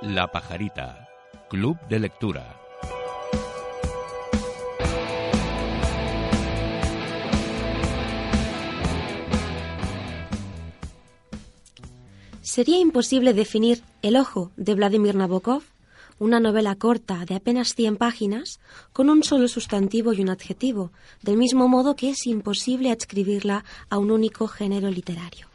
La 0.00 0.30
Pajarita, 0.30 1.08
Club 1.50 1.76
de 1.88 1.98
Lectura. 1.98 2.60
Sería 12.42 12.78
imposible 12.78 13.34
definir 13.34 13.82
El 14.02 14.16
ojo 14.16 14.52
de 14.56 14.76
Vladimir 14.76 15.16
Nabokov, 15.16 15.64
una 16.20 16.38
novela 16.38 16.76
corta 16.76 17.24
de 17.24 17.34
apenas 17.34 17.74
100 17.74 17.96
páginas, 17.96 18.60
con 18.92 19.10
un 19.10 19.24
solo 19.24 19.48
sustantivo 19.48 20.12
y 20.12 20.20
un 20.20 20.30
adjetivo, 20.30 20.92
del 21.22 21.36
mismo 21.36 21.66
modo 21.66 21.96
que 21.96 22.10
es 22.10 22.24
imposible 22.28 22.92
adscribirla 22.92 23.64
a 23.90 23.98
un 23.98 24.12
único 24.12 24.46
género 24.46 24.90
literario. 24.90 25.47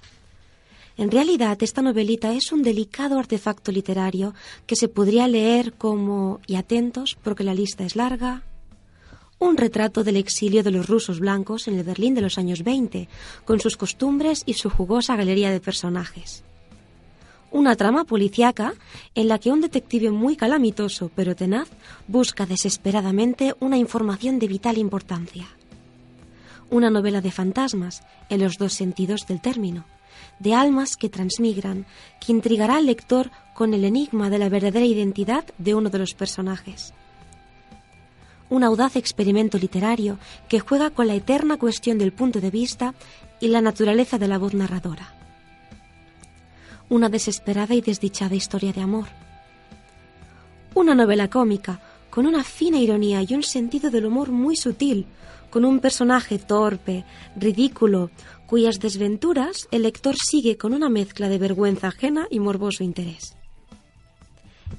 En 0.98 1.10
realidad, 1.10 1.58
esta 1.62 1.82
novelita 1.82 2.34
es 2.34 2.52
un 2.52 2.62
delicado 2.62 3.18
artefacto 3.18 3.72
literario 3.72 4.34
que 4.68 4.76
se 4.76 4.88
podría 4.88 5.28
leer 5.28 5.74
como, 5.74 6.40
y 6.46 6.56
atentos 6.56 7.18
porque 7.24 7.44
la 7.44 7.54
lista 7.54 7.84
es 7.84 7.96
larga, 7.96 8.44
un 9.40 9.58
retrato 9.58 10.04
del 10.04 10.18
exilio 10.18 10.64
de 10.64 10.72
los 10.72 10.88
rusos 10.88 11.20
blancos 11.20 11.68
en 11.68 11.78
el 11.78 11.84
Berlín 11.84 12.14
de 12.14 12.22
los 12.22 12.38
años 12.38 12.64
20, 12.64 13.10
con 13.44 13.60
sus 13.60 13.76
costumbres 13.76 14.44
y 14.46 14.54
su 14.54 14.70
jugosa 14.70 15.16
galería 15.16 15.52
de 15.52 15.60
personajes 15.60 16.44
una 17.54 17.76
trama 17.76 18.04
policíaca 18.04 18.74
en 19.14 19.28
la 19.28 19.38
que 19.38 19.52
un 19.52 19.62
detective 19.62 20.10
muy 20.10 20.36
calamitoso 20.36 21.12
pero 21.16 21.36
tenaz 21.36 21.70
busca 22.08 22.46
desesperadamente 22.46 23.54
una 23.60 23.78
información 23.78 24.40
de 24.40 24.48
vital 24.48 24.78
importancia. 24.80 25.48
Una 26.72 26.90
novela 26.90 27.22
de 27.22 27.32
fantasmas, 27.32 28.02
en 28.30 28.42
los 28.42 28.58
dos 28.58 28.74
sentidos 28.74 29.28
del 29.28 29.40
término, 29.40 29.86
de 30.40 30.54
almas 30.54 30.98
que 30.98 31.10
transmigran, 31.10 31.86
que 32.20 32.32
intrigará 32.32 32.78
al 32.78 32.86
lector 32.86 33.32
con 33.54 33.74
el 33.74 33.86
enigma 33.86 34.30
de 34.30 34.40
la 34.40 34.50
verdadera 34.50 34.86
identidad 34.86 35.46
de 35.58 35.76
uno 35.76 35.90
de 35.90 36.00
los 36.00 36.14
personajes. 36.14 36.94
Un 38.50 38.64
audaz 38.64 38.96
experimento 38.96 39.58
literario 39.58 40.20
que 40.48 40.60
juega 40.60 40.90
con 40.90 41.08
la 41.08 41.16
eterna 41.16 41.58
cuestión 41.58 41.98
del 41.98 42.14
punto 42.14 42.40
de 42.42 42.52
vista 42.52 42.94
y 43.40 43.48
la 43.48 43.62
naturaleza 43.62 44.18
de 44.18 44.28
la 44.28 44.38
voz 44.38 44.54
narradora 44.54 45.14
una 46.94 47.10
desesperada 47.10 47.74
y 47.74 47.82
desdichada 47.82 48.36
historia 48.36 48.72
de 48.72 48.82
amor. 48.82 49.08
Una 50.76 50.94
novela 50.94 51.28
cómica, 51.30 51.80
con 52.14 52.28
una 52.28 52.44
fina 52.44 52.78
ironía 52.78 53.24
y 53.28 53.34
un 53.34 53.42
sentido 53.42 53.90
del 53.90 54.06
humor 54.06 54.30
muy 54.30 54.56
sutil, 54.56 55.08
con 55.50 55.66
un 55.66 55.80
personaje 55.80 56.38
torpe, 56.38 57.06
ridículo, 57.36 58.12
cuyas 58.46 58.80
desventuras 58.80 59.68
el 59.72 59.82
lector 59.82 60.14
sigue 60.16 60.56
con 60.56 60.76
una 60.76 60.90
mezcla 60.90 61.28
de 61.28 61.40
vergüenza 61.40 61.88
ajena 61.88 62.28
y 62.30 62.40
morboso 62.40 62.84
interés. 62.84 63.36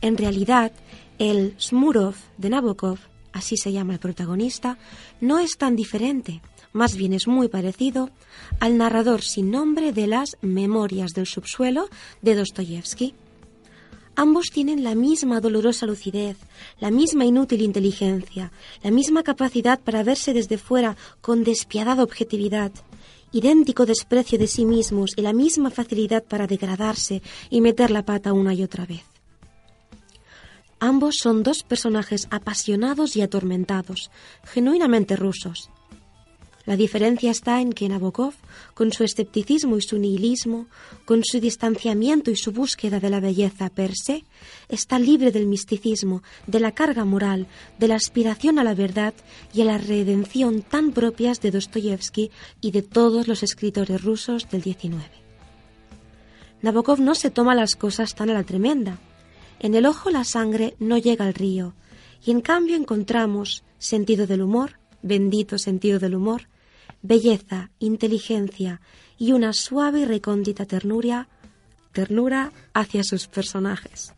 En 0.01 0.17
realidad, 0.17 0.71
el 1.19 1.57
Smurov 1.59 2.15
de 2.39 2.51
Nabokov, 2.51 3.01
así 3.33 3.57
se 3.57 3.73
llama 3.73 3.95
el 3.95 3.98
protagonista, 3.98 4.79
no 5.20 5.41
es 5.41 5.57
tan 5.58 5.75
diferente 5.75 6.41
más 6.75 6.97
bien 6.97 7.13
es 7.13 7.29
muy 7.29 7.48
parecido 7.48 8.11
al 8.58 8.77
narrador 8.77 9.23
sin 9.23 9.53
nombre 9.53 9.92
de 9.92 10.08
las 10.08 10.37
Memorias 10.42 11.13
del 11.13 11.27
subsuelo 11.27 11.89
de 12.20 12.35
Dostoyevsky. 12.35 13.14
Ambos 14.17 14.51
tienen 14.52 14.85
la 14.85 14.95
misma 14.95 15.41
dolorosa 15.41 15.86
lucidez, 15.86 16.36
la 16.79 16.91
misma 16.91 17.25
inútil 17.25 17.63
inteligencia, 17.63 18.52
la 18.83 18.92
misma 18.92 19.25
capacidad 19.25 19.80
para 19.80 20.05
verse 20.05 20.33
desde 20.33 20.57
fuera 20.57 20.97
con 21.20 21.42
despiadada 21.42 22.05
objetividad, 22.05 22.70
idéntico 23.33 23.86
desprecio 23.86 24.39
de 24.39 24.47
sí 24.47 24.64
mismos 24.64 25.11
y 25.17 25.23
la 25.23 25.33
misma 25.33 25.70
facilidad 25.70 26.23
para 26.23 26.47
degradarse 26.47 27.23
y 27.51 27.61
meter 27.61 27.91
la 27.91 28.05
pata 28.05 28.33
una 28.33 28.55
y 28.55 28.63
otra 28.63 28.86
vez. 28.86 29.02
Ambos 30.79 31.17
son 31.20 31.42
dos 31.42 31.64
personajes 31.64 32.29
apasionados 32.31 33.17
y 33.17 33.23
atormentados, 33.23 34.11
genuinamente 34.45 35.17
rusos, 35.17 35.70
la 36.67 36.77
diferencia 36.77 37.30
está 37.30 37.61
en 37.61 37.73
que 37.73 37.89
Nabokov, 37.89 38.33
con 38.73 38.91
su 38.91 39.05
escepticismo 39.05 39.77
y 39.77 39.83
su 39.83 39.98
nihilismo, 39.98 40.67
con 41.05 41.23
su 41.23 41.39
distanciamiento 41.39 42.30
y 42.30 42.36
su 42.36 42.52
búsqueda 42.52 43.01
de 43.01 43.11
la 43.11 43.20
belleza 43.20 43.69
per 43.69 43.92
se, 43.95 44.25
está 44.69 44.98
libre 44.98 45.30
del 45.30 45.47
misticismo, 45.47 46.23
de 46.47 46.61
la 46.61 46.73
carga 46.73 47.05
moral, 47.05 47.48
de 47.79 47.89
la 47.89 47.97
aspiración 47.97 48.58
a 48.58 48.64
la 48.64 48.75
verdad 48.75 49.13
y 49.52 49.61
a 49.61 49.67
la 49.67 49.79
redención 49.79 50.63
tan 50.63 50.92
propias 50.92 51.41
de 51.42 51.51
Dostoyevsky 51.51 52.30
y 52.63 52.70
de 52.70 52.83
todos 52.83 53.29
los 53.29 53.42
escritores 53.42 54.02
rusos 54.02 54.48
del 54.51 54.63
XIX. 54.63 55.05
Nabokov 56.63 56.98
no 56.98 57.14
se 57.14 57.31
toma 57.31 57.55
las 57.55 57.77
cosas 57.77 58.14
tan 58.14 58.31
a 58.31 58.35
la 58.35 58.45
tremenda. 58.45 58.98
En 59.61 59.75
el 59.75 59.85
ojo 59.85 60.08
la 60.08 60.25
sangre 60.25 60.77
no 60.79 60.96
llega 60.96 61.27
al 61.27 61.35
río, 61.35 61.75
y 62.25 62.31
en 62.31 62.41
cambio 62.41 62.77
encontramos 62.77 63.64
sentido 63.79 64.27
del 64.27 64.41
humor, 64.41 64.79
bendito 65.02 65.58
sentido 65.58 65.98
del 65.98 66.14
humor, 66.14 66.48
belleza, 67.05 67.70
inteligencia 67.79 68.81
y 69.19 69.33
una 69.33 69.53
suave 69.53 70.01
y 70.01 70.05
recóndita 70.07 70.65
ternura, 70.65 71.29
ternura 71.92 72.51
hacia 72.73 73.05
sus 73.05 73.29
personajes. 73.29 74.14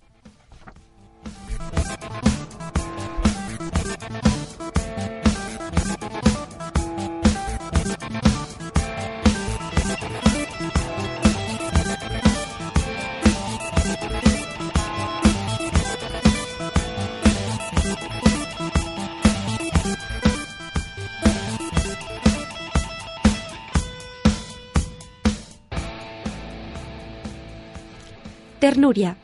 Ternuria. 28.59 29.17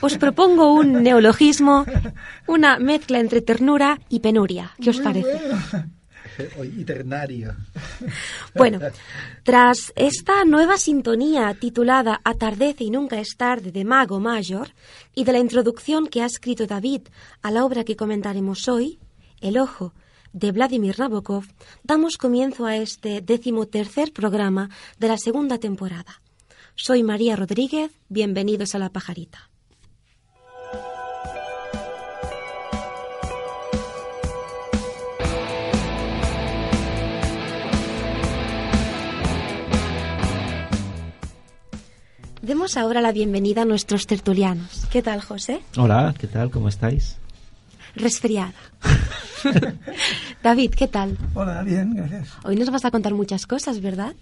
Os 0.00 0.18
propongo 0.18 0.74
un 0.74 1.02
neologismo, 1.02 1.86
una 2.46 2.78
mezcla 2.78 3.18
entre 3.18 3.40
ternura 3.40 3.98
y 4.08 4.20
penuria. 4.20 4.72
¿Qué 4.80 4.90
os 4.90 5.00
parece? 5.00 5.40
Bueno, 8.54 8.78
tras 9.42 9.92
esta 9.96 10.44
nueva 10.44 10.76
sintonía 10.76 11.54
titulada 11.54 12.20
Atardece 12.24 12.84
y 12.84 12.90
nunca 12.90 13.18
es 13.18 13.36
tarde 13.36 13.72
de 13.72 13.84
Mago 13.84 14.20
Mayor 14.20 14.68
y 15.14 15.24
de 15.24 15.32
la 15.32 15.38
introducción 15.38 16.06
que 16.06 16.22
ha 16.22 16.26
escrito 16.26 16.66
David 16.66 17.08
a 17.42 17.50
la 17.50 17.64
obra 17.64 17.84
que 17.84 17.96
comentaremos 17.96 18.68
hoy, 18.68 18.98
El 19.40 19.58
Ojo, 19.58 19.94
de 20.32 20.52
Vladimir 20.52 20.98
Nabokov, 20.98 21.44
damos 21.82 22.18
comienzo 22.18 22.66
a 22.66 22.76
este 22.76 23.22
decimotercer 23.22 24.12
programa 24.12 24.68
de 24.98 25.08
la 25.08 25.16
segunda 25.16 25.58
temporada. 25.58 26.20
Soy 26.78 27.02
María 27.02 27.36
Rodríguez, 27.36 27.90
bienvenidos 28.10 28.74
a 28.74 28.78
La 28.78 28.90
Pajarita. 28.90 29.48
Demos 42.42 42.76
ahora 42.76 43.00
la 43.00 43.10
bienvenida 43.10 43.62
a 43.62 43.64
nuestros 43.64 44.06
tertulianos. 44.06 44.86
¿Qué 44.92 45.00
tal, 45.00 45.22
José? 45.22 45.62
Hola, 45.78 46.14
¿qué 46.18 46.26
tal? 46.26 46.50
¿Cómo 46.50 46.68
estáis? 46.68 47.16
Resfriada. 47.94 48.52
David, 50.42 50.74
¿qué 50.76 50.88
tal? 50.88 51.16
Hola, 51.32 51.62
bien, 51.62 51.94
gracias. 51.94 52.28
Hoy 52.44 52.56
nos 52.56 52.68
vas 52.68 52.84
a 52.84 52.90
contar 52.90 53.14
muchas 53.14 53.46
cosas, 53.46 53.80
¿verdad? 53.80 54.14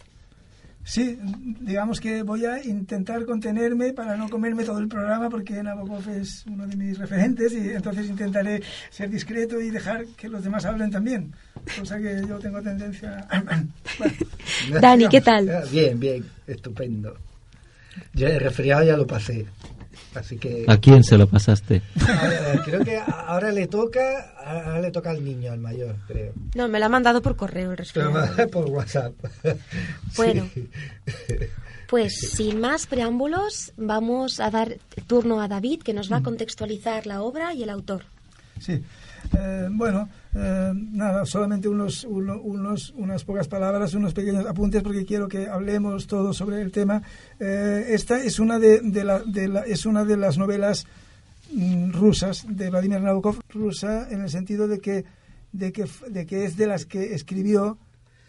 Sí, 0.85 1.19
digamos 1.61 1.99
que 1.99 2.23
voy 2.23 2.45
a 2.45 2.63
intentar 2.63 3.25
contenerme 3.25 3.95
para 3.95 4.17
no 4.17 4.29
comerme 4.29 4.65
todo 4.65 4.79
el 4.79 4.87
programa 4.87 5.31
porque 5.31 5.63
Nabokov 5.63 6.07
es 6.11 6.45
uno 6.47 6.67
de 6.67 6.77
mis 6.77 6.99
referentes 6.99 7.53
y 7.55 7.71
entonces 7.71 8.07
intentaré 8.07 8.63
ser 8.91 9.09
discreto 9.09 9.59
y 9.59 9.71
dejar 9.71 10.05
que 10.17 10.29
los 10.29 10.45
demás 10.45 10.67
hablen 10.67 10.91
también, 10.91 11.33
cosa 11.79 11.99
que 11.99 12.23
yo 12.29 12.39
tengo 12.39 12.61
tendencia 12.61 13.27
a... 13.31 13.63
Dani, 14.81 15.09
¿qué 15.09 15.23
tal? 15.23 15.51
Bien, 15.73 15.99
bien, 15.99 16.23
estupendo. 16.47 17.17
Yo 18.13 18.27
el 18.27 18.41
resfriado 18.41 18.85
ya 18.85 18.97
lo 18.97 19.07
pasé. 19.07 19.47
Así 20.15 20.37
que... 20.37 20.65
¿A 20.69 20.79
quién 20.79 21.03
se 21.03 21.19
lo 21.19 21.27
pasaste? 21.27 21.83
creo 22.65 22.85
que 22.85 22.99
ahora 22.99 23.51
le 23.51 23.67
toca, 23.67 24.33
ahora 24.45 24.81
le 24.81 24.91
toca 24.91 25.11
al 25.11 25.25
niño, 25.25 25.53
al 25.53 25.59
mayor, 25.59 25.97
creo. 26.07 26.33
No, 26.55 26.69
me 26.69 26.79
lo 26.79 26.87
ha 26.87 26.89
mandado 26.89 27.21
por 27.23 27.37
correo 27.37 27.73
el 27.73 27.77
resfriado. 27.77 28.13
por 28.51 28.67
WhatsApp. 28.67 29.15
Bueno, 30.17 30.49
pues 31.89 32.13
sin 32.35 32.61
más 32.61 32.87
preámbulos, 32.87 33.73
vamos 33.77 34.41
a 34.41 34.51
dar 34.51 34.79
turno 35.07 35.41
a 35.41 35.49
David, 35.49 35.83
que 35.83 35.93
nos 35.93 36.11
va 36.11 36.17
a 36.17 36.21
mm. 36.21 36.25
contextualizar 36.25 37.07
la 37.07 37.23
obra 37.23 37.53
y 37.53 37.63
el 37.63 37.71
autor. 37.71 38.05
Sí, 38.61 38.83
eh, 39.33 39.69
bueno, 39.71 40.09
eh, 40.35 40.73
nada, 40.75 41.25
solamente 41.25 41.69
unos, 41.69 42.05
unos, 42.05 42.93
unas 42.97 43.25
pocas 43.25 43.49
palabras, 43.49 43.95
unos 43.95 44.13
pequeños 44.13 44.47
apuntes, 44.47 44.83
porque 44.83 45.05
quiero 45.05 45.29
que 45.29 45.49
hablemos 45.49 46.07
todos 46.07 46.37
sobre 46.37 46.61
el 46.61 46.71
tema. 46.71 47.03
Eh, 47.41 47.87
esta 47.89 48.23
es 48.23 48.39
una 48.39 48.59
de, 48.59 48.81
la, 49.05 49.21
de 49.21 49.49
la, 49.49 49.61
es 49.63 49.87
una 49.87 50.05
de 50.05 50.17
las 50.17 50.39
novelas 50.39 50.87
mm, 51.53 51.93
rusas 51.93 52.47
de 52.49 52.71
Vladimir 52.71 53.01
Nabokov, 53.01 53.41
rusa 53.49 54.09
en 54.11 54.23
el 54.23 54.31
sentido 54.31 54.69
de 54.69 54.81
que, 54.81 55.05
de 55.53 55.73
que, 55.73 55.87
de 56.09 56.27
que 56.27 56.45
es 56.45 56.57
de 56.57 56.67
las 56.67 56.85
que 56.85 57.15
escribió 57.15 57.79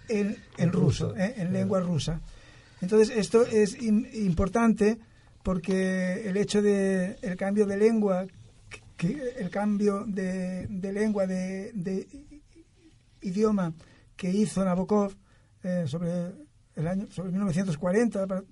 en, 0.08 0.38
en 0.58 0.72
ruso, 0.72 1.16
en 1.18 1.52
lengua 1.52 1.80
rusa. 1.80 2.22
Entonces, 2.82 3.16
esto 3.16 3.46
es 3.46 3.82
importante 3.82 5.00
porque 5.42 6.28
el 6.28 6.38
hecho 6.38 6.62
de 6.62 7.18
el 7.22 7.36
cambio 7.36 7.66
de 7.66 7.78
lengua 7.78 8.26
que 8.98 9.34
el 9.38 9.50
cambio 9.50 10.06
de, 10.06 10.68
lengua, 10.94 11.28
de, 11.28 12.08
idioma 13.22 13.74
que 14.16 14.30
hizo 14.30 14.64
Nabokov 14.64 15.14
eh, 15.64 15.84
sobre 15.88 16.32
el 16.76 16.88
año 16.88 17.08
sobre 17.10 17.32
1940 17.32 18.44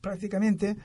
prácticamente, 0.00 0.76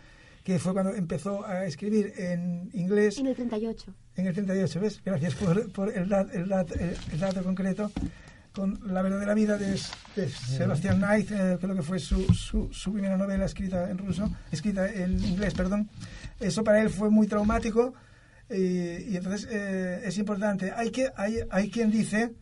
que 0.44 0.60
fue 0.60 0.74
cuando 0.74 0.94
empezó 0.94 1.46
a 1.46 1.66
escribir 1.66 2.14
en 2.18 2.70
inglés. 2.74 3.18
En 3.18 3.28
el 3.28 3.36
38. 3.36 3.94
En 4.16 4.28
el 4.28 4.34
38, 4.34 4.80
¿ves? 4.80 5.02
Gracias 5.04 5.36
por, 5.36 5.92
el, 5.92 6.12
el, 6.12 7.20
dato 7.20 7.44
concreto. 7.44 7.92
Con 8.54 8.80
La 8.86 9.02
verdadera 9.02 9.34
vida 9.34 9.58
de, 9.58 9.78
de 10.16 10.30
Sebastián 10.30 11.00
Knight, 11.00 11.30
eh, 11.30 11.58
creo 11.60 11.76
que 11.76 11.82
fue 11.82 12.00
su, 12.00 12.24
su, 12.34 12.72
su, 12.72 12.94
primera 12.94 13.18
novela 13.18 13.44
escrita 13.44 13.90
en 13.90 13.98
ruso, 13.98 14.30
escrita 14.50 14.90
en 14.90 15.22
inglés, 15.26 15.54
perdón. 15.54 15.90
Eso 16.40 16.64
para 16.64 16.82
él 16.82 16.90
fue 16.90 17.10
muy 17.10 17.28
traumático 17.28 17.94
y 18.50 19.16
entonces 19.16 19.48
eh, 19.52 20.02
es 20.06 20.18
importante. 20.18 20.72
Hay, 20.76 20.92
que, 20.92 21.12
hay, 21.16 21.40
hay 21.50 21.70
quien 21.70 21.92
dice, 21.92 22.34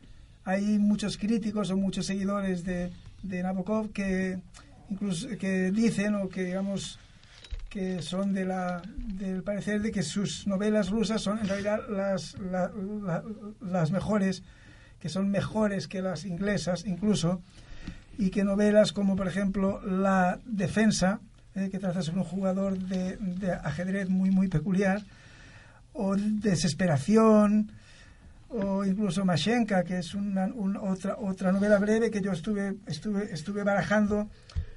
hay 0.44 0.78
muchos 0.80 1.18
críticos 1.18 1.72
o 1.72 1.78
muchos 1.78 2.06
seguidores 2.06 2.64
de, 2.64 2.92
de 3.22 3.44
Nabokov 3.44 3.92
que 3.92 4.40
incluso 4.90 5.28
que 5.40 5.72
dicen 5.72 6.16
o 6.16 6.30
que 6.30 6.44
digamos 6.44 7.00
que 7.70 8.02
son 8.04 8.34
de 8.34 8.46
la, 8.46 8.84
del 8.98 9.42
parecer 9.42 9.82
de 9.82 9.92
que 9.92 10.04
sus 10.04 10.46
novelas 10.46 10.92
rusas 10.92 11.22
son 11.22 11.40
en 11.40 11.48
realidad 11.48 11.80
las, 11.90 12.36
las 13.62 13.92
mejores, 13.92 14.44
que 15.00 15.10
son 15.10 15.32
mejores 15.32 15.88
que 15.88 16.04
las 16.04 16.26
inglesas 16.26 16.86
incluso, 16.86 17.42
y 18.20 18.30
que 18.30 18.44
novelas 18.44 18.92
como 18.94 19.16
por 19.16 19.28
ejemplo 19.28 19.82
La 19.84 20.40
Defensa, 20.46 21.20
eh, 21.56 21.70
que 21.72 21.80
trata 21.80 22.04
sobre 22.04 22.20
un 22.20 22.26
jugador 22.26 22.78
de, 22.78 23.18
de 23.18 23.54
ajedrez 23.54 24.08
muy 24.08 24.30
muy 24.30 24.50
peculiar, 24.50 25.02
o 25.94 26.16
Desesperación, 26.16 27.72
o 28.50 28.86
incluso 28.86 29.26
Mashenka, 29.26 29.84
que 29.84 29.98
es 29.98 30.14
una, 30.14 30.48
otra, 30.82 31.18
otra 31.18 31.52
novela 31.52 31.80
breve 31.80 32.12
que 32.12 32.22
yo 32.22 32.32
estuve, 32.32 32.76
estuve, 32.86 33.34
estuve 33.34 33.64
barajando 33.64 34.30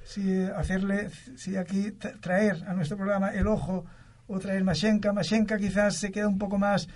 si 0.04 0.42
hacerle, 0.44 1.10
si 1.36 1.56
aquí 1.56 1.92
traer 2.20 2.64
a 2.66 2.72
nuestro 2.72 2.96
programa 2.96 3.30
El 3.30 3.46
Ojo 3.46 3.84
o 4.28 4.38
traer 4.38 4.64
Mashenka. 4.64 5.12
Mashenka 5.12 5.58
quizás 5.58 5.96
se 5.96 6.10
queda 6.10 6.28
un 6.28 6.38
poco 6.38 6.58
más 6.58 6.88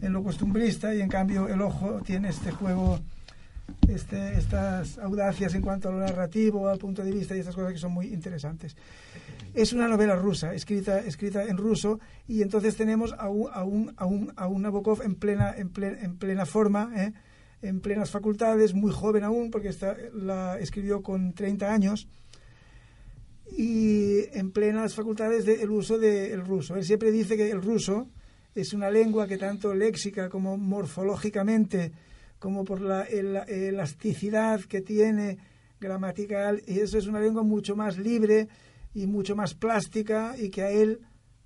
en 0.00 0.12
lo 0.12 0.22
costumbrista 0.22 0.94
y 0.94 1.00
en 1.00 1.08
cambio 1.08 1.48
El 1.48 1.60
Ojo 1.60 2.00
tiene 2.02 2.28
este 2.28 2.52
juego, 2.52 3.00
este, 3.88 4.38
estas 4.38 4.98
audacias 4.98 5.54
en 5.54 5.62
cuanto 5.62 5.88
a 5.88 5.92
lo 5.92 5.98
narrativo, 5.98 6.68
al 6.68 6.78
punto 6.78 7.02
de 7.02 7.12
vista 7.12 7.36
y 7.36 7.40
estas 7.40 7.54
cosas 7.54 7.72
que 7.72 7.78
son 7.78 7.92
muy 7.92 8.06
interesantes. 8.06 8.76
Es 9.54 9.72
una 9.72 9.88
novela 9.88 10.16
rusa, 10.16 10.52
escrita, 10.54 11.00
escrita 11.00 11.44
en 11.44 11.56
ruso, 11.56 11.98
y 12.26 12.42
entonces 12.42 12.76
tenemos 12.76 13.14
a 13.18 13.28
un, 13.28 13.48
a 13.52 13.64
un, 13.64 13.94
a 13.96 14.06
un, 14.06 14.32
a 14.36 14.46
un 14.46 14.62
Nabokov 14.62 15.02
en 15.02 15.14
plena, 15.14 15.54
en 15.56 15.70
plena, 15.70 15.98
en 16.00 16.16
plena 16.16 16.46
forma, 16.46 16.92
¿eh? 16.96 17.12
en 17.62 17.80
plenas 17.80 18.10
facultades, 18.10 18.74
muy 18.74 18.92
joven 18.92 19.24
aún, 19.24 19.50
porque 19.50 19.68
está, 19.68 19.96
la 20.12 20.58
escribió 20.58 21.02
con 21.02 21.32
30 21.32 21.72
años, 21.72 22.08
y 23.56 24.20
en 24.38 24.52
plenas 24.52 24.94
facultades 24.94 25.44
del 25.44 25.70
uso 25.70 25.98
del 25.98 26.44
ruso. 26.44 26.76
Él 26.76 26.84
siempre 26.84 27.10
dice 27.10 27.36
que 27.36 27.50
el 27.50 27.62
ruso 27.62 28.08
es 28.54 28.72
una 28.72 28.90
lengua 28.90 29.26
que 29.26 29.38
tanto 29.38 29.74
léxica 29.74 30.28
como 30.28 30.56
morfológicamente, 30.56 31.92
como 32.38 32.64
por 32.64 32.80
la 32.80 33.02
elasticidad 33.02 34.60
que 34.60 34.80
tiene 34.80 35.38
gramatical, 35.80 36.62
y 36.66 36.80
eso 36.80 36.98
es 36.98 37.06
una 37.06 37.20
lengua 37.20 37.42
mucho 37.42 37.76
más 37.76 37.98
libre, 37.98 38.48
y 38.94 39.06
mucho 39.06 39.36
más 39.36 39.54
plástica 39.54 40.34
y 40.36 40.50
que 40.50 40.62
a 40.62 40.70
él 40.70 41.00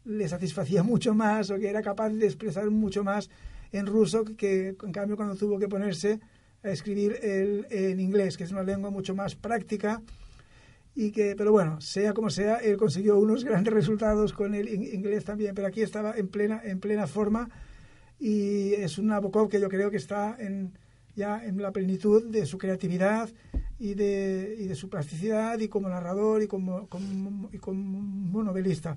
le 0.05 0.29
satisfacía 0.29 0.83
mucho 0.93 1.15
más 1.15 1.51
o 1.51 1.59
que 1.59 1.69
era 1.69 1.83
capaz 1.83 2.11
de 2.11 2.27
expresar 2.27 2.71
mucho 2.71 3.05
más 3.05 3.31
en 3.73 3.87
ruso 3.87 4.25
que 4.25 4.69
en 4.83 4.93
cambio 4.93 5.17
cuando 5.17 5.37
tuvo 5.37 5.59
que 5.59 5.69
ponerse 5.69 6.21
a 6.63 6.71
escribir 6.71 7.19
el, 7.23 7.67
en 7.71 7.99
inglés, 7.99 8.37
que 8.37 8.45
es 8.45 8.53
una 8.53 8.63
lengua 8.63 8.91
mucho 8.91 9.15
más 9.15 9.35
práctica 9.35 10.01
y 10.95 11.11
que, 11.11 11.35
pero 11.37 11.53
bueno, 11.53 11.81
sea 11.81 12.13
como 12.13 12.31
sea, 12.31 12.57
él 12.57 12.77
consiguió 12.77 13.19
unos 13.19 13.45
grandes 13.49 13.73
resultados 13.73 14.33
con 14.33 14.55
el 14.55 14.69
inglés 14.69 15.25
también, 15.25 15.55
pero 15.55 15.69
aquí 15.69 15.83
estaba 15.83 16.17
en 16.17 16.29
plena, 16.29 16.61
en 16.65 16.81
plena 16.81 17.07
forma 17.07 17.49
y 18.19 18.75
es 18.75 18.99
un 18.99 19.09
Nabokov 19.09 19.49
que 19.49 19.61
yo 19.61 19.69
creo 19.69 19.91
que 19.91 19.97
está 19.97 20.37
en, 20.39 20.79
ya 21.15 21.45
en 21.45 21.61
la 21.61 21.73
plenitud 21.73 22.25
de 22.25 22.47
su 22.47 22.59
creatividad 22.59 23.29
y 23.79 23.95
de, 23.95 24.57
y 24.59 24.67
de 24.67 24.75
su 24.75 24.89
plasticidad 24.89 25.59
y 25.59 25.69
como 25.69 25.89
narrador 25.89 26.43
y 26.43 26.47
como, 26.47 26.87
como, 26.89 27.51
y 27.53 27.59
como 27.59 28.43
novelista. 28.43 28.97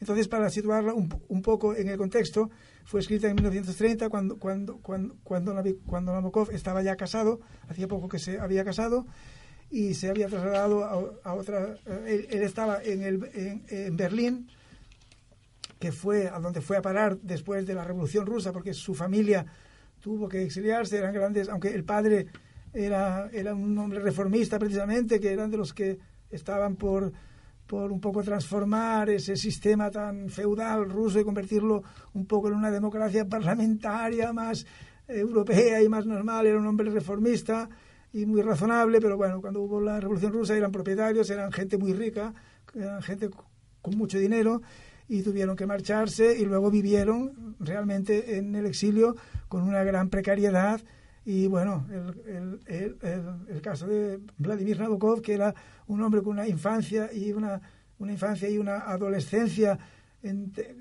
Entonces, 0.00 0.28
para 0.28 0.50
situarla 0.50 0.92
un, 0.92 1.08
un, 1.28 1.42
poco 1.42 1.74
en 1.74 1.88
el 1.88 1.96
contexto, 1.96 2.50
fue 2.84 3.00
escrita 3.00 3.28
en 3.28 3.34
1930 3.34 4.08
cuando, 4.10 4.38
cuando, 4.38 4.78
cuando, 4.82 5.16
cuando, 5.24 6.12
Nabokov 6.12 6.50
estaba 6.50 6.82
ya 6.82 6.96
casado, 6.96 7.40
hacía 7.68 7.88
poco 7.88 8.08
que 8.08 8.18
se 8.18 8.38
había 8.38 8.64
casado, 8.64 9.06
y 9.70 9.94
se 9.94 10.10
había 10.10 10.28
trasladado 10.28 10.84
a, 11.24 11.34
otra... 11.34 11.76
Él, 12.06 12.26
estaba 12.30 12.82
en, 12.82 13.02
el, 13.02 13.30
en, 13.34 13.64
en, 13.68 13.96
Berlín, 13.96 14.48
que 15.78 15.92
fue 15.92 16.28
a 16.28 16.38
donde 16.38 16.60
fue 16.60 16.76
a 16.76 16.82
parar 16.82 17.18
después 17.22 17.66
de 17.66 17.74
la 17.74 17.84
Revolución 17.84 18.26
Rusa, 18.26 18.52
porque 18.52 18.74
su 18.74 18.94
familia 18.94 19.46
tuvo 20.00 20.28
que 20.28 20.42
exiliarse, 20.42 20.98
eran 20.98 21.12
grandes, 21.12 21.48
aunque 21.48 21.74
el 21.74 21.84
padre 21.84 22.26
era, 22.72 23.28
era 23.32 23.54
un 23.54 23.76
hombre 23.78 24.00
reformista 24.00 24.58
precisamente, 24.58 25.18
que 25.18 25.32
eran 25.32 25.50
de 25.50 25.56
los 25.56 25.72
que 25.72 25.98
estaban 26.30 26.76
por, 26.76 27.12
por 27.66 27.90
un 27.90 28.00
poco 28.00 28.22
transformar 28.22 29.10
ese 29.10 29.36
sistema 29.36 29.90
tan 29.90 30.28
feudal 30.28 30.88
ruso 30.88 31.18
y 31.18 31.24
convertirlo 31.24 31.82
un 32.14 32.26
poco 32.26 32.48
en 32.48 32.54
una 32.54 32.70
democracia 32.70 33.24
parlamentaria 33.24 34.32
más 34.32 34.66
europea 35.08 35.82
y 35.82 35.88
más 35.88 36.06
normal. 36.06 36.46
Era 36.46 36.58
un 36.58 36.66
hombre 36.66 36.90
reformista 36.90 37.68
y 38.12 38.26
muy 38.26 38.42
razonable, 38.42 39.00
pero 39.00 39.16
bueno, 39.16 39.40
cuando 39.40 39.62
hubo 39.62 39.80
la 39.80 40.00
Revolución 40.00 40.32
Rusa 40.32 40.56
eran 40.56 40.72
propietarios, 40.72 41.28
eran 41.30 41.52
gente 41.52 41.76
muy 41.76 41.92
rica, 41.92 42.32
eran 42.74 43.02
gente 43.02 43.30
con 43.82 43.96
mucho 43.96 44.18
dinero 44.18 44.62
y 45.08 45.22
tuvieron 45.22 45.56
que 45.56 45.66
marcharse 45.66 46.38
y 46.38 46.44
luego 46.44 46.70
vivieron 46.70 47.56
realmente 47.60 48.36
en 48.38 48.54
el 48.54 48.66
exilio 48.66 49.16
con 49.48 49.62
una 49.62 49.84
gran 49.84 50.08
precariedad 50.08 50.80
y 51.24 51.48
bueno, 51.48 51.84
el, 51.90 52.60
el, 52.66 52.96
el, 53.48 53.60
caso 53.60 53.88
de 53.88 54.20
Vladimir 54.38 54.78
Nabokov, 54.78 55.20
que 55.20 55.34
era 55.34 55.52
un 55.88 56.00
hombre 56.00 56.22
con 56.22 56.34
una 56.34 56.46
infancia 56.46 57.10
y 57.12 57.32
una, 57.32 57.60
una 57.98 58.12
infancia 58.12 58.48
y 58.48 58.58
una 58.58 58.78
adolescencia 58.78 59.76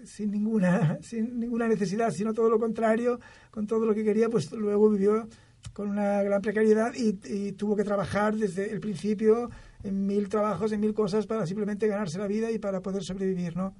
sin, 0.03 0.31
ninguna, 0.31 0.99
sin 1.01 1.39
ninguna 1.39 1.67
necesidad, 1.67 2.11
sino 2.11 2.33
todo 2.33 2.49
lo 2.49 2.59
contrario, 2.59 3.19
con 3.49 3.65
todo 3.65 3.87
lo 3.87 3.95
que 3.95 4.03
quería, 4.03 4.29
pues 4.29 4.51
luego 4.51 4.89
vivió 4.91 5.27
con 5.73 5.89
una 5.89 6.21
gran 6.21 6.41
precariedad 6.41 6.93
y, 6.93 7.19
y, 7.25 7.53
tuvo 7.53 7.75
que 7.75 7.83
trabajar 7.83 8.35
desde 8.35 8.71
el 8.71 8.79
principio 8.79 9.49
en 9.83 10.05
mil 10.05 10.29
trabajos, 10.29 10.71
en 10.71 10.79
mil 10.79 10.93
cosas 10.93 11.25
para 11.25 11.47
simplemente 11.47 11.87
ganarse 11.87 12.19
la 12.19 12.27
vida 12.27 12.51
y 12.51 12.59
para 12.59 12.81
poder 12.81 13.03
sobrevivir, 13.03 13.57
¿no? 13.57 13.75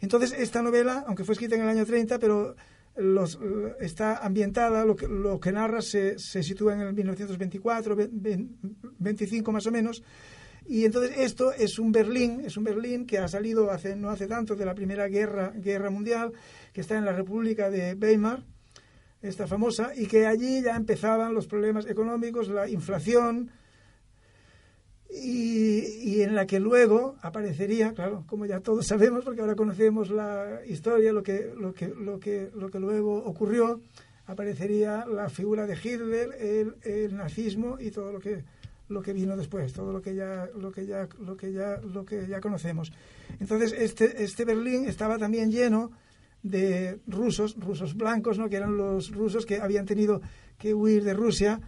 Entonces, 0.00 0.34
esta 0.38 0.62
novela, 0.62 1.04
aunque 1.06 1.24
fue 1.24 1.32
escrita 1.32 1.54
en 1.54 1.62
el 1.62 1.68
año 1.68 1.86
30, 1.86 2.18
pero 2.18 2.54
los, 2.96 3.38
está 3.80 4.18
ambientada, 4.18 4.84
lo 4.84 4.96
que, 4.96 5.06
lo 5.08 5.38
que 5.38 5.52
narra 5.52 5.82
se, 5.82 6.18
se 6.18 6.42
sitúa 6.42 6.74
en 6.74 6.80
el 6.80 6.94
1924, 6.94 7.96
25 8.98 9.52
más 9.52 9.66
o 9.66 9.70
menos, 9.70 10.02
y 10.68 10.84
entonces 10.84 11.16
esto 11.18 11.52
es 11.52 11.78
un 11.78 11.92
Berlín, 11.92 12.42
es 12.44 12.56
un 12.56 12.64
Berlín 12.64 13.06
que 13.06 13.18
ha 13.18 13.28
salido 13.28 13.70
hace, 13.70 13.94
no 13.94 14.10
hace 14.10 14.26
tanto 14.26 14.56
de 14.56 14.64
la 14.64 14.74
Primera 14.74 15.06
Guerra, 15.06 15.52
Guerra 15.54 15.90
Mundial, 15.90 16.32
que 16.72 16.80
está 16.80 16.98
en 16.98 17.04
la 17.04 17.12
República 17.12 17.70
de 17.70 17.94
Weimar, 17.94 18.42
esta 19.22 19.46
famosa, 19.46 19.92
y 19.94 20.06
que 20.06 20.26
allí 20.26 20.62
ya 20.62 20.74
empezaban 20.74 21.34
los 21.34 21.46
problemas 21.46 21.86
económicos, 21.86 22.48
la 22.48 22.68
inflación, 22.68 23.50
y, 25.10 26.20
en 26.22 26.34
la 26.34 26.46
que 26.46 26.60
luego 26.60 27.16
aparecería, 27.22 27.92
claro, 27.92 28.24
como 28.26 28.46
ya 28.46 28.60
todos 28.60 28.86
sabemos, 28.86 29.24
porque 29.24 29.40
ahora 29.40 29.54
conocemos 29.54 30.10
la 30.10 30.60
historia, 30.66 31.12
lo 31.12 31.22
que, 31.22 31.52
lo 31.56 31.72
que, 31.72 31.88
lo 31.88 32.18
que, 32.18 32.50
lo 32.54 32.70
que 32.70 32.80
luego 32.80 33.16
ocurrió, 33.24 33.80
aparecería 34.26 35.06
la 35.06 35.28
figura 35.28 35.66
de 35.66 35.74
Hitler, 35.74 36.30
el, 36.40 36.74
el 36.82 37.16
nazismo 37.16 37.78
y 37.80 37.90
todo 37.90 38.12
lo 38.12 38.20
que 38.20 38.44
lo 38.88 39.02
que 39.02 39.12
vino 39.12 39.36
después, 39.36 39.72
todo 39.72 39.92
lo 39.92 40.00
que 40.00 40.14
ya 40.14 40.48
lo 40.56 40.70
que 40.70 40.86
ya 40.86 41.08
lo 41.18 41.36
que 41.36 41.52
ya 41.52 41.78
lo 41.78 42.04
que 42.04 42.26
ya 42.28 42.40
conocemos. 42.40 42.92
Entonces 43.40 43.72
este 43.72 44.22
este 44.22 44.44
Berlín 44.44 44.86
estaba 44.86 45.18
también 45.18 45.50
lleno 45.50 45.90
de 46.42 47.00
rusos, 47.06 47.56
rusos 47.58 47.96
blancos, 47.96 48.38
¿no? 48.38 48.48
que 48.48 48.56
eran 48.56 48.76
los 48.76 49.10
rusos 49.10 49.44
que 49.44 49.60
habían 49.60 49.86
tenido 49.86 50.20
que 50.58 50.74
huir 50.74 51.02
de 51.02 51.14
Rusia 51.14 51.60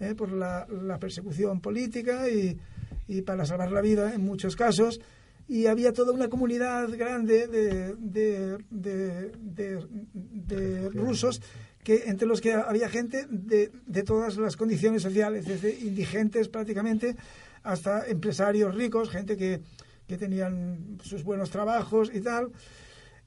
¿eh? 0.00 0.14
por 0.16 0.32
la, 0.32 0.66
la, 0.68 0.98
persecución 0.98 1.60
política 1.60 2.28
y, 2.28 2.58
y, 3.06 3.22
para 3.22 3.46
salvar 3.46 3.72
la 3.72 3.80
vida 3.80 4.14
en 4.14 4.24
muchos 4.24 4.56
casos. 4.56 5.00
Y 5.46 5.66
había 5.66 5.92
toda 5.92 6.12
una 6.12 6.28
comunidad 6.28 6.88
grande 6.96 7.46
de, 7.46 7.94
de, 7.96 8.58
de, 8.70 9.86
de 10.32 10.88
rusos 10.90 11.40
que 11.84 12.04
entre 12.06 12.26
los 12.26 12.40
que 12.40 12.54
había 12.54 12.88
gente 12.88 13.26
de, 13.28 13.70
de 13.86 14.02
todas 14.02 14.36
las 14.38 14.56
condiciones 14.56 15.02
sociales, 15.02 15.44
desde 15.44 15.78
indigentes 15.78 16.48
prácticamente 16.48 17.14
hasta 17.62 18.06
empresarios 18.06 18.74
ricos, 18.74 19.10
gente 19.10 19.36
que, 19.36 19.60
que 20.06 20.16
tenían 20.16 20.98
sus 21.02 21.22
buenos 21.22 21.50
trabajos 21.50 22.10
y 22.12 22.20
tal. 22.20 22.50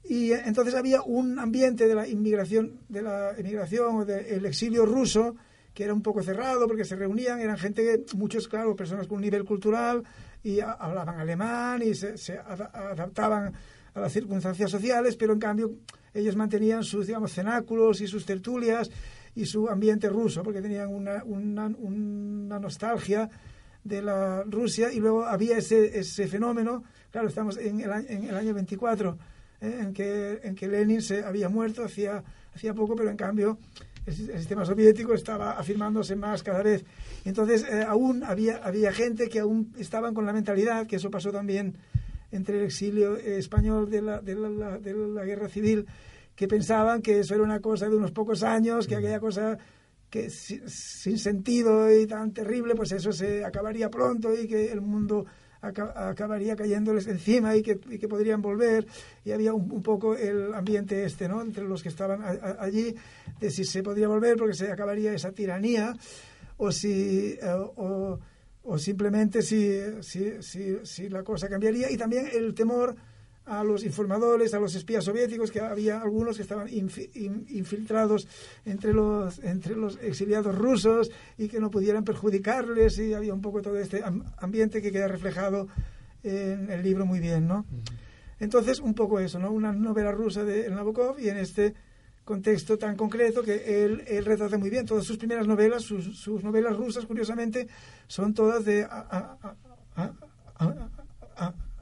Y 0.03 0.31
entonces 0.31 0.73
había 0.73 1.01
un 1.01 1.37
ambiente 1.37 1.87
de 1.87 1.93
la 1.93 2.07
inmigración, 2.07 2.79
de 2.89 3.01
la 3.03 3.31
emigración 3.37 3.97
o 3.97 4.05
del 4.05 4.45
exilio 4.45 4.85
ruso 4.85 5.35
que 5.77 5.83
era 5.83 5.93
un 5.93 6.01
poco 6.01 6.23
cerrado 6.23 6.65
porque 6.67 6.83
se 6.83 6.95
reunían, 6.95 7.39
eran 7.39 7.55
gente, 7.55 8.03
muchos, 8.15 8.47
claro, 8.47 8.75
personas 8.75 9.05
con 9.05 9.17
un 9.17 9.21
nivel 9.21 9.45
cultural 9.45 10.03
y 10.41 10.59
hablaban 10.59 11.19
alemán 11.19 11.83
y 11.83 11.93
se, 11.93 12.17
se 12.17 12.39
adaptaban 12.39 13.53
a 13.93 13.99
las 13.99 14.11
circunstancias 14.11 14.71
sociales, 14.71 15.15
pero 15.15 15.33
en 15.33 15.39
cambio 15.39 15.75
ellos 16.15 16.35
mantenían 16.35 16.83
sus, 16.83 17.05
digamos, 17.05 17.31
cenáculos 17.31 18.01
y 18.01 18.07
sus 18.07 18.25
tertulias 18.25 18.89
y 19.35 19.45
su 19.45 19.69
ambiente 19.69 20.09
ruso, 20.09 20.41
porque 20.41 20.63
tenían 20.63 20.89
una, 20.89 21.23
una, 21.23 21.67
una 21.67 22.59
nostalgia 22.59 23.29
de 23.83 24.01
la 24.01 24.45
Rusia 24.45 24.91
y 24.91 24.99
luego 24.99 25.25
había 25.25 25.59
ese, 25.59 25.99
ese 25.99 26.27
fenómeno, 26.27 26.85
claro, 27.11 27.27
estamos 27.27 27.55
en 27.57 27.81
el, 27.81 27.91
en 28.09 28.23
el 28.23 28.35
año 28.35 28.55
24, 28.55 29.15
¿eh? 29.61 29.79
en, 29.81 29.93
que, 29.93 30.39
en 30.43 30.55
que 30.55 30.67
Lenin 30.67 31.01
se 31.01 31.23
había 31.23 31.49
muerto 31.49 31.83
hacía, 31.83 32.23
hacía 32.53 32.73
poco, 32.73 32.95
pero 32.95 33.09
en 33.09 33.17
cambio 33.17 33.57
el, 34.05 34.13
sistema 34.13 34.65
soviético 34.65 35.13
estaba 35.13 35.51
afirmándose 35.51 36.15
más 36.15 36.43
cada 36.43 36.63
vez. 36.63 36.85
Entonces, 37.25 37.65
eh, 37.69 37.83
aún 37.87 38.23
había, 38.23 38.57
había 38.57 38.91
gente 38.93 39.27
que 39.29 39.39
aún 39.39 39.73
estaban 39.77 40.13
con 40.13 40.25
la 40.25 40.33
mentalidad, 40.33 40.87
que 40.87 40.95
eso 40.95 41.11
pasó 41.11 41.31
también 41.31 41.75
entre 42.31 42.59
el 42.59 42.65
exilio 42.65 43.17
español 43.17 43.89
de 43.89 44.01
la, 44.01 44.21
de 44.21 44.35
la, 44.35 44.77
de 44.77 44.93
la 44.93 45.23
guerra 45.23 45.49
civil, 45.49 45.85
que 46.35 46.47
pensaban 46.47 47.01
que 47.01 47.19
eso 47.19 47.33
era 47.33 47.43
una 47.43 47.59
cosa 47.59 47.89
de 47.89 47.95
unos 47.95 48.11
pocos 48.11 48.43
años, 48.43 48.87
que 48.87 48.95
aquella 48.95 49.19
cosa 49.19 49.57
que 50.09 50.29
sin 50.29 51.17
sentido 51.17 51.91
y 51.91 52.07
tan 52.07 52.31
terrible, 52.31 52.75
pues 52.75 52.91
eso 52.93 53.11
se 53.11 53.43
acabaría 53.43 53.89
pronto 53.89 54.33
y 54.33 54.47
que 54.47 54.71
el 54.71 54.81
mundo 54.81 55.25
acabaría 55.67 56.55
cayéndoles 56.55 57.07
encima 57.07 57.55
y 57.55 57.61
que, 57.61 57.77
que, 57.79 58.07
podrían 58.07 58.41
volver. 58.41 58.85
Y 59.25 59.31
había 59.31 59.53
un, 59.53 59.81
poco 59.81 60.15
el 60.15 60.53
ambiente 60.53 61.03
este, 61.03 61.27
¿no? 61.27 61.41
Entre 61.41 61.63
los 61.63 61.83
que 61.83 61.89
estaban 61.89 62.21
allí, 62.59 62.95
de 63.39 63.49
si 63.51 63.63
se 63.63 63.83
podría 63.83 64.07
volver 64.07 64.37
porque 64.37 64.53
se 64.53 64.71
acabaría 64.71 65.13
esa 65.13 65.31
tiranía 65.31 65.95
o 66.57 66.71
si... 66.71 67.37
Eh, 67.41 67.49
o, 67.75 68.19
o, 68.69 68.77
simplemente 68.77 69.41
si, 69.41 69.79
si, 70.01 70.41
si, 70.41 70.77
si 70.83 71.07
la 71.07 71.23
cosa 71.23 71.47
cambiaría. 71.47 71.89
Y 71.89 71.95
también 71.95 72.27
el 72.33 72.53
temor 72.53 72.95
a 73.47 73.63
los 73.63 73.83
informadores, 73.83 74.53
a 74.53 74.59
los 74.59 74.75
espías 74.75 75.05
soviéticos, 75.05 75.51
que 75.51 75.61
había 75.61 76.01
algunos 76.01 76.35
que 76.35 76.43
estaban 76.43 76.67
infiltrados 76.69 78.27
entre 78.65 78.93
los, 78.93 79.39
entre 79.39 79.75
los 79.75 79.97
exiliados 80.01 80.55
rusos 80.55 81.09
y 81.37 81.47
que 81.47 81.59
no 81.59 81.71
pudieran 81.71 82.03
perjudicarles 82.03 82.99
y 82.99 83.13
había 83.13 83.33
un 83.33 83.41
poco 83.41 83.61
todo 83.61 83.77
este 83.77 84.03
ambiente 84.37 84.81
que 84.81 84.91
queda 84.91 85.07
reflejado 85.07 85.67
en 86.23 86.69
el 86.69 86.83
libro 86.83 87.05
muy 87.05 87.19
bien, 87.19 87.47
¿no? 87.47 87.65
Entonces, 88.39 88.79
un 88.79 88.93
poco 88.93 89.19
eso, 89.19 89.39
¿no? 89.39 89.51
Una 89.51 89.71
novela 89.71 90.11
rusa 90.11 90.43
de 90.43 90.69
Nabokov 90.69 91.19
y 91.19 91.29
en 91.29 91.37
este 91.37 91.73
contexto 92.23 92.77
tan 92.77 92.95
concreto 92.95 93.41
que 93.41 93.85
él, 93.85 94.03
él 94.05 94.25
retrata 94.25 94.57
muy 94.57 94.69
bien. 94.69 94.85
Todas 94.85 95.05
sus 95.05 95.17
primeras 95.17 95.47
novelas, 95.47 95.83
sus, 95.83 96.19
sus 96.19 96.43
novelas 96.43 96.75
rusas, 96.75 97.05
curiosamente, 97.05 97.67
son 98.07 98.33
todas 98.33 98.65
de 98.65 98.85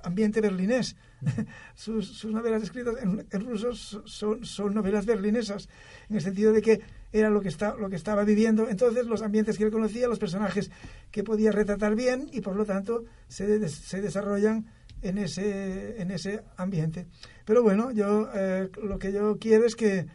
ambiente 0.04 0.40
berlinés. 0.40 0.96
sus, 1.76 2.26
novelas 2.26 2.64
escritas 2.64 2.96
en, 3.02 3.26
en 3.30 3.46
ruso 3.46 3.74
son, 3.74 4.46
son, 4.46 4.74
novelas 4.74 5.06
berlinesas, 5.06 5.70
en 6.10 6.18
el 6.18 6.22
sentido 6.22 6.54
de 6.54 6.62
que 6.62 6.82
era 7.12 7.30
lo 7.30 7.42
que, 7.42 7.50
está, 7.50 7.76
lo 7.76 7.90
que 7.90 7.96
estaba 7.96 8.24
viviendo. 8.24 8.68
Entonces, 8.68 9.06
los 9.06 9.22
ambientes 9.22 9.58
que 9.58 9.64
él 9.64 9.72
conocía, 9.72 10.08
los 10.08 10.20
personajes 10.20 10.70
que 11.12 11.24
podía 11.24 11.52
retratar 11.52 11.96
bien 11.96 12.30
y, 12.32 12.42
por 12.42 12.56
lo 12.56 12.66
tanto, 12.66 13.06
se, 13.28 13.70
se 13.70 14.02
desarrollan 14.02 14.66
en 15.02 15.18
ese, 15.20 16.02
en 16.02 16.12
ese 16.12 16.42
ambiente. 16.58 17.08
Pero 17.46 17.64
bueno, 17.64 17.92
yo 17.92 18.28
eh, 18.34 18.70
lo 18.84 18.98
que 18.98 19.12
yo 19.12 19.38
quiero 19.40 19.66
es 19.66 19.76
que, 19.76 20.08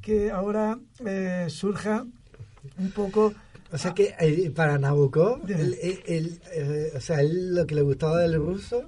que 0.00 0.30
ahora 0.30 0.78
eh, 1.04 1.46
surja 1.48 2.06
un 2.78 2.90
poco... 2.92 3.34
O 3.70 3.76
sea 3.76 3.92
que 3.92 4.14
eh, 4.18 4.50
para 4.50 4.78
Nabucco, 4.78 5.40
el, 5.46 6.40
o 6.94 7.00
sea, 7.00 7.20
él 7.20 7.54
lo 7.54 7.66
que 7.66 7.74
le 7.74 7.82
gustaba 7.82 8.20
del 8.20 8.36
ruso 8.36 8.82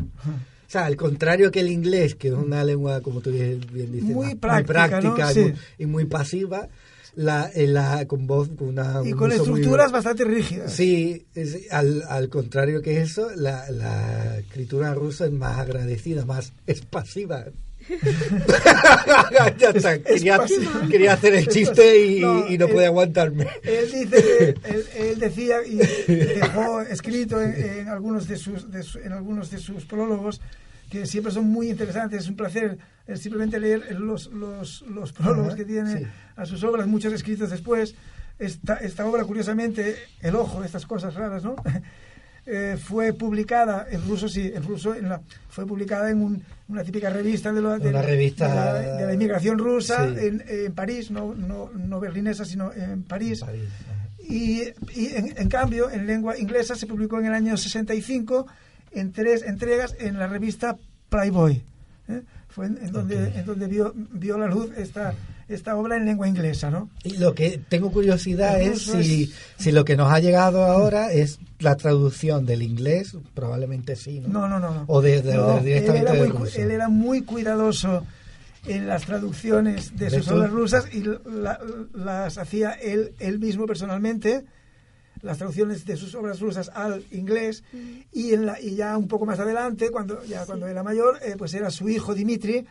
o 0.71 0.73
sea, 0.73 0.87
al 0.87 0.95
contrario 0.95 1.51
que 1.51 1.59
el 1.59 1.69
inglés, 1.69 2.15
que 2.15 2.29
es 2.29 2.35
una 2.35 2.63
lengua, 2.63 3.01
como 3.01 3.21
tú 3.21 3.33
bien 3.33 3.61
dices, 3.91 4.05
muy 4.05 4.37
práctica, 4.37 5.33
y, 5.77 5.87
muy, 5.87 6.05
pasiva, 6.05 6.69
la, 7.17 7.51
eh, 7.53 7.67
la, 7.67 8.07
con 8.07 8.29
voz 8.29 8.51
con 8.57 8.69
una 8.69 9.03
y 9.05 9.11
con 9.11 9.33
estructuras 9.33 9.91
bastante 9.91 10.23
rígidas. 10.23 10.73
Sí 10.73 11.27
al, 11.73 12.05
al, 12.09 12.29
contrario 12.29 12.83
que 12.83 13.01
eso 13.01 13.31
la, 13.35 13.69
la 13.73 14.39
escritura 14.39 14.95
rusa 14.95 15.27
es 15.27 15.33
más 15.33 15.59
agradecida 15.59 16.25
más 16.25 16.53
es 16.69 16.83
pasiva 16.83 17.47
ya 19.59 19.71
está. 19.71 19.99
Quería, 19.99 21.13
hacer 21.13 21.35
el 21.35 21.49
chiste 21.49 22.07
y 22.07 22.21
no, 22.21 22.49
y 22.49 22.59
no 22.59 22.69
puede 22.69 22.87
aguantarme. 22.87 23.47
Él 23.63 23.91
dice 23.91 24.55
que 24.55 24.55
él, 25.11 25.19
decía 25.19 25.59
y 25.67 25.77
dejó 25.77 26.81
escrito 26.83 27.41
en, 27.41 27.89
algunos 27.89 28.29
de 28.29 28.37
sus, 28.37 28.67
en 29.03 29.13
algunos 29.13 29.51
de 29.51 29.59
sus 29.59 29.85
prólogos 29.85 30.41
que 30.91 31.07
siempre 31.07 31.33
son 31.33 31.47
muy 31.47 31.71
interesantes. 31.71 32.23
Es 32.23 32.29
un 32.29 32.37
placer 32.37 32.79
simplemente 33.17 33.59
leer 33.59 33.99
los, 33.99 34.27
los, 34.29 34.83
los 34.83 35.13
prólogos 35.13 35.55
que 35.55 35.65
tiene 35.65 36.07
a 36.37 36.47
sus 36.47 36.63
obras, 36.65 36.87
muchos 36.87 37.13
escritos 37.13 37.51
después. 37.51 37.95
Esta, 38.39 38.77
esta 38.77 39.05
obra, 39.05 39.25
curiosamente, 39.25 39.97
El 40.23 40.35
Ojo, 40.35 40.65
estas 40.65 40.87
cosas 40.87 41.15
raras, 41.15 41.45
¿no? 41.45 41.57
Eh, 42.47 42.77
fue 42.83 43.13
publicada 43.13 43.87
en 43.91 44.07
ruso, 44.09 44.29
sí, 44.29 44.51
en 44.55 44.63
ruso, 44.63 44.95
en 44.95 45.09
la, 45.09 45.21
fue 45.49 45.67
publicada 45.67 46.11
en 46.11 46.43
una 46.69 46.83
típica 46.83 47.11
revista 47.11 47.53
de, 47.53 47.61
la, 47.61 47.79
de, 47.79 47.93
revista... 48.03 48.75
De, 48.75 49.07
la, 49.07 49.13
inmigración 49.15 49.59
rusa 49.59 50.07
en, 50.07 50.43
en, 50.49 50.73
París, 50.73 51.11
no, 51.11 51.35
no, 51.35 51.71
no, 51.75 52.01
berlinesa, 52.01 52.45
sino 52.45 52.73
en 52.73 53.03
París. 53.03 53.45
Y, 54.27 54.63
y 54.95 55.07
en, 55.15 55.35
en, 55.37 55.49
cambio, 55.49 55.91
en 55.91 56.07
lengua 56.07 56.39
inglesa 56.39 56.75
se 56.75 56.87
publicó 56.87 57.19
en 57.19 57.27
el 57.27 57.35
año 57.35 57.57
65 57.57 58.47
en 58.93 59.13
tres 59.13 59.43
entregas 59.43 59.95
en 59.99 60.19
la 60.19 60.27
revista 60.27 60.77
Playboy. 61.09 61.63
¿eh? 62.09 62.23
Fue 62.49 62.67
en, 62.67 62.91
donde, 62.91 63.39
en 63.39 63.45
donde 63.45 63.67
vio, 63.67 63.93
vio 63.95 64.39
la 64.39 64.47
luz 64.47 64.71
esta 64.77 65.15
esta 65.51 65.77
obra 65.77 65.97
en 65.97 66.07
lengua 66.07 66.29
inglesa, 66.29 66.71
¿no? 66.71 66.91
Y 67.03 67.17
lo 67.17 67.35
que 67.35 67.61
tengo 67.69 67.91
curiosidad 67.91 68.61
es 68.61 68.83
si, 68.83 69.33
si 69.59 69.73
lo 69.73 69.85
que 69.85 69.97
nos 69.97 70.13
ha 70.13 70.21
llegado 70.21 70.65
ahora 70.65 71.13
es 71.13 71.39
la 71.59 71.77
traducción 71.77 72.47
del 72.47 72.63
inglés, 72.63 73.17
probablemente 73.35 73.97
sí, 73.97 74.21
¿no? 74.21 74.29
No, 74.29 74.49
no, 74.49 74.61
no. 74.61 74.85
O 74.87 75.03
de, 75.03 75.21
directamente 75.63 76.11
él 76.13 76.19
era, 76.19 76.35
muy, 76.35 76.49
él 76.57 76.71
era 76.71 76.89
muy 76.89 77.23
cuidadoso 77.23 78.07
en 78.67 78.87
las 78.87 79.07
traducciones 79.07 79.97
de, 79.97 80.11
sus 80.11 80.29
obras 80.29 80.51
rusas 80.51 80.85
y 80.93 81.05
las 81.95 82.39
hacía 82.39 82.73
él, 82.73 83.15
él 83.19 83.39
mismo 83.39 83.67
personalmente 83.67 84.45
las 85.23 85.39
traducciones 85.39 85.85
de 85.85 85.97
sus 85.97 86.15
obras 86.15 86.41
rusas 86.41 86.71
al 86.75 87.05
inglés 87.11 87.63
y, 88.13 88.33
en 88.33 88.47
la, 88.47 88.61
y 88.61 88.75
ya 88.77 88.97
un 88.97 89.09
poco 89.09 89.27
más 89.27 89.39
adelante 89.39 89.91
cuando 89.91 90.25
ya 90.25 90.47
cuando 90.47 90.67
era 90.67 90.83
mayor 90.83 91.19
eh, 91.23 91.35
pues 91.37 91.53
era 91.55 91.71
su 91.71 91.89
hijo 91.89 92.15
Dimitri 92.15 92.67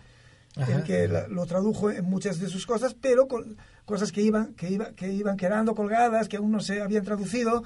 el 0.67 0.83
que 0.83 1.07
lo 1.07 1.45
tradujo 1.45 1.89
en 1.91 2.05
muchas 2.05 2.39
de 2.39 2.47
sus 2.47 2.65
cosas, 2.65 2.95
pero 2.99 3.27
con 3.27 3.57
cosas 3.85 4.11
que 4.11 4.21
iban, 4.21 4.53
que, 4.53 4.69
iba, 4.69 4.91
que 4.91 5.11
iban 5.11 5.37
quedando 5.37 5.73
colgadas, 5.75 6.27
que 6.27 6.37
aún 6.37 6.51
no 6.51 6.59
se 6.59 6.81
habían 6.81 7.03
traducido, 7.03 7.63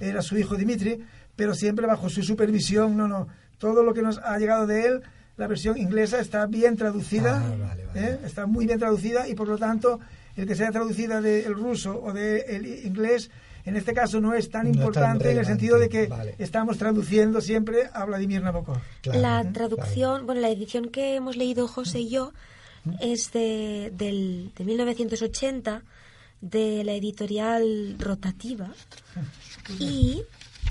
era 0.00 0.22
su 0.22 0.38
hijo 0.38 0.56
Dimitri, 0.56 1.04
pero 1.36 1.54
siempre 1.54 1.86
bajo 1.86 2.08
su 2.08 2.22
supervisión, 2.22 2.96
no, 2.96 3.06
no, 3.06 3.28
todo 3.58 3.82
lo 3.82 3.94
que 3.94 4.02
nos 4.02 4.18
ha 4.18 4.38
llegado 4.38 4.66
de 4.66 4.86
él, 4.86 5.02
la 5.36 5.46
versión 5.46 5.78
inglesa 5.78 6.20
está 6.20 6.46
bien 6.46 6.76
traducida, 6.76 7.42
ah, 7.42 7.76
¿eh? 7.94 8.18
está 8.24 8.46
muy 8.46 8.66
bien 8.66 8.78
traducida 8.78 9.28
y 9.28 9.34
por 9.34 9.48
lo 9.48 9.58
tanto 9.58 10.00
el 10.36 10.46
que 10.46 10.54
sea 10.54 10.70
traducida 10.70 11.20
del 11.20 11.54
ruso 11.54 12.00
o 12.02 12.12
del 12.12 12.66
inglés 12.84 13.30
En 13.64 13.76
este 13.76 13.92
caso 13.92 14.20
no 14.20 14.34
es 14.34 14.50
tan 14.50 14.66
importante 14.66 15.30
en 15.30 15.38
el 15.38 15.46
sentido 15.46 15.78
de 15.78 15.88
que 15.88 16.08
estamos 16.38 16.78
traduciendo 16.78 17.40
siempre 17.40 17.90
a 17.92 18.04
Vladimir 18.04 18.42
Nabokov. 18.42 18.78
la 19.04 19.44
traducción, 19.52 20.26
bueno, 20.26 20.40
la 20.40 20.48
edición 20.48 20.88
que 20.88 21.16
hemos 21.16 21.36
leído 21.36 21.68
José 21.68 22.00
y 22.00 22.10
yo 22.10 22.32
es 23.00 23.32
de, 23.32 23.92
del, 23.94 24.52
de 24.56 24.64
1980 24.64 25.82
de 26.40 26.84
la 26.84 26.92
editorial 26.92 27.96
Rotativa 27.98 28.68
y 29.78 30.22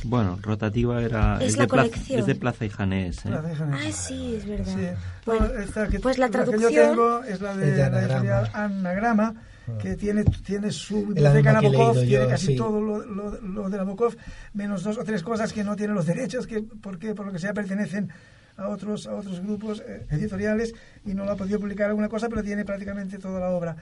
bueno, 0.04 0.40
rotativa 0.42 1.02
era 1.02 1.38
es, 1.42 1.58
de, 1.58 1.68
Plaza, 1.68 1.92
de 2.26 2.36
Plaza 2.36 2.66
y 2.66 2.70
Janés. 2.70 3.26
¿eh? 3.26 3.32
Ah, 3.34 3.92
sí, 3.92 4.36
es 4.36 4.48
verdad. 4.48 4.98
Sí. 5.22 5.98
pues 6.02 6.18
la 6.18 6.30
traducción 6.30 6.70
que 6.70 6.76
yo 6.76 6.90
tengo 6.90 7.24
es 7.24 7.42
la 7.42 7.56
de, 7.56 7.90
la 7.90 8.02
editorial 8.02 8.50
Anagrama. 8.54 9.36
Que 9.82 9.96
tiene, 9.96 10.24
tiene 10.24 10.72
su 10.72 11.08
biblioteca 11.08 11.54
Nabokov, 11.54 12.02
tiene 12.02 12.28
casi 12.28 12.56
todo 12.56 12.82
lo, 12.82 13.04
lo, 13.04 13.70
de 13.70 13.78
Nabokov, 13.78 14.16
menos 14.54 14.84
dos 14.84 14.98
o 14.98 15.04
tres 15.04 15.24
cosas 15.24 15.54
que 15.54 15.64
no 15.64 15.76
tienen 15.76 15.96
los 15.96 16.06
derechos, 16.06 16.48
que 16.48 16.62
porque 16.62 17.14
por 17.14 17.26
lo 17.26 17.32
que 17.32 17.40
sea 17.40 17.54
pertenecen 17.54 18.10
a 18.58 18.68
otros 18.68 19.08
a 19.08 19.16
otros 19.16 19.40
grupos 19.42 19.82
eh, 19.88 20.06
editoriales 20.10 20.74
y 21.06 21.14
no 21.14 21.26
lo 21.26 21.32
ha 21.32 21.36
podido 21.36 21.60
publicar 21.60 21.90
alguna 21.90 22.10
cosa, 22.10 22.30
pero 22.30 22.44
tiene 22.44 22.66
prácticamente 22.66 23.18
toda 23.18 23.40
la 23.40 23.50
obra. 23.50 23.76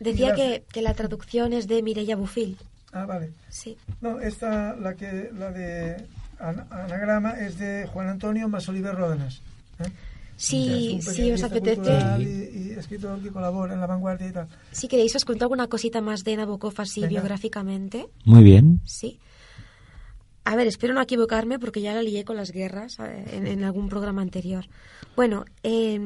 Decía 0.00 0.34
que, 0.34 0.64
que 0.70 0.82
la 0.82 0.94
traducción 0.94 1.52
es 1.52 1.66
de 1.68 1.82
Mireia 1.82 2.16
Bufil. 2.16 2.58
Ah, 2.92 3.06
vale. 3.06 3.30
Sí. 3.48 3.76
No, 4.00 4.20
esta, 4.20 4.74
la, 4.76 4.94
que, 4.94 5.30
la 5.36 5.50
de 5.50 5.96
anagrama 6.38 7.32
es 7.32 7.58
de 7.58 7.86
Juan 7.92 8.08
Antonio 8.08 8.48
Masoliver 8.48 8.94
Ródenas. 8.94 9.42
¿eh? 9.80 9.90
Sí, 10.36 10.98
sí, 11.00 11.32
os 11.32 11.42
apetece. 11.42 11.98
Y, 12.18 12.22
y, 12.22 12.72
escritor 12.76 13.20
que 13.22 13.30
colabora 13.30 13.74
en 13.74 13.80
la 13.80 13.86
vanguardia 13.86 14.28
y 14.28 14.32
tal. 14.32 14.48
Si 14.70 14.86
queréis, 14.86 15.16
os 15.16 15.24
cuento 15.24 15.44
alguna 15.44 15.66
cosita 15.66 16.00
más 16.00 16.24
de 16.24 16.36
Nabokov 16.36 16.74
así 16.78 17.06
biográficamente. 17.06 18.08
Muy 18.24 18.42
bien. 18.42 18.80
Sí. 18.84 19.18
A 20.44 20.54
ver, 20.54 20.66
espero 20.66 20.94
no 20.94 21.00
equivocarme 21.00 21.58
porque 21.58 21.80
ya 21.80 21.94
la 21.94 22.02
lié 22.02 22.24
con 22.24 22.36
las 22.36 22.52
guerras 22.52 22.98
en, 23.00 23.46
en 23.46 23.64
algún 23.64 23.88
programa 23.88 24.22
anterior. 24.22 24.66
Bueno, 25.16 25.44
eh, 25.62 25.98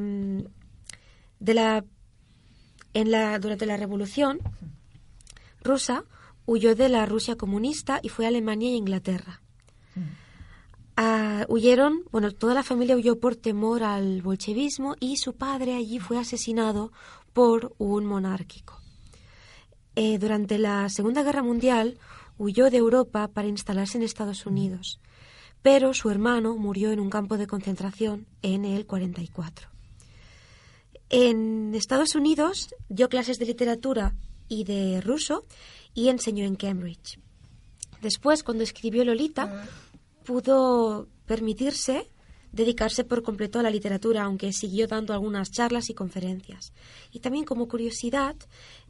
de 1.39 1.53
la, 1.53 1.83
en 2.93 3.11
la, 3.11 3.37
durante 3.39 3.65
la 3.65 3.77
Revolución 3.77 4.39
rusa 5.63 6.05
huyó 6.45 6.75
de 6.75 6.89
la 6.89 7.05
Rusia 7.05 7.35
comunista 7.35 7.99
y 8.01 8.09
fue 8.09 8.25
a 8.25 8.29
Alemania 8.29 8.69
e 8.69 8.75
Inglaterra. 8.75 9.41
Ah, 11.03 11.47
huyeron, 11.49 12.03
bueno, 12.11 12.31
toda 12.31 12.53
la 12.53 12.61
familia 12.61 12.95
huyó 12.95 13.19
por 13.19 13.35
temor 13.35 13.81
al 13.81 14.21
bolchevismo 14.21 14.95
y 14.99 15.17
su 15.17 15.33
padre 15.33 15.73
allí 15.73 15.97
fue 15.97 16.19
asesinado 16.19 16.91
por 17.33 17.73
un 17.79 18.05
monárquico. 18.05 18.79
Eh, 19.95 20.19
durante 20.19 20.59
la 20.59 20.89
Segunda 20.89 21.23
Guerra 21.23 21.41
Mundial 21.41 21.97
huyó 22.37 22.69
de 22.69 22.77
Europa 22.77 23.27
para 23.29 23.47
instalarse 23.47 23.97
en 23.97 24.03
Estados 24.03 24.45
Unidos, 24.45 24.99
pero 25.63 25.95
su 25.95 26.11
hermano 26.11 26.55
murió 26.55 26.91
en 26.91 26.99
un 26.99 27.09
campo 27.09 27.39
de 27.39 27.47
concentración 27.47 28.27
en 28.43 28.63
el 28.63 28.85
44. 28.85 29.69
En 31.09 31.73
Estados 31.73 32.13
Unidos 32.13 32.75
dio 32.89 33.09
clases 33.09 33.39
de 33.39 33.47
literatura 33.47 34.13
y 34.47 34.65
de 34.65 35.01
ruso 35.01 35.47
y 35.95 36.09
enseñó 36.09 36.45
en 36.45 36.57
Cambridge. 36.57 37.17
Después, 38.03 38.43
cuando 38.43 38.63
escribió 38.63 39.03
Lolita, 39.03 39.67
pudo 40.23 41.07
permitirse 41.25 42.07
dedicarse 42.51 43.03
por 43.03 43.23
completo 43.23 43.59
a 43.59 43.63
la 43.63 43.69
literatura, 43.69 44.23
aunque 44.23 44.51
siguió 44.51 44.87
dando 44.87 45.13
algunas 45.13 45.51
charlas 45.51 45.89
y 45.89 45.93
conferencias. 45.93 46.73
Y 47.11 47.19
también 47.19 47.45
como 47.45 47.67
curiosidad, 47.67 48.35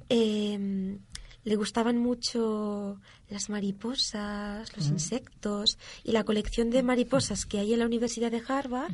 em, 0.10 1.00
le 1.44 1.56
gustaban 1.56 1.98
mucho 1.98 3.00
las 3.30 3.50
mariposas, 3.50 4.76
los 4.76 4.88
insectos, 4.88 5.78
y 6.04 6.12
la 6.12 6.24
colección 6.24 6.70
de 6.70 6.84
mariposas 6.84 7.46
que 7.46 7.60
hay 7.60 7.74
en 7.74 7.80
la 7.80 7.86
Universidad 7.86 8.32
de 8.32 8.44
Harvard 8.48 8.92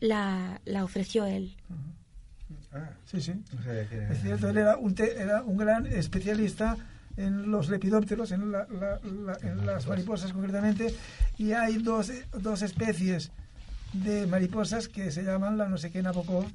la, 0.00 0.60
la 0.64 0.84
ofreció 0.84 1.24
él. 1.26 1.56
Ah, 2.72 2.90
sí, 3.04 3.20
sí. 3.20 3.32
Es 4.10 4.22
cierto, 4.22 4.48
él 4.48 4.58
era 4.58 4.76
un, 4.76 4.94
era 4.98 5.42
un 5.42 5.56
gran 5.56 5.86
especialista 5.86 6.76
en 7.16 7.50
los 7.50 7.68
lepidópteros, 7.68 8.32
en, 8.32 8.52
las 8.52 9.86
mariposas 9.86 10.32
concretamente, 10.32 10.94
y 11.38 11.52
hay 11.52 11.78
dos, 11.78 12.10
dos 12.32 12.62
especies 12.62 13.30
de 13.92 14.26
mariposas 14.26 14.88
que 14.88 15.10
se 15.10 15.22
llaman 15.22 15.58
la 15.58 15.68
no 15.68 15.76
sé 15.76 15.90
qué 15.90 16.02
Nabokov, 16.02 16.46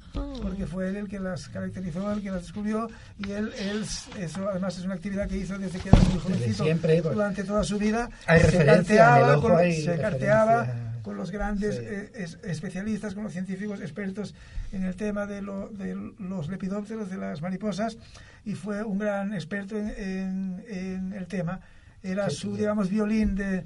porque 0.42 0.66
fue 0.66 0.88
él 0.88 0.96
el 0.96 1.08
que 1.08 1.20
las 1.20 1.48
caracterizó, 1.48 2.10
el 2.12 2.20
que 2.20 2.30
las 2.30 2.42
descubrió, 2.42 2.88
y 3.18 3.30
él, 3.30 3.52
él 3.58 3.84
eso 4.18 4.48
además 4.48 4.76
es 4.78 4.84
una 4.84 4.94
actividad 4.94 5.28
que 5.28 5.36
hizo 5.36 5.56
desde 5.58 5.78
que 5.78 5.88
era 5.88 6.00
muy 6.00 6.18
jovencito, 6.18 6.64
pues, 6.64 7.02
durante 7.04 7.44
toda 7.44 7.62
su 7.62 7.78
vida, 7.78 8.10
se 8.26 8.64
carteaba, 8.64 9.40
con, 9.40 9.72
se 9.72 9.98
carteaba 9.98 10.87
con 11.08 11.16
los 11.16 11.30
grandes 11.30 11.78
eh, 11.78 12.10
especialistas, 12.42 13.14
con 13.14 13.24
los 13.24 13.32
científicos 13.32 13.80
expertos 13.80 14.34
en 14.72 14.84
el 14.84 14.94
tema 14.94 15.24
de, 15.24 15.40
lo, 15.40 15.70
de 15.70 15.94
los 16.18 16.50
lepidópteros, 16.50 17.08
de 17.08 17.16
las 17.16 17.40
mariposas, 17.40 17.96
y 18.44 18.54
fue 18.54 18.84
un 18.84 18.98
gran 18.98 19.32
experto 19.32 19.74
en, 19.78 20.62
en, 20.68 21.14
el 21.14 21.26
tema. 21.26 21.60
Era 22.02 22.28
su, 22.28 22.54
digamos, 22.54 22.90
violín 22.90 23.36
de, 23.36 23.64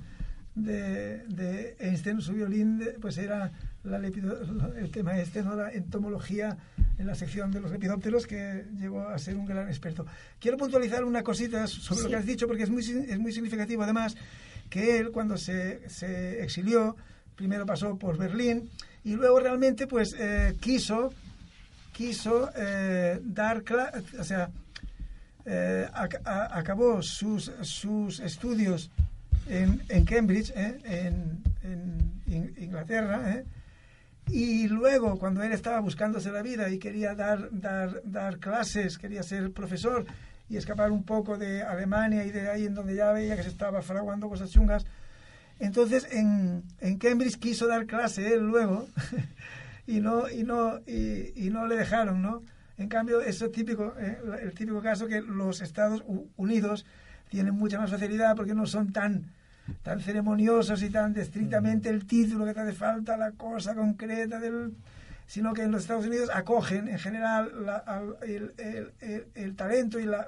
de, 0.54 1.24
de, 1.26 1.76
Einstein, 1.80 2.20
su 2.20 2.32
violín, 2.34 2.80
pues 3.00 3.18
era 3.18 3.50
la 3.82 3.96
el 3.96 4.90
tema 4.92 5.18
este, 5.18 5.42
¿no? 5.42 5.56
la 5.56 5.72
entomología 5.72 6.56
en 6.96 7.08
la 7.08 7.16
sección 7.16 7.50
de 7.50 7.60
los 7.60 7.72
lepidópteros, 7.72 8.28
que 8.28 8.66
llegó 8.78 9.08
a 9.08 9.18
ser 9.18 9.34
un 9.34 9.46
gran 9.46 9.66
experto. 9.66 10.06
Quiero 10.38 10.56
puntualizar 10.58 11.02
una 11.02 11.24
cosita 11.24 11.66
sobre 11.66 12.04
lo 12.04 12.08
que 12.08 12.16
has 12.16 12.26
dicho, 12.26 12.46
porque 12.46 12.62
es 12.62 12.70
muy, 12.70 12.82
es 12.82 13.18
muy 13.18 13.32
significativo, 13.32 13.82
además, 13.82 14.16
que 14.70 15.00
él, 15.00 15.10
cuando 15.10 15.36
se, 15.36 15.88
se 15.88 16.40
exilió, 16.40 16.96
primero 17.42 17.66
pasó 17.66 17.96
por 17.98 18.16
Berlín, 18.16 18.70
y 19.04 19.14
luego 19.14 19.40
realmente, 19.40 19.86
pues, 19.86 20.14
eh, 20.18 20.56
quiso 20.60 21.12
quiso 21.92 22.50
eh, 22.56 23.20
dar, 23.22 23.62
o 24.18 24.24
sea, 24.24 24.50
eh, 25.44 25.88
acabó 25.92 27.02
sus, 27.02 27.52
sus 27.62 28.20
estudios 28.20 28.90
en, 29.48 29.82
en 29.88 30.04
Cambridge, 30.04 30.52
eh, 30.56 30.78
en, 30.84 31.42
en, 31.62 32.12
Inglaterra, 32.56 33.34
eh, 33.34 33.44
y 34.28 34.68
luego 34.68 35.18
cuando 35.18 35.42
él 35.42 35.52
estaba 35.52 35.80
buscándose 35.80 36.32
la 36.32 36.40
vida 36.40 36.70
y 36.70 36.78
quería 36.78 37.14
dar, 37.14 37.48
dar, 37.50 38.00
dar 38.04 38.38
clases, 38.38 38.96
quería 38.96 39.22
ser 39.22 39.52
profesor 39.52 40.06
y 40.48 40.56
escapar 40.56 40.90
un 40.90 41.02
poco 41.02 41.36
de 41.36 41.62
Alemania 41.62 42.24
y 42.24 42.30
de 42.30 42.48
ahí 42.48 42.64
en 42.64 42.74
donde 42.74 42.94
ya 42.94 43.12
veía 43.12 43.36
que 43.36 43.42
se 43.42 43.50
estaba 43.50 43.82
fraguando 43.82 44.28
cosas 44.28 44.50
chungas, 44.50 44.86
entonces 45.64 46.08
en, 46.10 46.64
en 46.80 46.98
Cambridge 46.98 47.38
quiso 47.38 47.66
dar 47.66 47.86
clase 47.86 48.34
él 48.34 48.40
luego 48.40 48.88
y 49.86 50.00
no, 50.00 50.28
y 50.28 50.42
no, 50.42 50.80
y, 50.86 51.32
y 51.36 51.50
no 51.50 51.66
le 51.66 51.76
dejaron, 51.76 52.22
¿no? 52.22 52.42
En 52.78 52.88
cambio, 52.88 53.20
eso 53.20 53.46
es 53.46 53.52
típico, 53.52 53.94
eh, 53.98 54.18
el 54.42 54.54
típico 54.54 54.80
caso 54.80 55.06
que 55.06 55.20
los 55.20 55.60
Estados 55.60 56.02
Unidos 56.36 56.84
tienen 57.28 57.54
mucha 57.54 57.78
más 57.78 57.90
facilidad 57.90 58.34
porque 58.34 58.54
no 58.54 58.66
son 58.66 58.92
tan 58.92 59.30
tan 59.82 60.00
ceremoniosos 60.00 60.82
y 60.82 60.90
tan 60.90 61.16
estrictamente 61.16 61.88
el 61.88 62.06
título 62.06 62.44
que 62.44 62.54
te 62.54 62.60
hace 62.60 62.72
falta, 62.72 63.16
la 63.16 63.30
cosa 63.32 63.74
concreta 63.74 64.40
del 64.40 64.72
sino 65.26 65.54
que 65.54 65.62
en 65.62 65.70
los 65.70 65.82
Estados 65.82 66.06
Unidos 66.06 66.28
acogen 66.34 66.88
en 66.88 66.98
general 66.98 67.52
el, 68.22 68.52
el, 68.58 69.26
el, 69.34 69.56
talento 69.56 69.98
y 69.98 70.04
la, 70.04 70.26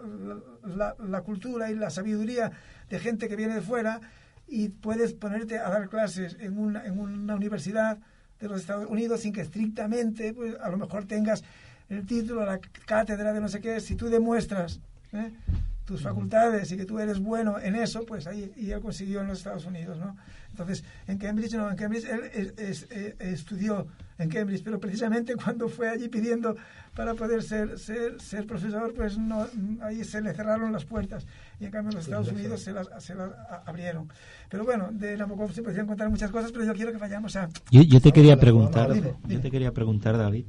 la, 0.64 0.94
la, 0.98 1.20
cultura 1.20 1.70
y 1.70 1.74
la 1.74 1.90
sabiduría 1.90 2.52
de 2.88 2.98
gente 3.00 3.28
que 3.28 3.36
viene 3.36 3.56
de 3.56 3.60
fuera 3.60 4.00
y 4.46 4.68
puedes 4.68 5.12
ponerte 5.12 5.58
a 5.58 5.68
dar 5.68 5.88
clases 5.88 6.36
en 6.40 6.58
una, 6.58 6.84
en 6.84 6.98
una 6.98 7.34
universidad 7.34 7.98
de 8.40 8.48
los 8.48 8.60
Estados 8.60 8.88
Unidos 8.88 9.20
sin 9.20 9.32
que 9.32 9.40
estrictamente 9.40 10.32
pues, 10.34 10.56
a 10.60 10.68
lo 10.68 10.76
mejor 10.76 11.06
tengas 11.06 11.42
el 11.88 12.06
título, 12.06 12.44
la 12.44 12.60
cátedra 12.86 13.32
de 13.32 13.40
no 13.40 13.48
sé 13.48 13.60
qué, 13.60 13.80
si 13.80 13.94
tú 13.94 14.08
demuestras 14.08 14.80
¿eh? 15.12 15.32
Tus 15.84 16.02
facultades 16.02 16.72
y 16.72 16.76
que 16.76 16.84
tú 16.84 16.98
eres 16.98 17.18
bueno 17.18 17.58
en 17.58 17.76
eso, 17.76 18.04
pues 18.06 18.26
ahí 18.26 18.52
y 18.56 18.70
él 18.70 18.80
consiguió 18.80 19.20
en 19.20 19.28
los 19.28 19.38
Estados 19.38 19.66
Unidos, 19.66 19.98
¿no? 19.98 20.16
Entonces, 20.50 20.84
en 21.08 21.18
Cambridge, 21.18 21.54
no, 21.54 21.68
en 21.68 21.76
Cambridge 21.76 22.04
él 22.04 22.54
eh, 22.56 23.16
estudió 23.18 23.86
en 24.18 24.28
Cambridge, 24.28 24.62
pero 24.62 24.78
precisamente 24.78 25.34
cuando 25.42 25.68
fue 25.68 25.88
allí 25.88 26.08
pidiendo 26.08 26.56
para 26.94 27.14
poder 27.14 27.42
ser, 27.42 27.78
ser, 27.78 28.20
ser 28.20 28.46
profesor, 28.46 28.94
pues 28.94 29.18
no, 29.18 29.46
ahí 29.82 30.04
se 30.04 30.20
le 30.20 30.32
cerraron 30.32 30.72
las 30.72 30.84
puertas. 30.84 31.26
Y 31.58 31.64
en 31.64 31.70
cambio 31.72 31.90
en 31.90 31.96
los 31.96 32.04
Estados 32.04 32.28
Unidos 32.30 32.62
se 32.62 32.72
las, 32.72 32.88
se 32.98 33.14
las 33.14 33.30
abrieron. 33.66 34.08
Pero 34.48 34.64
bueno, 34.64 34.90
de 34.92 35.16
Nabokov 35.16 35.52
se 35.52 35.62
podrían 35.62 35.86
contar 35.86 36.08
muchas 36.08 36.30
cosas, 36.30 36.52
pero 36.52 36.64
yo 36.64 36.74
quiero 36.74 36.92
que 36.92 36.98
vayamos 36.98 37.34
a... 37.36 37.48
Yo, 37.70 37.82
yo 37.82 38.00
te 38.00 38.12
quería 38.12 38.38
preguntar, 38.38 38.94
yo 39.26 39.40
te 39.40 39.50
quería 39.50 39.72
preguntar, 39.72 40.16
David, 40.16 40.46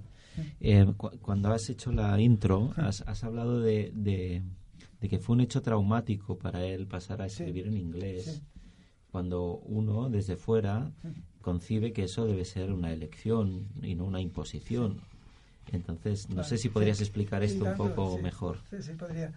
eh, 0.60 0.86
cuando 1.22 1.52
has 1.52 1.70
hecho 1.70 1.92
la 1.92 2.20
intro, 2.20 2.74
has, 2.78 3.02
has 3.08 3.24
hablado 3.24 3.60
de, 3.60 3.92
de, 3.96 4.44
que 5.00 5.20
fue 5.20 5.36
un 5.36 5.42
hecho 5.42 5.62
traumático 5.62 6.38
para 6.38 6.64
él 6.64 6.88
pasar 6.88 7.22
a 7.22 7.26
escribir 7.28 7.68
en 7.68 7.78
inglés. 7.78 8.42
Cuando 9.12 9.60
uno, 9.60 10.10
desde 10.10 10.36
fuera, 10.36 10.92
concibe 11.42 11.94
que 11.94 12.04
eso 12.04 12.26
debe 12.26 12.44
ser 12.44 12.74
una 12.74 12.92
elección 12.92 13.68
y 13.82 13.96
no 13.96 14.06
una 14.06 14.20
imposición. 14.20 15.00
Entonces, 15.72 16.30
no 16.30 16.44
sé 16.44 16.58
si 16.58 16.70
podrías 16.70 17.00
explicar 17.02 17.44
esto 17.44 17.66
un 17.66 17.76
poco 17.76 18.18
mejor. 18.20 18.60
Sí, 18.70 18.82
sí, 18.82 18.94
podría. 18.94 19.32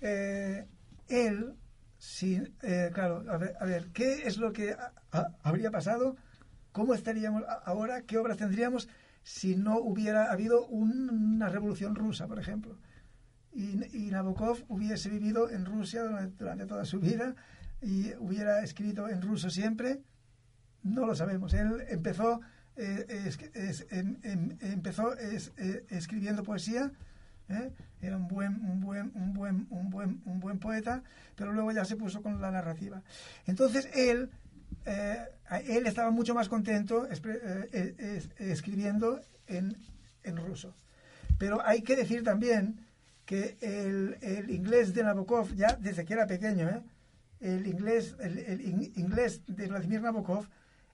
Eh, 0.00 0.66
él 1.08 1.54
si, 2.02 2.42
eh, 2.62 2.90
claro, 2.92 3.22
a 3.30 3.36
ver, 3.36 3.54
a 3.60 3.64
ver, 3.64 3.90
¿qué 3.92 4.26
es 4.26 4.36
lo 4.36 4.52
que 4.52 4.74
habría 5.44 5.70
pasado? 5.70 6.16
¿Cómo 6.72 6.94
estaríamos 6.94 7.44
ahora? 7.64 8.02
¿Qué 8.02 8.18
obras 8.18 8.38
tendríamos 8.38 8.88
si 9.22 9.54
no 9.54 9.78
hubiera 9.78 10.32
habido 10.32 10.66
una 10.66 11.48
revolución 11.48 11.94
rusa, 11.94 12.26
por 12.26 12.40
ejemplo? 12.40 12.76
Y, 13.54 14.10
Nabokov 14.10 14.64
hubiese 14.68 15.08
vivido 15.08 15.50
en 15.50 15.64
Rusia 15.64 16.02
durante, 16.04 16.66
toda 16.66 16.84
su 16.84 17.00
vida 17.00 17.34
y 17.82 18.14
hubiera 18.18 18.62
escrito 18.62 19.08
en 19.08 19.20
ruso 19.20 19.50
siempre, 19.50 20.00
no 20.82 21.06
lo 21.06 21.14
sabemos. 21.14 21.52
Él 21.54 21.84
empezó, 21.88 22.40
eh, 22.76 23.30
em, 23.90 24.16
em, 24.22 24.56
empezó 24.60 25.16
eh, 25.18 25.84
escribiendo 25.90 26.42
poesía 26.42 26.92
¿eh? 27.52 27.70
era 28.00 28.16
un 28.16 28.28
buen, 28.28 28.54
un 28.64 28.80
buen, 28.80 29.12
un 29.14 29.32
buen, 29.32 29.66
un 29.70 29.90
buen, 29.90 30.22
un 30.24 30.40
buen 30.40 30.58
poeta, 30.58 31.02
pero 31.36 31.52
luego 31.52 31.72
ya 31.72 31.84
se 31.84 31.96
puso 31.96 32.22
con 32.22 32.40
la 32.40 32.50
narrativa. 32.50 33.02
Entonces 33.46 33.88
él, 33.94 34.30
eh, 34.86 35.18
él 35.66 35.86
estaba 35.86 36.10
mucho 36.10 36.34
más 36.34 36.48
contento 36.48 37.08
eh, 37.10 38.22
escribiendo 38.38 39.20
en, 39.46 39.76
en, 40.24 40.36
ruso. 40.36 40.74
Pero 41.38 41.64
hay 41.64 41.82
que 41.82 41.96
decir 41.96 42.22
también 42.22 42.80
que 43.32 43.56
el, 43.62 44.18
el, 44.20 44.50
inglés 44.50 44.92
de 44.92 45.02
Nabokov, 45.02 45.54
ya 45.54 45.74
desde 45.80 46.04
que 46.04 46.12
era 46.12 46.26
pequeño, 46.26 46.84
el, 47.40 47.66
inglés, 47.66 48.14
el, 48.20 48.38
el, 48.38 48.60
inglés 48.98 49.40
de 49.46 49.68
Vladimir 49.68 50.02
Nabokov 50.02 50.46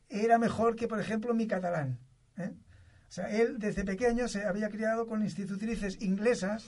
era 0.09 0.39
mejor 0.39 0.77
que, 0.77 0.87
por 0.87 1.01
ejemplo, 1.01 1.35
mi 1.35 1.49
catalán. 1.49 1.99
O 2.39 3.11
sea, 3.11 3.29
él 3.37 3.59
desde 3.59 3.85
pequeño 3.85 4.29
se 4.29 4.45
había 4.45 4.69
criado 4.69 5.09
con 5.09 5.25
institutrices 5.25 6.01
inglesas 6.01 6.65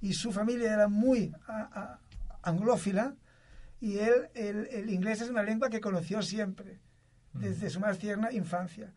y 0.00 0.12
su 0.12 0.30
familia 0.30 0.72
era 0.72 0.86
muy 0.86 1.32
anglófila 2.42 3.16
y 3.80 3.98
él, 3.98 4.28
el, 4.34 4.90
inglés 4.90 5.22
es 5.22 5.30
una 5.30 5.42
lengua 5.42 5.70
que 5.70 5.80
conoció 5.80 6.22
siempre, 6.22 6.78
desde 7.32 7.68
su 7.68 7.80
más 7.80 7.98
tierna 7.98 8.30
infancia. 8.30 8.92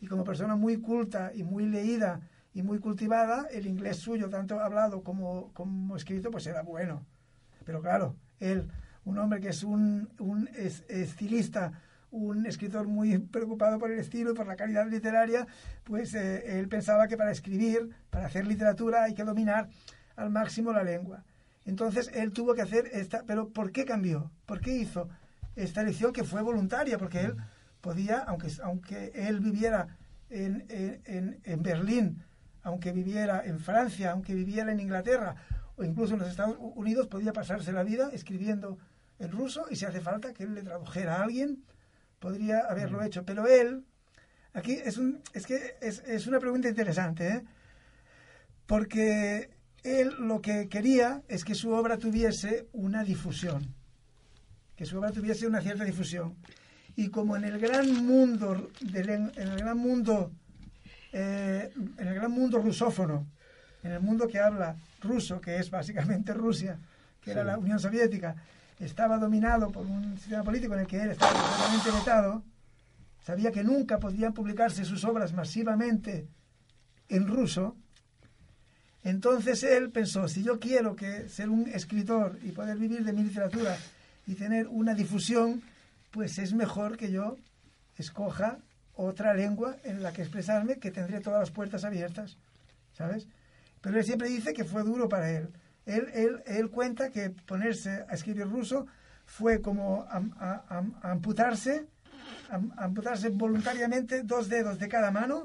Y 0.00 0.06
como 0.06 0.24
persona 0.24 0.56
muy 0.56 0.78
culta 0.78 1.30
y 1.34 1.42
muy 1.42 1.66
leída 1.66 2.22
y 2.58 2.62
muy 2.64 2.80
cultivada, 2.80 3.46
el 3.52 3.68
inglés 3.68 3.98
suyo, 3.98 4.28
tanto 4.28 4.58
hablado 4.58 5.04
como, 5.04 5.52
como 5.52 5.96
escrito, 5.96 6.32
pues 6.32 6.44
era 6.48 6.62
bueno. 6.62 7.06
Pero 7.64 7.80
claro, 7.80 8.16
él, 8.40 8.68
un 9.04 9.16
hombre 9.18 9.38
que 9.38 9.50
es 9.50 9.62
un, 9.62 10.08
un 10.18 10.48
estilista 10.88 11.72
un 12.10 12.46
escritor 12.46 12.88
muy 12.88 13.18
preocupado 13.18 13.78
por 13.78 13.92
el 13.92 13.98
estilo 14.00 14.32
y 14.32 14.34
por 14.34 14.46
la 14.46 14.56
calidad 14.56 14.88
literaria, 14.88 15.46
pues 15.84 16.14
eh, 16.14 16.58
él 16.58 16.66
pensaba 16.66 17.06
que 17.06 17.16
para 17.16 17.30
escribir, 17.30 17.90
para 18.10 18.26
hacer 18.26 18.44
literatura, 18.46 19.04
hay 19.04 19.14
que 19.14 19.24
dominar 19.24 19.68
al 20.16 20.30
máximo 20.30 20.72
la 20.72 20.82
lengua. 20.82 21.22
Entonces 21.64 22.10
él 22.12 22.32
tuvo 22.32 22.54
que 22.54 22.62
hacer 22.62 22.88
esta, 22.92 23.22
pero 23.24 23.50
¿por 23.50 23.70
qué 23.70 23.84
cambió? 23.84 24.32
¿Por 24.46 24.60
qué 24.60 24.74
hizo 24.74 25.08
esta 25.54 25.82
elección 25.82 26.12
que 26.12 26.24
fue 26.24 26.42
voluntaria? 26.42 26.98
Porque 26.98 27.20
él 27.20 27.36
podía, 27.82 28.18
aunque, 28.20 28.48
aunque 28.64 29.12
él 29.14 29.38
viviera 29.38 29.96
en, 30.30 30.64
en, 30.68 31.40
en 31.44 31.62
Berlín, 31.62 32.24
aunque 32.62 32.92
viviera 32.92 33.42
en 33.44 33.60
Francia, 33.60 34.12
aunque 34.12 34.34
viviera 34.34 34.72
en 34.72 34.80
Inglaterra 34.80 35.36
o 35.76 35.84
incluso 35.84 36.14
en 36.14 36.20
los 36.20 36.28
Estados 36.28 36.56
Unidos, 36.58 37.06
podía 37.06 37.32
pasarse 37.32 37.72
la 37.72 37.82
vida 37.82 38.10
escribiendo 38.12 38.78
en 39.18 39.30
ruso 39.30 39.66
y 39.70 39.76
si 39.76 39.84
hace 39.84 40.00
falta 40.00 40.32
que 40.32 40.44
él 40.44 40.54
le 40.54 40.62
tradujera 40.62 41.16
a 41.16 41.22
alguien 41.22 41.64
podría 42.18 42.60
haberlo 42.60 43.02
hecho, 43.02 43.24
pero 43.24 43.46
él, 43.46 43.84
aquí 44.52 44.72
es, 44.72 44.98
un, 44.98 45.20
es 45.32 45.46
que 45.46 45.76
es, 45.80 46.02
es 46.06 46.26
una 46.26 46.40
pregunta 46.40 46.68
interesante, 46.68 47.28
¿eh? 47.28 47.44
porque 48.66 49.50
él 49.84 50.14
lo 50.18 50.40
que 50.40 50.68
quería 50.68 51.22
es 51.28 51.44
que 51.44 51.54
su 51.54 51.70
obra 51.70 51.98
tuviese 51.98 52.66
una 52.72 53.04
difusión, 53.04 53.74
que 54.76 54.84
su 54.84 54.98
obra 54.98 55.12
tuviese 55.12 55.46
una 55.46 55.60
cierta 55.60 55.84
difusión. 55.84 56.36
Y 56.96 57.10
como 57.10 57.36
en 57.36 57.44
el 57.44 57.60
gran 57.60 58.04
mundo, 58.04 58.70
en 58.80 59.30
el 59.36 59.56
gran 59.56 59.78
mundo, 59.78 60.32
eh, 61.12 61.72
en 61.98 62.08
el 62.08 62.14
gran 62.14 62.30
mundo 62.30 62.58
rusófono, 62.58 63.26
en 63.82 63.92
el 63.92 64.00
mundo 64.00 64.28
que 64.28 64.38
habla 64.38 64.76
ruso, 65.00 65.40
que 65.40 65.56
es 65.56 65.70
básicamente 65.70 66.34
Rusia, 66.34 66.78
que 67.22 67.30
era 67.30 67.44
la 67.44 67.58
Unión 67.58 67.78
Soviética, 67.78 68.36
estaba 68.78 69.18
dominado 69.18 69.70
por 69.70 69.86
un 69.86 70.16
sistema 70.18 70.42
político 70.44 70.74
en 70.74 70.80
el 70.80 70.86
que 70.86 71.02
él 71.02 71.10
estaba 71.10 71.32
totalmente 71.32 71.90
vetado, 71.90 72.42
sabía 73.24 73.50
que 73.50 73.64
nunca 73.64 73.98
podían 73.98 74.32
publicarse 74.32 74.84
sus 74.84 75.04
obras 75.04 75.32
masivamente 75.32 76.28
en 77.08 77.26
ruso, 77.26 77.76
entonces 79.04 79.62
él 79.62 79.90
pensó, 79.90 80.28
si 80.28 80.42
yo 80.42 80.58
quiero 80.58 80.94
que 80.96 81.28
ser 81.28 81.48
un 81.48 81.68
escritor 81.68 82.38
y 82.42 82.50
poder 82.50 82.76
vivir 82.76 83.04
de 83.04 83.12
mi 83.12 83.22
literatura 83.22 83.76
y 84.26 84.34
tener 84.34 84.68
una 84.68 84.94
difusión, 84.94 85.62
pues 86.10 86.38
es 86.38 86.52
mejor 86.52 86.96
que 86.96 87.10
yo 87.10 87.36
escoja 87.96 88.58
otra 89.06 89.32
lengua 89.32 89.76
en 89.84 90.02
la 90.02 90.12
que 90.12 90.22
expresarme, 90.22 90.78
que 90.78 90.90
tendré 90.90 91.20
todas 91.20 91.40
las 91.40 91.50
puertas 91.50 91.84
abiertas, 91.84 92.36
¿sabes? 92.92 93.26
Pero 93.80 93.98
él 93.98 94.04
siempre 94.04 94.28
dice 94.28 94.52
que 94.52 94.64
fue 94.64 94.82
duro 94.82 95.08
para 95.08 95.30
él 95.30 95.48
él, 95.88 96.42
él, 96.46 96.70
cuenta 96.70 97.10
que 97.10 97.30
ponerse 97.30 98.04
a 98.08 98.14
escribir 98.14 98.46
ruso 98.46 98.86
fue 99.24 99.60
como 99.60 100.06
amputarse, 101.02 101.86
amputarse 102.76 103.30
voluntariamente 103.30 104.22
dos 104.22 104.48
dedos 104.48 104.78
de 104.78 104.88
cada 104.88 105.10
mano 105.10 105.44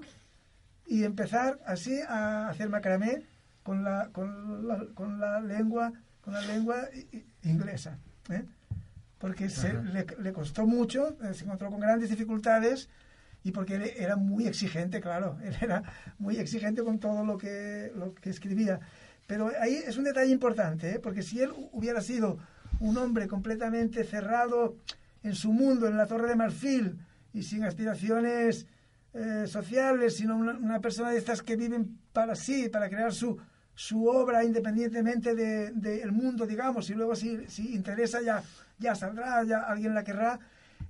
y 0.86 1.04
empezar 1.04 1.60
así 1.66 2.00
a 2.08 2.50
hacer 2.50 2.70
macramé 2.70 3.24
con 3.64 3.84
la, 3.84 4.10
con 4.12 4.68
la, 4.68 4.86
con 4.94 5.20
la 5.20 5.40
lengua 5.40 5.94
con 6.22 6.34
la 6.34 6.42
lengua 6.42 6.90
inglesa 7.44 7.98
¿eh? 8.30 8.44
porque 9.18 9.50
se, 9.50 9.74
le, 9.74 10.06
le, 10.20 10.34
costó 10.34 10.66
mucho 10.66 11.16
eh, 11.24 11.34
se 11.34 11.46
encontró 11.46 11.70
con 11.70 11.80
grandes 11.80 12.10
dificultades 12.10 12.90
y 13.44 13.52
porque 13.52 13.76
él 13.76 13.92
era 13.98 14.16
muy 14.16 14.48
exigente 14.48 15.02
claro 15.02 15.38
él 15.44 15.56
era 15.62 15.84
muy 16.20 16.38
exigente 16.38 16.84
con 16.84 17.00
todo 17.00 17.26
lo 17.26 17.38
que 17.38 17.92
lo 17.96 18.14
que 18.16 18.30
escribía 18.30 18.80
pero 19.28 19.52
ahí 19.60 19.76
es 19.76 19.98
un 19.98 20.04
detalle 20.04 20.32
importante, 20.32 20.96
¿eh? 20.96 21.00
porque 21.00 21.24
si 21.24 21.42
él 21.42 21.52
hubiera 21.72 22.02
sido 22.02 22.40
un 22.80 22.98
hombre 22.98 23.28
completamente 23.28 24.04
cerrado 24.04 24.76
en 25.24 25.36
su 25.36 25.54
mundo, 25.54 25.88
en 25.88 25.98
la 25.98 26.08
Torre 26.08 26.28
de 26.28 26.36
Marfil, 26.36 27.00
y 27.34 27.42
sin 27.44 27.64
aspiraciones 27.64 28.68
eh, 29.14 29.46
sociales, 29.48 30.18
sino 30.18 30.36
una, 30.36 30.80
persona 30.82 31.12
de 31.12 31.18
estas 31.18 31.42
que 31.42 31.56
viven 31.56 31.98
para 32.12 32.36
sí, 32.36 32.70
para 32.70 32.90
crear 32.90 33.14
su, 33.14 33.40
su 33.74 34.06
obra 34.08 34.44
independientemente 34.44 35.34
del 35.34 35.82
de, 35.82 36.12
mundo, 36.12 36.46
digamos, 36.46 36.90
y 36.90 36.94
luego 36.94 37.16
si, 37.16 37.48
si 37.48 37.74
interesa 37.74 38.22
ya, 38.22 38.44
ya 38.78 38.94
saldrá, 38.94 39.44
ya 39.44 39.62
alguien 39.62 39.96
la 39.96 40.04
querrá. 40.04 40.40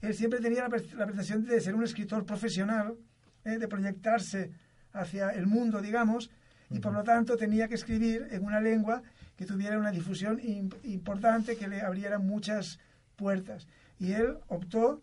Él 0.03 0.13
siempre 0.13 0.41
tenía 0.41 0.67
la, 0.67 0.77
la 0.97 1.05
pretensión 1.05 1.45
de 1.45 1.61
ser 1.61 1.75
un 1.75 1.83
escritor 1.83 2.25
profesional, 2.25 2.97
¿eh? 3.45 3.57
de 3.57 3.67
proyectarse 3.69 4.51
hacia 4.91 5.29
el 5.29 5.47
mundo, 5.47 5.81
digamos, 5.81 6.29
y 6.69 6.79
por 6.79 6.91
lo 6.91 7.03
tanto 7.03 7.37
tenía 7.37 7.69
que 7.69 7.75
escribir 7.75 8.27
en 8.31 8.43
una 8.43 8.59
lengua 8.59 9.01
que 9.37 9.45
tuviera 9.45 9.79
una 9.79 9.91
difusión 9.91 10.41
importante, 10.83 11.55
que 11.55 11.69
le 11.69 11.81
abriera 11.81 12.19
muchas 12.19 12.79
puertas. 13.15 13.65
Y 13.97 14.11
él 14.11 14.37
optó, 14.47 15.01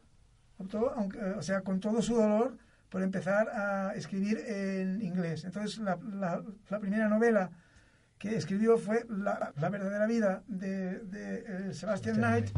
optó 0.58 0.90
aunque, 0.90 1.18
o 1.18 1.42
sea, 1.42 1.62
con 1.62 1.80
todo 1.80 2.02
su 2.02 2.16
dolor, 2.16 2.58
por 2.90 3.02
empezar 3.02 3.48
a 3.48 3.94
escribir 3.94 4.38
en 4.46 5.00
inglés. 5.00 5.44
Entonces, 5.44 5.78
la, 5.78 5.98
la, 6.68 6.78
primera 6.78 7.08
novela 7.08 7.50
que 8.18 8.36
escribió 8.36 8.76
fue 8.76 9.06
La, 9.08 9.52
verdadera 9.70 10.06
vida 10.06 10.42
de, 10.46 10.98
de 10.98 11.44
eh, 11.70 11.72
Sebastian 11.72 12.16
Knight, 12.16 12.50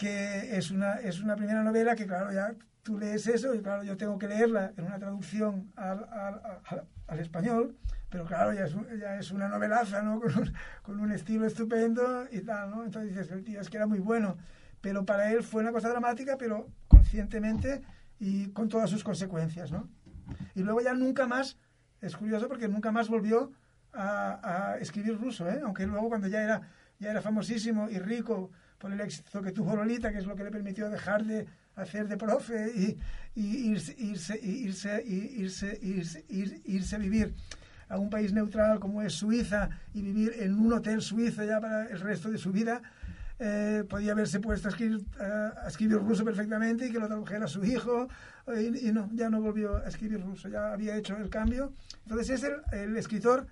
que 0.00 0.56
es 0.56 0.70
una, 0.70 0.94
es 0.94 1.20
una 1.20 1.36
primera 1.36 1.62
novela 1.62 1.94
que, 1.94 2.06
claro, 2.06 2.32
ya 2.32 2.54
tú 2.82 2.98
lees 2.98 3.26
eso 3.26 3.54
y, 3.54 3.60
claro, 3.60 3.82
yo 3.82 3.98
tengo 3.98 4.18
que 4.18 4.28
leerla 4.28 4.72
en 4.78 4.86
una 4.86 4.98
traducción 4.98 5.70
al, 5.76 6.08
al, 6.10 6.86
al 7.06 7.18
español, 7.18 7.76
pero 8.08 8.24
claro, 8.24 8.54
ya 8.54 8.64
es, 8.64 8.74
ya 8.98 9.18
es 9.18 9.30
una 9.30 9.48
novelaza, 9.48 10.00
¿no? 10.00 10.18
Con 10.20 10.38
un, 10.38 10.52
con 10.82 11.00
un, 11.00 11.12
estilo 11.12 11.44
estupendo 11.44 12.26
y 12.32 12.40
tal, 12.40 12.70
¿no? 12.70 12.82
Entonces 12.82 13.10
dices, 13.10 13.30
el 13.30 13.44
tío 13.44 13.60
es 13.60 13.68
que 13.68 13.76
era 13.76 13.86
muy 13.86 13.98
bueno, 13.98 14.38
pero 14.80 15.04
para 15.04 15.30
él 15.32 15.42
fue 15.42 15.60
una 15.60 15.70
cosa 15.70 15.90
dramática, 15.90 16.38
pero 16.38 16.70
conscientemente 16.88 17.82
y 18.18 18.48
con 18.52 18.70
todas 18.70 18.88
sus 18.88 19.04
consecuencias, 19.04 19.70
¿no? 19.70 19.86
Y 20.54 20.62
luego 20.62 20.80
ya 20.80 20.94
nunca 20.94 21.26
más, 21.26 21.58
es 22.00 22.16
curioso 22.16 22.48
porque 22.48 22.68
nunca 22.68 22.90
más 22.90 23.10
volvió 23.10 23.52
a, 23.92 24.72
a 24.72 24.78
escribir 24.78 25.20
ruso, 25.20 25.46
¿eh? 25.46 25.60
Aunque 25.62 25.86
luego 25.86 26.08
cuando 26.08 26.26
ya 26.26 26.42
era, 26.42 26.62
ya 26.98 27.10
era 27.10 27.20
famosísimo 27.20 27.90
y 27.90 27.98
rico 27.98 28.50
por 28.80 28.92
el 28.92 29.00
éxito 29.00 29.42
que 29.42 29.52
tuvo 29.52 29.76
Lolita, 29.76 30.10
que 30.10 30.18
es 30.18 30.26
lo 30.26 30.34
que 30.34 30.42
le 30.42 30.50
permitió 30.50 30.88
dejar 30.88 31.24
de 31.24 31.46
hacer 31.76 32.08
de 32.08 32.16
profe 32.16 32.72
y, 32.74 32.98
irse, 33.34 33.94
irse, 33.98 34.40
irse, 34.42 35.04
irse, 35.06 35.78
irse, 35.82 36.24
irse, 36.64 36.96
a 36.96 36.98
vivir 36.98 37.34
a 37.88 37.98
un 37.98 38.08
país 38.08 38.32
neutral 38.32 38.80
como 38.80 39.02
es 39.02 39.12
Suiza 39.12 39.68
y 39.92 40.00
vivir 40.00 40.34
en 40.40 40.58
un 40.58 40.72
hotel 40.72 41.02
suizo 41.02 41.44
ya 41.44 41.60
para 41.60 41.86
el 41.86 42.00
resto 42.00 42.30
de 42.30 42.38
su 42.38 42.52
vida, 42.52 42.80
eh, 43.38 43.84
podía 43.88 44.12
haberse 44.12 44.40
puesto 44.40 44.68
a 44.68 44.70
escribir, 44.70 45.04
a 45.18 45.68
escribir, 45.68 45.98
ruso 45.98 46.24
perfectamente 46.24 46.86
y 46.86 46.92
que 46.92 46.98
lo 46.98 47.06
tradujera 47.06 47.46
su 47.48 47.64
hijo, 47.64 48.08
y, 48.48 48.92
no, 48.92 49.10
ya 49.12 49.28
no 49.28 49.40
volvió 49.40 49.76
a 49.76 49.88
escribir 49.88 50.22
ruso, 50.22 50.48
ya 50.48 50.72
había 50.72 50.96
hecho 50.96 51.16
el 51.16 51.28
cambio. 51.28 51.72
Entonces 52.04 52.30
es 52.30 52.44
el, 52.44 52.54
el 52.72 52.96
escritor 52.96 53.46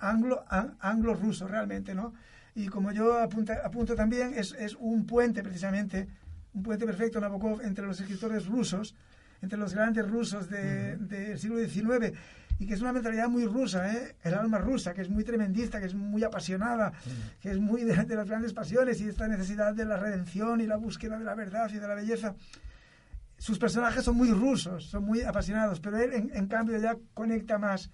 anglo, 0.00 0.44
anglo-ruso 0.80 1.46
realmente, 1.46 1.94
¿no? 1.94 2.14
Y 2.56 2.68
como 2.68 2.90
yo 2.90 3.18
apunta, 3.20 3.60
apunto 3.64 3.94
también, 3.94 4.32
es, 4.34 4.52
es 4.58 4.74
un 4.80 5.04
puente 5.06 5.42
precisamente, 5.42 6.08
un 6.54 6.62
puente 6.62 6.86
perfecto, 6.86 7.20
Nabokov, 7.20 7.60
entre 7.60 7.86
los 7.86 8.00
escritores 8.00 8.46
rusos, 8.46 8.94
entre 9.42 9.58
los 9.58 9.74
grandes 9.74 10.08
rusos 10.10 10.48
de- 10.48 10.96
del 10.96 11.38
siglo 11.38 11.58
XIX, 11.58 12.12
y 12.58 12.66
que 12.66 12.72
es 12.72 12.80
una 12.80 12.94
mentalidad 12.94 13.28
muy 13.28 13.44
rusa, 13.44 13.92
¿eh? 13.92 14.16
el 14.22 14.32
alma 14.32 14.56
rusa, 14.56 14.94
que 14.94 15.02
es 15.02 15.10
muy 15.10 15.22
tremendista, 15.22 15.78
que 15.78 15.84
es 15.86 15.94
muy 15.94 16.24
apasionada, 16.24 16.94
que 17.42 17.50
es 17.50 17.58
muy 17.58 17.84
de, 17.84 17.94
de 17.94 18.16
las 18.16 18.26
grandes 18.26 18.54
pasiones 18.54 18.98
y 19.02 19.08
esta 19.10 19.28
necesidad 19.28 19.74
de 19.74 19.84
la 19.84 19.98
redención 19.98 20.62
y 20.62 20.66
la 20.66 20.76
búsqueda 20.78 21.18
de 21.18 21.24
la 21.26 21.34
verdad 21.34 21.68
y 21.70 21.78
de 21.78 21.86
la 21.86 21.94
belleza. 21.94 22.34
Sus 23.36 23.58
personajes 23.58 24.02
son 24.02 24.16
muy 24.16 24.30
rusos, 24.30 24.86
son 24.86 25.04
muy 25.04 25.20
apasionados, 25.20 25.80
pero 25.80 25.98
él 25.98 26.14
en, 26.14 26.30
en 26.34 26.46
cambio 26.46 26.78
ya 26.78 26.96
conecta 27.12 27.58
más 27.58 27.90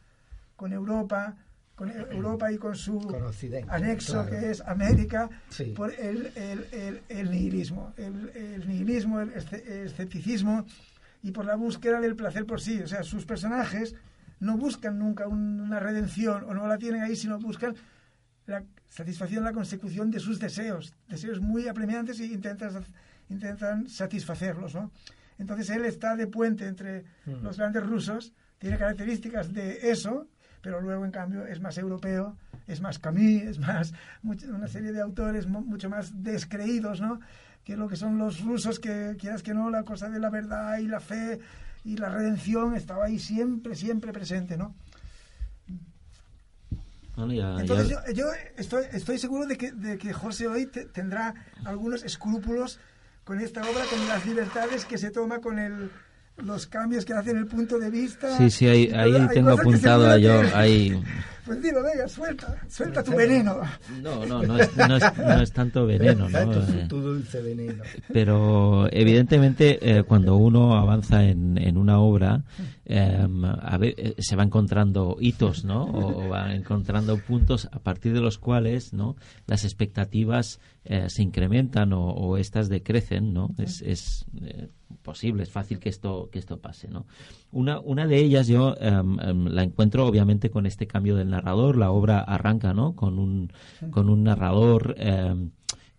con 0.54 0.72
Europa, 0.72 1.34
con 1.74 1.90
Europa 1.90 2.52
y 2.52 2.58
con 2.58 2.76
su 2.76 3.00
Con 3.00 3.22
Occidente, 3.22 3.66
anexo 3.70 4.12
claro. 4.24 4.30
que 4.30 4.50
es 4.50 4.60
América, 4.60 5.28
Sí. 5.48 5.72
por 5.76 5.92
el, 5.92 6.30
el, 6.36 6.66
el, 6.72 7.00
el 7.08 7.30
nihilismo, 7.30 7.92
el, 7.96 8.66
nihilismo, 8.68 9.20
el 9.20 9.32
esce- 9.34 9.66
el 9.66 9.86
escepticismo 9.86 10.64
y 11.22 11.30
por 11.32 11.44
la 11.46 11.56
búsqueda 11.56 12.00
del 12.00 12.14
placer 12.14 12.44
por 12.46 12.60
sí. 12.60 12.80
O 12.82 12.86
sea, 12.86 13.02
sus 13.02 13.24
personajes 13.24 13.94
no 14.40 14.56
buscan 14.58 14.98
nunca 14.98 15.26
un- 15.28 15.60
una 15.60 15.80
redención 15.80 16.44
o 16.44 16.52
no 16.54 16.66
la 16.66 16.78
tienen 16.78 17.02
ahí, 17.02 17.16
sino 17.16 17.38
buscan 17.38 17.74
la 18.46 18.64
satisfacción, 18.88 19.42
la 19.44 19.52
consecución 19.52 20.10
de 20.10 20.20
sus 20.20 20.38
deseos, 20.38 20.92
deseos 21.08 21.40
muy 21.40 21.68
apremiantes 21.68 22.20
y 22.20 22.32
intentan, 22.32 22.84
intentan 23.30 23.88
satisfacerlos, 23.88 24.74
¿no? 24.74 24.90
Entonces 25.38 25.70
él 25.70 25.84
está 25.86 26.16
de 26.16 26.26
puente 26.26 26.66
entre 26.66 27.04
los 27.24 27.56
grandes 27.56 27.84
rusos, 27.86 28.32
tiene 28.58 28.76
características 28.78 29.52
de 29.52 29.90
eso, 29.90 30.28
pero 30.62 30.80
luego 30.80 31.04
en 31.04 31.10
cambio 31.10 31.44
es 31.46 31.60
más 31.60 31.76
europeo, 31.76 32.36
es 32.66 32.80
más 32.80 32.98
Camus, 32.98 33.42
es 33.42 33.58
más 33.58 33.92
much- 34.22 34.48
una 34.48 34.68
serie 34.68 34.92
de 34.92 35.00
autores 35.00 35.46
mu- 35.46 35.60
mucho 35.62 35.90
más 35.90 36.22
descreídos, 36.22 37.00
¿no? 37.00 37.20
Que 37.64 37.76
lo 37.76 37.88
que 37.88 37.96
son 37.96 38.18
los 38.18 38.40
rusos 38.40 38.80
que 38.80 39.16
quieras 39.18 39.42
que 39.42 39.54
no, 39.54 39.70
la 39.70 39.82
cosa 39.84 40.08
de 40.08 40.18
la 40.18 40.30
verdad 40.30 40.78
y 40.78 40.88
la 40.88 41.00
fe 41.00 41.38
y 41.84 41.96
la 41.96 42.08
redención 42.08 42.74
estaba 42.76 43.06
ahí 43.06 43.18
siempre, 43.18 43.74
siempre 43.74 44.12
presente, 44.12 44.56
¿no? 44.56 44.74
Bueno, 47.16 47.32
ya- 47.34 47.60
Entonces 47.60 47.88
ya- 47.90 48.04
yo, 48.08 48.12
yo 48.14 48.26
estoy, 48.56 48.84
estoy 48.92 49.18
seguro 49.18 49.46
de 49.46 49.56
que, 49.58 49.72
de 49.72 49.98
que 49.98 50.12
José 50.12 50.46
hoy 50.48 50.66
te- 50.66 50.86
tendrá 50.86 51.34
algunos 51.64 52.04
escrúpulos 52.04 52.80
con 53.24 53.38
esta 53.40 53.60
obra, 53.60 53.84
con 53.90 54.08
las 54.08 54.24
libertades 54.26 54.84
que 54.86 54.96
se 54.98 55.10
toma, 55.10 55.40
con 55.40 55.58
el, 55.58 55.90
los 56.44 56.66
cambios 56.66 57.04
que 57.04 57.14
hace 57.14 57.30
en 57.30 57.38
el 57.38 57.46
punto 57.46 57.78
de 57.78 57.90
vista. 57.90 58.36
Sí, 58.36 58.50
sí, 58.50 58.66
ahí, 58.66 58.92
ahí 58.92 59.28
tengo 59.32 59.50
apuntado 59.50 60.16
yo. 60.18 60.42
Ahí... 60.54 61.02
Pues 61.44 61.60
dilo, 61.60 61.82
venga, 61.82 62.06
suelta, 62.08 62.56
suelta 62.68 63.02
tu 63.02 63.12
veneno. 63.16 63.56
No, 64.00 64.24
no, 64.24 64.42
no 64.42 64.58
es, 64.58 64.76
no 64.76 64.96
es, 64.96 65.18
no 65.18 65.42
es 65.42 65.52
tanto 65.52 65.86
veneno, 65.86 66.28
¿no? 66.28 66.50
tu, 66.50 66.60
Eh, 66.60 66.86
tu 66.88 67.00
dulce 67.00 67.42
veneno. 67.42 67.82
Pero 68.12 68.86
evidentemente 68.92 69.78
eh, 69.98 70.04
cuando 70.04 70.36
uno 70.36 70.76
avanza 70.76 71.24
en, 71.24 71.58
en 71.58 71.76
una 71.76 71.98
obra 72.00 72.44
eh, 72.84 73.26
a 73.62 73.78
ver, 73.78 73.94
eh, 73.96 74.14
se 74.18 74.36
va 74.36 74.42
encontrando 74.42 75.16
hitos, 75.20 75.64
¿no? 75.64 75.84
O, 75.84 76.24
o 76.24 76.28
va 76.28 76.54
encontrando 76.54 77.16
puntos 77.18 77.68
a 77.72 77.78
partir 77.78 78.12
de 78.12 78.20
los 78.20 78.38
cuales, 78.38 78.92
¿no? 78.92 79.16
Las 79.46 79.64
expectativas 79.64 80.60
eh, 80.84 81.06
se 81.08 81.22
incrementan 81.22 81.92
o, 81.92 82.10
o 82.10 82.36
estas 82.36 82.68
decrecen, 82.68 83.32
¿no? 83.32 83.50
Es, 83.58 83.82
es 83.82 84.26
eh, 84.42 84.68
posible, 85.02 85.44
es 85.44 85.50
fácil 85.50 85.78
que 85.78 85.88
esto 85.88 86.28
que 86.30 86.38
esto 86.38 86.58
pase, 86.58 86.88
¿no? 86.88 87.06
Una 87.52 87.78
una 87.80 88.06
de 88.06 88.16
ellas 88.18 88.48
yo 88.48 88.74
em, 88.80 89.16
la 89.46 89.62
encuentro 89.62 90.06
obviamente 90.06 90.50
con 90.50 90.64
este 90.66 90.86
cambio 90.86 91.16
del 91.16 91.28
narrador. 91.30 91.76
La 91.76 91.90
obra 91.90 92.20
arranca, 92.20 92.72
¿no? 92.74 92.96
Con 92.96 93.18
un 93.18 93.52
con 93.90 94.08
un 94.08 94.24
narrador 94.24 94.94
em, 94.98 95.50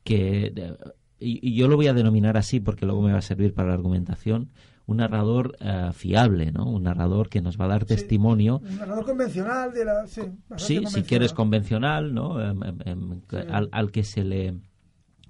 que 0.03 0.51
de- 0.53 0.77
y, 1.19 1.39
y 1.47 1.55
yo 1.55 1.67
lo 1.69 1.75
voy 1.77 1.87
a 1.87 1.93
denominar 1.93 2.35
así 2.37 2.59
porque 2.59 2.85
luego 2.85 3.01
me 3.01 3.13
va 3.13 3.19
a 3.19 3.21
servir 3.21 3.53
para 3.53 3.69
la 3.69 3.75
argumentación. 3.75 4.49
Un 4.85 4.97
narrador 4.97 5.55
eh, 5.61 5.91
fiable 5.93 6.51
no 6.51 6.65
un 6.69 6.83
narrador 6.83 7.29
que 7.29 7.39
nos 7.41 7.57
va 7.57 7.65
a 7.65 7.69
dar 7.69 7.85
testimonio. 7.85 8.61
Un 8.67 8.75
narrador 8.79 9.05
convencional 9.05 9.71
de 9.73 9.85
la... 9.85 10.07
Sí, 10.07 10.21
sí 10.57 10.81
si 10.87 11.03
quieres 11.03 11.31
convencional 11.33 12.13
no 12.13 12.41
Em, 12.41 12.61
em, 12.63 12.77
em, 12.85 13.21
al, 13.49 13.69
al 13.71 13.91
que 13.91 14.03
se 14.03 14.23
le 14.25 14.55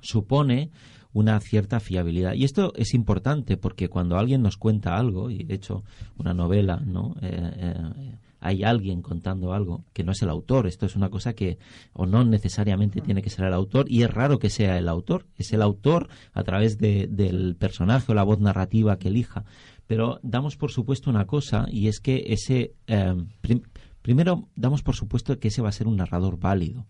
supone 0.01 0.71
una 1.13 1.39
cierta 1.39 1.79
fiabilidad. 1.79 2.33
Y 2.33 2.43
esto 2.43 2.73
es 2.75 2.93
importante 2.93 3.55
porque 3.57 3.87
cuando 3.87 4.17
alguien 4.17 4.41
nos 4.41 4.57
cuenta 4.57 4.97
algo 4.97 5.29
y 5.29 5.43
de 5.43 5.53
hecho 5.55 5.83
una 6.17 6.33
novela 6.33 6.77
no 6.83 7.15
Eh, 7.21 7.51
eh, 7.57 8.15
hay 8.45 8.61
alguien 8.63 9.01
contando 9.01 9.53
algo 9.53 9.85
que 9.93 10.03
no 10.03 10.11
es 10.11 10.21
el 10.21 10.29
autor 10.29 10.67
esto 10.67 10.85
es 10.85 10.97
una 10.97 11.09
cosa 11.09 11.31
que 11.33 11.59
o 11.93 12.05
no 12.05 12.25
necesariamente 12.25 12.99
tiene 12.99 13.21
que 13.21 13.29
ser 13.29 13.45
el 13.45 13.53
autor 13.53 13.85
y 13.89 14.01
es 14.03 14.11
raro 14.13 14.37
que 14.37 14.49
sea 14.49 14.77
el 14.77 14.89
autor 14.89 15.27
es 15.37 15.53
el 15.53 15.61
autor 15.61 16.09
a 16.33 16.43
través 16.43 16.77
de- 16.77 17.07
del 17.07 17.55
personaje 17.55 18.11
o 18.11 18.15
la 18.15 18.23
voz 18.23 18.39
narrativa 18.41 18.97
que 18.97 19.07
elija. 19.07 19.45
Pero 19.87 20.19
damos 20.23 20.57
por 20.57 20.71
supuesto 20.71 21.09
una 21.09 21.25
cosa 21.25 21.67
y 21.71 21.87
es 21.87 22.01
que 22.01 22.25
ese 22.27 22.73
eh, 22.87 23.15
prim- 23.39 23.63
primero 24.01 24.49
damos 24.57 24.81
por 24.83 24.95
supuesto 24.95 25.39
que 25.39 25.47
ese 25.47 25.61
va 25.61 25.69
a 25.69 25.71
ser 25.79 25.87
un 25.87 25.95
narrador 25.95 26.37
válido. 26.37 26.85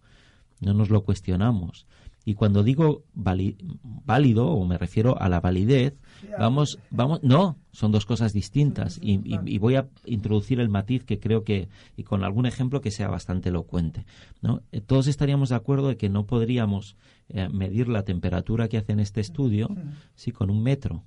No 0.59 0.73
nos 0.73 0.89
lo 0.89 1.03
cuestionamos. 1.03 1.85
Y 2.25 2.35
cuando 2.35 2.63
digo 2.63 3.03
vali- 3.13 3.57
válido, 3.83 4.47
o 4.47 4.65
me 4.65 4.77
refiero 4.77 5.21
a 5.21 5.27
la 5.27 5.41
validez, 5.41 5.93
vamos, 6.39 6.79
vamos, 6.89 7.21
no, 7.21 7.57
son 7.73 7.91
dos 7.91 8.05
cosas 8.05 8.31
distintas. 8.31 8.97
Y, 9.01 9.15
y- 9.25 9.39
y 9.45 9.57
voy 9.57 9.75
a 9.75 9.89
introducir 10.05 10.59
el 10.61 10.69
matiz 10.69 11.03
que 11.03 11.19
creo 11.19 11.43
que, 11.43 11.67
y 11.97 12.03
con 12.03 12.23
algún 12.23 12.45
ejemplo 12.45 12.79
que 12.79 12.91
sea 12.91 13.09
bastante 13.09 13.49
elocuente. 13.49 14.05
¿no? 14.41 14.61
Eh, 14.71 14.79
Todos 14.79 15.07
estaríamos 15.07 15.49
de 15.49 15.55
acuerdo 15.55 15.89
de 15.89 15.97
que 15.97 16.07
no 16.09 16.25
podríamos 16.25 16.95
eh, 17.27 17.49
medir 17.49 17.89
la 17.89 18.03
temperatura 18.03 18.69
que 18.69 18.77
hace 18.77 18.93
en 18.93 18.99
este 19.01 19.19
estudio, 19.19 19.69
sí, 20.15 20.31
con 20.31 20.49
un 20.49 20.63
metro. 20.63 21.03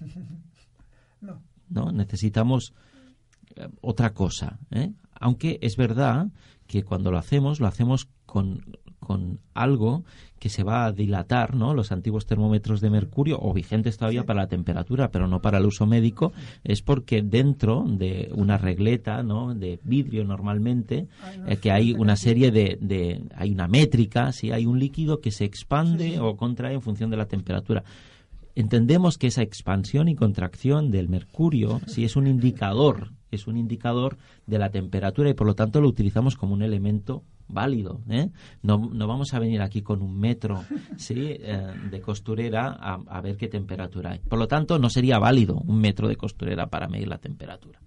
No. 1.20 1.42
¿no? 1.68 1.90
Necesitamos 1.92 2.72
eh, 3.56 3.68
otra 3.80 4.14
cosa. 4.14 4.58
¿eh? 4.70 4.92
Aunque 5.20 5.58
es 5.62 5.76
verdad 5.76 6.28
que 6.66 6.84
cuando 6.84 7.10
lo 7.10 7.18
hacemos, 7.18 7.60
lo 7.60 7.66
hacemos 7.66 8.08
con, 8.24 8.64
con 9.08 9.38
algo 9.54 10.04
que 10.38 10.50
se 10.50 10.62
va 10.62 10.84
a 10.84 10.92
dilatar, 10.92 11.54
¿no? 11.56 11.74
Los 11.74 11.90
antiguos 11.90 12.26
termómetros 12.26 12.80
de 12.80 12.90
mercurio, 12.90 13.38
o 13.40 13.52
vigentes 13.54 13.96
todavía 13.96 14.24
para 14.24 14.42
la 14.42 14.46
temperatura, 14.48 15.10
pero 15.10 15.26
no 15.26 15.40
para 15.40 15.58
el 15.58 15.66
uso 15.66 15.86
médico, 15.86 16.32
es 16.62 16.82
porque 16.82 17.22
dentro 17.22 17.84
de 17.88 18.30
una 18.34 18.58
regleta, 18.58 19.22
¿no? 19.22 19.54
De 19.54 19.80
vidrio 19.82 20.22
normalmente, 20.24 21.08
eh, 21.48 21.56
que 21.56 21.72
hay 21.72 21.92
una 21.94 22.16
serie 22.16 22.50
de, 22.52 22.78
de- 22.80 23.24
hay 23.34 23.50
una 23.50 23.66
métrica, 23.66 24.30
¿sí? 24.32 24.52
Hay 24.52 24.66
un 24.66 24.78
líquido 24.78 25.20
que 25.20 25.30
se 25.32 25.44
expande 25.44 26.20
o 26.20 26.36
contrae 26.36 26.74
en 26.74 26.82
función 26.82 27.10
de 27.10 27.16
la 27.16 27.26
temperatura 27.26 27.82
entendemos 28.54 29.18
que 29.18 29.28
esa 29.28 29.42
expansión 29.42 30.08
y 30.08 30.16
contracción 30.16 30.90
del 30.90 31.08
mercurio 31.08 31.80
sí 31.86 32.04
es 32.04 32.16
un 32.16 32.26
indicador, 32.26 33.12
es 33.30 33.46
un 33.46 33.56
indicador 33.56 34.16
de 34.48 34.58
la 34.58 34.70
temperatura 34.70 35.30
y 35.30 35.34
por 35.34 35.46
lo 35.46 35.54
tanto 35.54 35.80
lo 35.80 35.86
utilizamos 35.86 36.34
como 36.36 36.54
un 36.54 36.62
elemento 36.62 37.22
válido. 37.48 38.00
¿eh? 38.08 38.30
No, 38.62 38.78
no 38.78 39.06
vamos 39.06 39.34
a 39.34 39.38
venir 39.38 39.62
aquí 39.62 39.82
con 39.82 40.02
un 40.02 40.18
metro 40.18 40.64
¿sí? 40.96 41.14
eh, 41.16 41.72
de 41.90 42.00
costurera 42.00 42.76
a, 42.78 43.00
a 43.08 43.20
ver 43.20 43.36
qué 43.36 43.48
temperatura 43.48 44.12
hay. 44.12 44.20
Por 44.20 44.38
lo 44.38 44.48
tanto, 44.48 44.78
no 44.78 44.90
sería 44.90 45.18
válido 45.18 45.56
un 45.66 45.80
metro 45.80 46.08
de 46.08 46.16
costurera 46.16 46.66
para 46.66 46.88
medir 46.88 47.08
la 47.08 47.18
temperatura. 47.18 47.80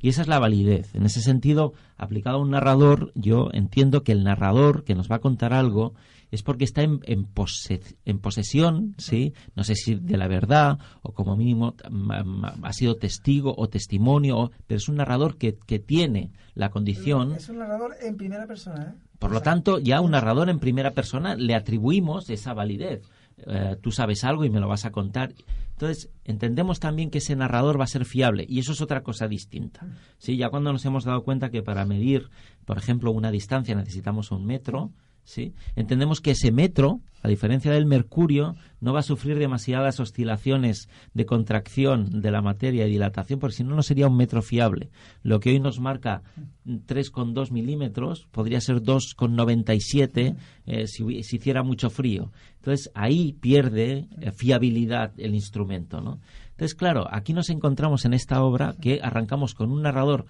Y 0.00 0.08
esa 0.08 0.22
es 0.22 0.28
la 0.28 0.38
validez. 0.38 0.94
En 0.94 1.04
ese 1.04 1.20
sentido, 1.20 1.72
aplicado 1.96 2.36
a 2.36 2.42
un 2.42 2.50
narrador, 2.50 3.12
yo 3.14 3.48
entiendo 3.52 4.02
que 4.02 4.12
el 4.12 4.22
narrador 4.22 4.84
que 4.84 4.94
nos 4.94 5.10
va 5.10 5.16
a 5.16 5.20
contar 5.20 5.52
algo 5.52 5.94
es 6.30 6.42
porque 6.42 6.64
está 6.64 6.82
en, 6.82 7.00
en, 7.04 7.24
pose- 7.24 7.80
en 8.04 8.18
posesión, 8.18 8.94
¿sí? 8.98 9.32
No 9.56 9.64
sé 9.64 9.74
si 9.74 9.94
de 9.96 10.16
la 10.16 10.28
verdad 10.28 10.78
o 11.02 11.12
como 11.12 11.36
mínimo 11.36 11.74
mm, 11.90 12.12
mm, 12.24 12.44
ha 12.64 12.72
sido 12.72 12.96
testigo 12.96 13.54
o 13.56 13.68
testimonio, 13.68 14.50
pero 14.66 14.78
es 14.78 14.88
un 14.88 14.96
narrador 14.96 15.36
que, 15.38 15.56
que 15.66 15.78
tiene 15.78 16.30
la 16.54 16.70
condición 16.70 17.32
Es 17.32 17.48
un 17.48 17.58
narrador 17.58 17.94
en 18.02 18.16
primera 18.16 18.46
persona, 18.46 18.94
¿eh? 18.94 19.02
por 19.18 19.32
lo 19.32 19.42
tanto, 19.42 19.78
ya 19.78 19.98
a 19.98 20.00
un 20.00 20.12
narrador 20.12 20.48
en 20.48 20.58
primera 20.58 20.92
persona 20.92 21.34
le 21.34 21.54
atribuimos 21.54 22.30
esa 22.30 22.54
validez. 22.54 23.02
Eh, 23.46 23.76
tú 23.80 23.90
sabes 23.90 24.24
algo 24.24 24.44
y 24.44 24.50
me 24.50 24.60
lo 24.60 24.68
vas 24.68 24.84
a 24.84 24.90
contar. 24.92 25.32
Entonces, 25.72 26.10
entendemos 26.24 26.78
también 26.78 27.10
que 27.10 27.18
ese 27.18 27.36
narrador 27.36 27.80
va 27.80 27.84
a 27.84 27.86
ser 27.86 28.04
fiable 28.04 28.44
y 28.48 28.58
eso 28.58 28.72
es 28.72 28.80
otra 28.82 29.02
cosa 29.02 29.28
distinta. 29.28 29.86
¿Sí? 30.18 30.36
Ya 30.36 30.50
cuando 30.50 30.72
nos 30.72 30.84
hemos 30.84 31.04
dado 31.04 31.22
cuenta 31.22 31.50
que 31.50 31.62
para 31.62 31.84
medir, 31.86 32.28
por 32.66 32.76
ejemplo, 32.78 33.10
una 33.12 33.30
distancia 33.30 33.74
necesitamos 33.74 34.30
un 34.30 34.44
metro, 34.44 34.92
¿sí? 35.30 35.54
entendemos 35.76 36.20
que 36.20 36.32
ese 36.32 36.50
metro, 36.50 37.00
a 37.22 37.28
diferencia 37.28 37.70
del 37.70 37.86
mercurio, 37.86 38.56
no 38.80 38.92
va 38.92 39.00
a 39.00 39.04
sufrir 39.04 39.38
demasiadas 39.38 40.00
oscilaciones 40.00 40.88
de 41.14 41.26
contracción 41.26 42.20
de 42.20 42.30
la 42.30 42.42
materia 42.42 42.86
y 42.86 42.90
dilatación, 42.90 43.38
porque 43.38 43.56
si 43.56 43.64
no, 43.64 43.76
no 43.76 43.82
sería 43.82 44.08
un 44.08 44.16
metro 44.16 44.42
fiable. 44.42 44.90
Lo 45.22 45.38
que 45.38 45.50
hoy 45.50 45.60
nos 45.60 45.78
marca 45.80 46.22
3,2 46.66 47.50
milímetros 47.50 48.26
podría 48.30 48.60
ser 48.60 48.82
2,97 48.82 50.36
eh, 50.66 50.86
si, 50.86 51.22
si 51.22 51.36
hiciera 51.36 51.62
mucho 51.62 51.90
frío. 51.90 52.32
Entonces 52.56 52.90
ahí 52.94 53.34
pierde 53.40 54.08
eh, 54.20 54.32
fiabilidad 54.32 55.12
el 55.18 55.34
instrumento. 55.34 56.00
¿no? 56.00 56.20
Entonces, 56.50 56.74
claro, 56.74 57.06
aquí 57.10 57.32
nos 57.32 57.48
encontramos 57.50 58.04
en 58.04 58.14
esta 58.14 58.42
obra 58.42 58.74
que 58.80 59.00
arrancamos 59.02 59.54
con 59.54 59.70
un 59.70 59.82
narrador, 59.82 60.26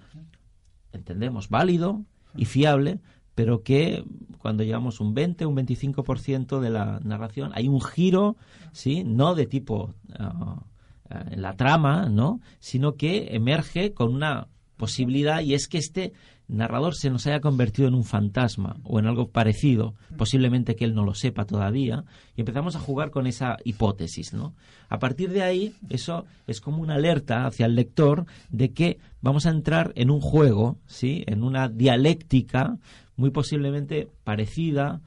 entendemos, 0.93 1.49
válido 1.49 2.05
y 2.35 2.45
fiable, 2.45 2.99
pero 3.35 3.63
que 3.63 4.03
cuando 4.37 4.63
llevamos 4.63 4.99
un 4.99 5.13
20, 5.13 5.45
un 5.45 5.55
25% 5.55 6.59
de 6.59 6.69
la 6.69 6.99
narración, 7.03 7.51
hay 7.53 7.67
un 7.67 7.81
giro, 7.81 8.35
¿sí? 8.71 9.03
No 9.03 9.35
de 9.35 9.45
tipo 9.45 9.93
ah, 10.17 10.63
ah, 11.09 11.25
la 11.35 11.55
trama, 11.55 12.09
¿no? 12.09 12.41
Sino 12.59 12.95
que 12.95 13.35
emerge 13.35 13.93
con 13.93 14.13
una 14.13 14.47
posibilidad 14.77 15.41
y 15.41 15.53
es 15.53 15.67
que 15.67 15.77
este 15.77 16.13
narrador 16.51 16.95
se 16.95 17.09
nos 17.09 17.25
haya 17.27 17.39
convertido 17.39 17.87
en 17.87 17.93
un 17.93 18.03
fantasma 18.03 18.77
o 18.83 18.99
en 18.99 19.05
algo 19.05 19.29
parecido, 19.29 19.95
posiblemente 20.17 20.75
que 20.75 20.83
él 20.83 20.93
no 20.93 21.05
lo 21.05 21.13
sepa 21.13 21.45
todavía, 21.45 22.03
y 22.35 22.41
empezamos 22.41 22.75
a 22.75 22.79
jugar 22.79 23.09
con 23.09 23.25
esa 23.25 23.57
hipótesis, 23.63 24.33
¿no? 24.33 24.53
A 24.89 24.99
partir 24.99 25.29
de 25.29 25.43
ahí, 25.43 25.73
eso 25.89 26.25
es 26.47 26.59
como 26.59 26.81
una 26.81 26.95
alerta 26.95 27.45
hacia 27.45 27.65
el 27.65 27.75
lector 27.75 28.25
de 28.49 28.73
que 28.73 28.99
vamos 29.21 29.45
a 29.45 29.51
entrar 29.51 29.93
en 29.95 30.09
un 30.09 30.19
juego, 30.19 30.77
¿sí? 30.87 31.23
En 31.27 31.43
una 31.43 31.69
dialéctica 31.69 32.77
muy 33.21 33.29
posiblemente 33.29 34.09
parecida 34.23 35.01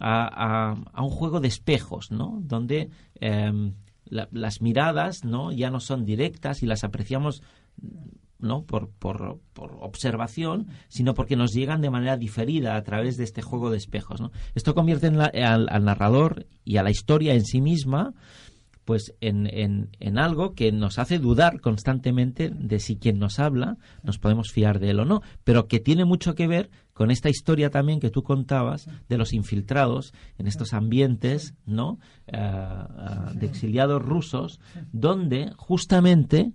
a, 0.00 0.74
un 0.98 1.10
juego 1.10 1.40
de 1.40 1.48
espejos, 1.48 2.10
¿no? 2.10 2.40
Donde 2.42 2.90
em, 3.20 3.74
las 4.06 4.60
miradas, 4.60 5.24
¿no? 5.24 5.52
Ya 5.52 5.70
no 5.70 5.78
son 5.78 6.04
directas 6.04 6.62
y 6.62 6.66
las 6.66 6.82
apreciamos 6.82 7.42
no 8.40 8.64
por, 8.64 8.90
por, 8.90 9.38
observación, 9.54 10.68
sino 10.88 11.14
porque 11.14 11.36
nos 11.36 11.52
llegan 11.52 11.80
de 11.80 11.90
manera 11.90 12.16
diferida 12.16 12.74
a 12.74 12.82
través 12.82 13.16
de 13.18 13.24
este 13.24 13.42
juego 13.42 13.70
de 13.70 13.76
espejos. 13.76 14.20
Esto 14.54 14.74
convierte 14.74 15.08
al, 15.08 15.84
narrador 15.84 16.46
y 16.64 16.78
a 16.78 16.82
la 16.82 16.90
historia 16.90 17.34
en 17.34 17.44
sí 17.44 17.60
misma 17.60 18.14
pues 18.86 19.14
en, 19.20 19.46
en, 20.00 20.18
algo 20.18 20.54
que 20.54 20.72
nos 20.72 20.98
hace 20.98 21.18
dudar 21.20 21.60
constantemente 21.60 22.50
de 22.50 22.80
si 22.80 22.96
quien 22.96 23.20
nos 23.20 23.38
habla 23.38 23.76
nos 24.02 24.18
podemos 24.18 24.50
fiar 24.50 24.80
de 24.80 24.90
él 24.90 25.00
o 25.00 25.04
no, 25.04 25.22
pero 25.44 25.68
que 25.68 25.78
tiene 25.78 26.04
mucho 26.04 26.34
que 26.34 26.48
ver 26.48 26.70
con 27.00 27.10
esta 27.10 27.30
historia 27.30 27.70
también 27.70 27.98
que 27.98 28.10
tú 28.10 28.22
contabas 28.22 28.86
de 29.08 29.16
los 29.16 29.32
infiltrados 29.32 30.12
en 30.36 30.46
estos 30.46 30.74
ambientes 30.74 31.54
no 31.64 31.98
eh, 32.26 32.36
eh, 32.36 33.32
de 33.36 33.46
exiliados 33.46 34.02
rusos 34.02 34.60
donde 34.92 35.50
justamente 35.56 36.52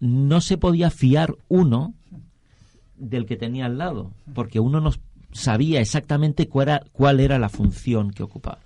no 0.00 0.40
se 0.40 0.58
podía 0.58 0.90
fiar 0.90 1.36
uno 1.46 1.94
del 2.96 3.26
que 3.26 3.36
tenía 3.36 3.66
al 3.66 3.78
lado, 3.78 4.10
porque 4.34 4.58
uno 4.58 4.80
no 4.80 4.90
sabía 5.30 5.80
exactamente 5.80 6.48
era, 6.52 6.82
cuál 6.90 7.20
era 7.20 7.38
la 7.38 7.48
función 7.48 8.10
que 8.10 8.24
ocupaba. 8.24 8.58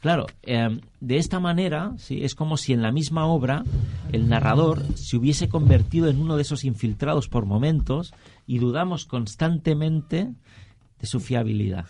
Claro, 0.00 0.26
em, 0.42 0.80
de 1.00 1.16
esta 1.16 1.40
manera 1.40 1.92
¿sí? 1.96 2.22
es 2.22 2.34
como 2.34 2.56
si 2.56 2.72
en 2.72 2.82
la 2.82 2.92
misma 2.92 3.26
obra 3.26 3.64
el 4.12 4.28
narrador 4.28 4.82
se 4.96 5.16
hubiese 5.16 5.48
convertido 5.48 6.08
en 6.08 6.20
uno 6.20 6.36
de 6.36 6.42
esos 6.42 6.64
infiltrados 6.64 7.28
por 7.28 7.46
momentos 7.46 8.14
y 8.46 8.58
dudamos 8.58 9.06
constantemente 9.06 10.32
de 11.00 11.06
su 11.06 11.20
fiabilidad. 11.20 11.86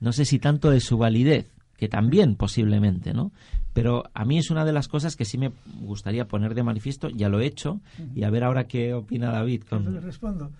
No 0.00 0.12
sé 0.12 0.24
si 0.24 0.38
tanto 0.38 0.70
de 0.70 0.80
su 0.80 0.98
validez, 0.98 1.50
que 1.76 1.88
también 1.88 2.34
posiblemente, 2.36 3.14
¿no? 3.14 3.32
Pero 3.72 4.04
a 4.12 4.24
mí 4.24 4.38
es 4.38 4.50
una 4.50 4.64
de 4.64 4.72
las 4.72 4.88
cosas 4.88 5.16
que 5.16 5.24
sí 5.24 5.38
me 5.38 5.52
gustaría 5.80 6.26
poner 6.26 6.54
de 6.54 6.62
manifiesto, 6.62 7.08
ya 7.08 7.28
lo 7.28 7.40
he 7.40 7.46
hecho, 7.46 7.80
y 8.14 8.24
a 8.24 8.30
ver 8.30 8.44
ahora 8.44 8.66
qué 8.66 8.94
opina 8.94 9.30
David. 9.30 9.62
Con... 9.62 9.94
Le 9.94 10.00
respondo. 10.00 10.50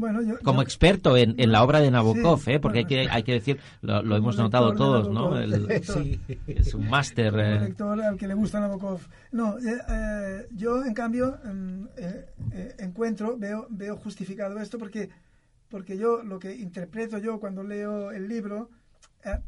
Bueno, 0.00 0.22
yo, 0.22 0.38
como 0.40 0.62
experto 0.62 1.14
en, 1.14 1.34
en, 1.38 1.52
la 1.52 1.62
obra 1.62 1.78
de 1.78 1.90
Nabokov, 1.90 2.40
¿eh? 2.46 2.58
porque 2.58 2.78
hay, 2.78 2.84
que, 2.86 3.00
hay 3.10 3.22
que 3.22 3.32
decir, 3.32 3.60
lo, 3.82 4.16
hemos 4.16 4.38
notado 4.38 4.72
todos, 4.72 5.10
¿no? 5.10 5.34
sí, 5.82 6.18
es 6.46 6.72
un 6.72 6.88
máster. 6.88 7.38
Eh. 7.38 7.60
lector 7.60 8.00
al 8.00 8.16
que 8.16 8.26
le 8.26 8.32
gusta 8.32 8.60
Nabokov. 8.60 9.02
No, 9.32 9.58
eh, 9.58 9.78
eh, 9.90 10.46
yo 10.52 10.82
en 10.82 10.94
cambio 10.94 11.38
em, 11.44 11.86
encuentro, 12.78 13.36
veo, 13.36 13.66
veo 13.68 13.98
justificado 13.98 14.58
esto 14.58 14.78
porque, 14.78 15.10
porque 15.68 15.98
yo 15.98 16.22
lo 16.22 16.38
que 16.38 16.54
interpreto 16.54 17.18
yo 17.18 17.38
cuando 17.38 17.62
leo 17.62 18.10
el 18.10 18.26
libro, 18.26 18.70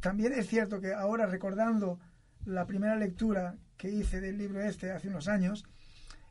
también 0.01 0.35
es 0.35 0.49
cierto 0.49 0.83
que 0.83 0.93
ahora 0.93 1.25
recordando 1.25 1.99
la 2.45 2.67
primera 2.67 2.95
lectura 2.97 3.57
que 3.79 3.91
hice 3.91 4.21
del 4.21 4.37
libro 4.37 4.61
este 4.61 4.91
hace 4.91 5.09
unos 5.09 5.29
años, 5.29 5.65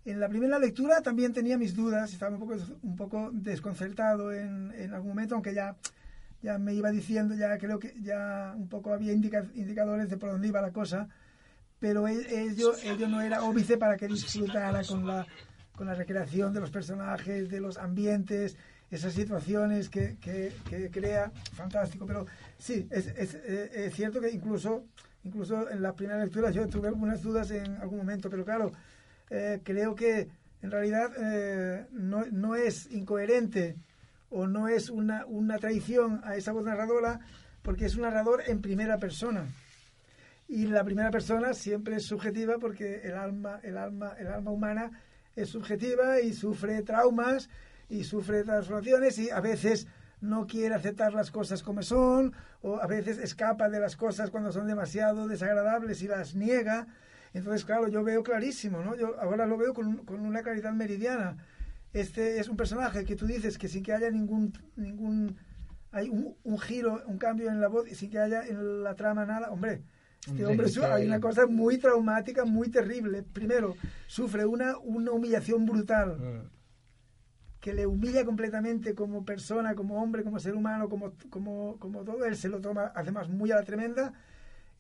en 0.06 0.20
la 0.20 0.30
primera 0.30 0.58
lectura 0.60 1.02
también 1.02 1.34
tenía 1.34 1.58
mis 1.58 1.76
dudas, 1.76 2.12
estaba 2.12 2.36
un 2.36 2.40
poco, 2.40 2.56
un 2.82 2.96
poco 2.96 3.30
desconcertado 3.32 4.34
en, 4.34 4.72
en 4.76 4.94
algún 4.94 5.10
momento, 5.10 5.36
aunque 5.36 5.54
ya, 5.54 5.76
ya 6.42 6.58
me 6.58 6.74
iba 6.74 6.90
diciendo, 6.90 7.36
ya 7.36 7.58
creo 7.58 7.78
que 7.78 7.94
ya 8.02 8.54
un 8.56 8.68
poco 8.68 8.94
había 8.94 9.14
indicadores 9.14 10.10
de 10.10 10.18
por 10.18 10.32
dónde 10.32 10.48
iba 10.48 10.62
la 10.62 10.72
cosa, 10.72 11.08
pero 11.80 12.08
ello, 12.08 12.74
ello 12.84 13.08
no 13.08 13.22
era 13.22 13.44
óbice 13.44 13.78
para 13.78 13.98
que 13.98 14.08
disfrutara 14.08 14.84
con 14.84 15.06
la, 15.06 15.26
con 15.76 15.88
la 15.88 15.94
recreación 15.94 16.54
de 16.54 16.60
los 16.60 16.72
personajes, 16.72 17.50
de 17.50 17.60
los 17.60 17.78
ambientes, 17.78 18.58
esas 18.90 19.14
situaciones 19.14 19.90
que, 19.90 20.18
que, 20.20 20.52
que 20.70 20.90
crea, 20.90 21.32
fantástico, 21.54 22.06
pero 22.06 22.26
sí, 22.58 22.88
es, 22.92 23.08
es, 23.08 23.36
es 23.36 23.94
cierto 23.96 24.20
que 24.20 24.30
incluso 24.30 24.86
Incluso 25.24 25.70
en 25.70 25.84
las 25.84 25.94
primeras 25.94 26.24
lecturas 26.24 26.54
yo 26.54 26.68
tuve 26.68 26.88
algunas 26.88 27.22
dudas 27.22 27.52
en 27.52 27.76
algún 27.76 28.00
momento, 28.00 28.30
pero 28.30 28.44
claro, 28.44 28.72
eh, 29.32 29.62
creo 29.64 29.96
que 29.96 30.28
en 30.62 30.72
realidad 30.72 31.12
eh, 31.18 31.88
no, 31.92 32.26
no, 32.32 32.56
es 32.56 32.92
incoherente 32.92 33.78
o 34.30 34.46
no 34.46 34.68
es 34.68 34.90
una, 34.90 35.26
una 35.26 35.58
traición 35.58 36.22
a 36.24 36.36
esa 36.36 36.52
voz 36.52 36.66
narradora 36.66 37.22
porque 37.64 37.86
es 37.86 37.96
un 37.96 38.04
narrador 38.04 38.44
en 38.46 38.62
primera 38.62 38.98
persona. 38.98 39.46
Y 40.48 40.68
la 40.68 40.84
primera 40.84 41.12
persona 41.12 41.54
siempre 41.54 41.96
es 41.96 42.04
subjetiva 42.04 42.58
porque 42.60 43.02
el 43.04 43.14
alma, 43.14 43.62
el 43.64 43.78
alma, 43.78 44.14
el 44.20 44.28
alma 44.28 44.52
humana 44.52 44.92
es 45.36 45.50
subjetiva 45.50 46.20
y 46.20 46.34
sufre 46.34 46.82
traumas 46.82 47.50
y 47.90 48.04
sufre 48.04 48.44
transformaciones 48.44 49.18
y 49.18 49.30
a 49.30 49.40
veces 49.40 49.88
no 50.20 50.46
quiere 50.46 50.76
aceptar 50.76 51.14
las 51.14 51.32
cosas 51.32 51.64
como 51.64 51.82
son, 51.82 52.34
o 52.62 52.80
a 52.80 52.86
veces 52.86 53.18
escapa 53.18 53.70
de 53.70 53.80
las 53.80 53.96
cosas 53.96 54.30
cuando 54.30 54.52
son 54.52 54.68
demasiado 54.68 55.28
desagradables 55.28 56.02
y 56.04 56.08
las 56.08 56.36
niega. 56.36 56.88
Entonces, 57.34 57.66
claro, 57.66 57.88
yo 57.88 58.04
veo 58.04 58.24
clarísimo, 58.24 58.82
¿no? 58.82 58.96
Yo 58.96 59.20
ahora 59.20 59.46
lo 59.46 59.58
veo 59.58 59.74
con, 59.74 59.98
con 60.06 60.26
una 60.26 60.42
claridad 60.42 60.74
meridiana. 60.74 61.38
Este 61.94 62.40
es 62.40 62.50
un 62.50 62.58
personaje 62.58 63.06
que 63.06 63.16
tú 63.16 63.26
dices 63.26 63.58
que 63.58 63.68
sin 63.68 63.84
que 63.84 63.94
haya 63.94 64.10
ningún, 64.10 64.54
ningún 64.76 65.38
hay 65.92 66.10
un, 66.10 66.36
un 66.44 66.60
giro, 66.60 67.04
un 67.08 67.18
cambio 67.18 67.50
en 67.50 67.60
la 67.60 67.68
voz 67.68 67.90
y 67.90 67.96
sin 67.96 68.10
que 68.10 68.20
haya 68.20 68.46
en 68.46 68.84
la 68.84 68.96
trama 68.96 69.26
nada, 69.26 69.52
hombre, 69.52 69.82
este 70.28 70.46
hombre 70.46 70.68
hay 70.92 71.08
una 71.08 71.20
cosa 71.20 71.48
muy 71.48 71.78
traumática, 71.78 72.46
muy 72.46 72.70
terrible. 72.70 73.24
Primero, 73.24 73.76
sufre 74.08 74.46
una, 74.46 74.78
una 74.78 75.12
humillación 75.12 75.66
brutal. 75.66 76.18
Mm 76.18 76.62
que 77.62 77.74
le 77.74 77.86
humilla 77.86 78.26
completamente 78.26 78.96
como 78.96 79.24
persona, 79.24 79.76
como 79.76 80.02
hombre, 80.02 80.24
como 80.24 80.40
ser 80.40 80.56
humano, 80.56 80.90
como, 80.90 81.14
como, 81.30 81.78
como 81.78 82.04
todo, 82.04 82.26
él 82.26 82.36
se 82.36 82.50
lo 82.50 82.60
toma 82.60 82.92
además 82.96 83.30
muy 83.30 83.52
a 83.52 83.56
la 83.58 83.64
tremenda 83.64 84.14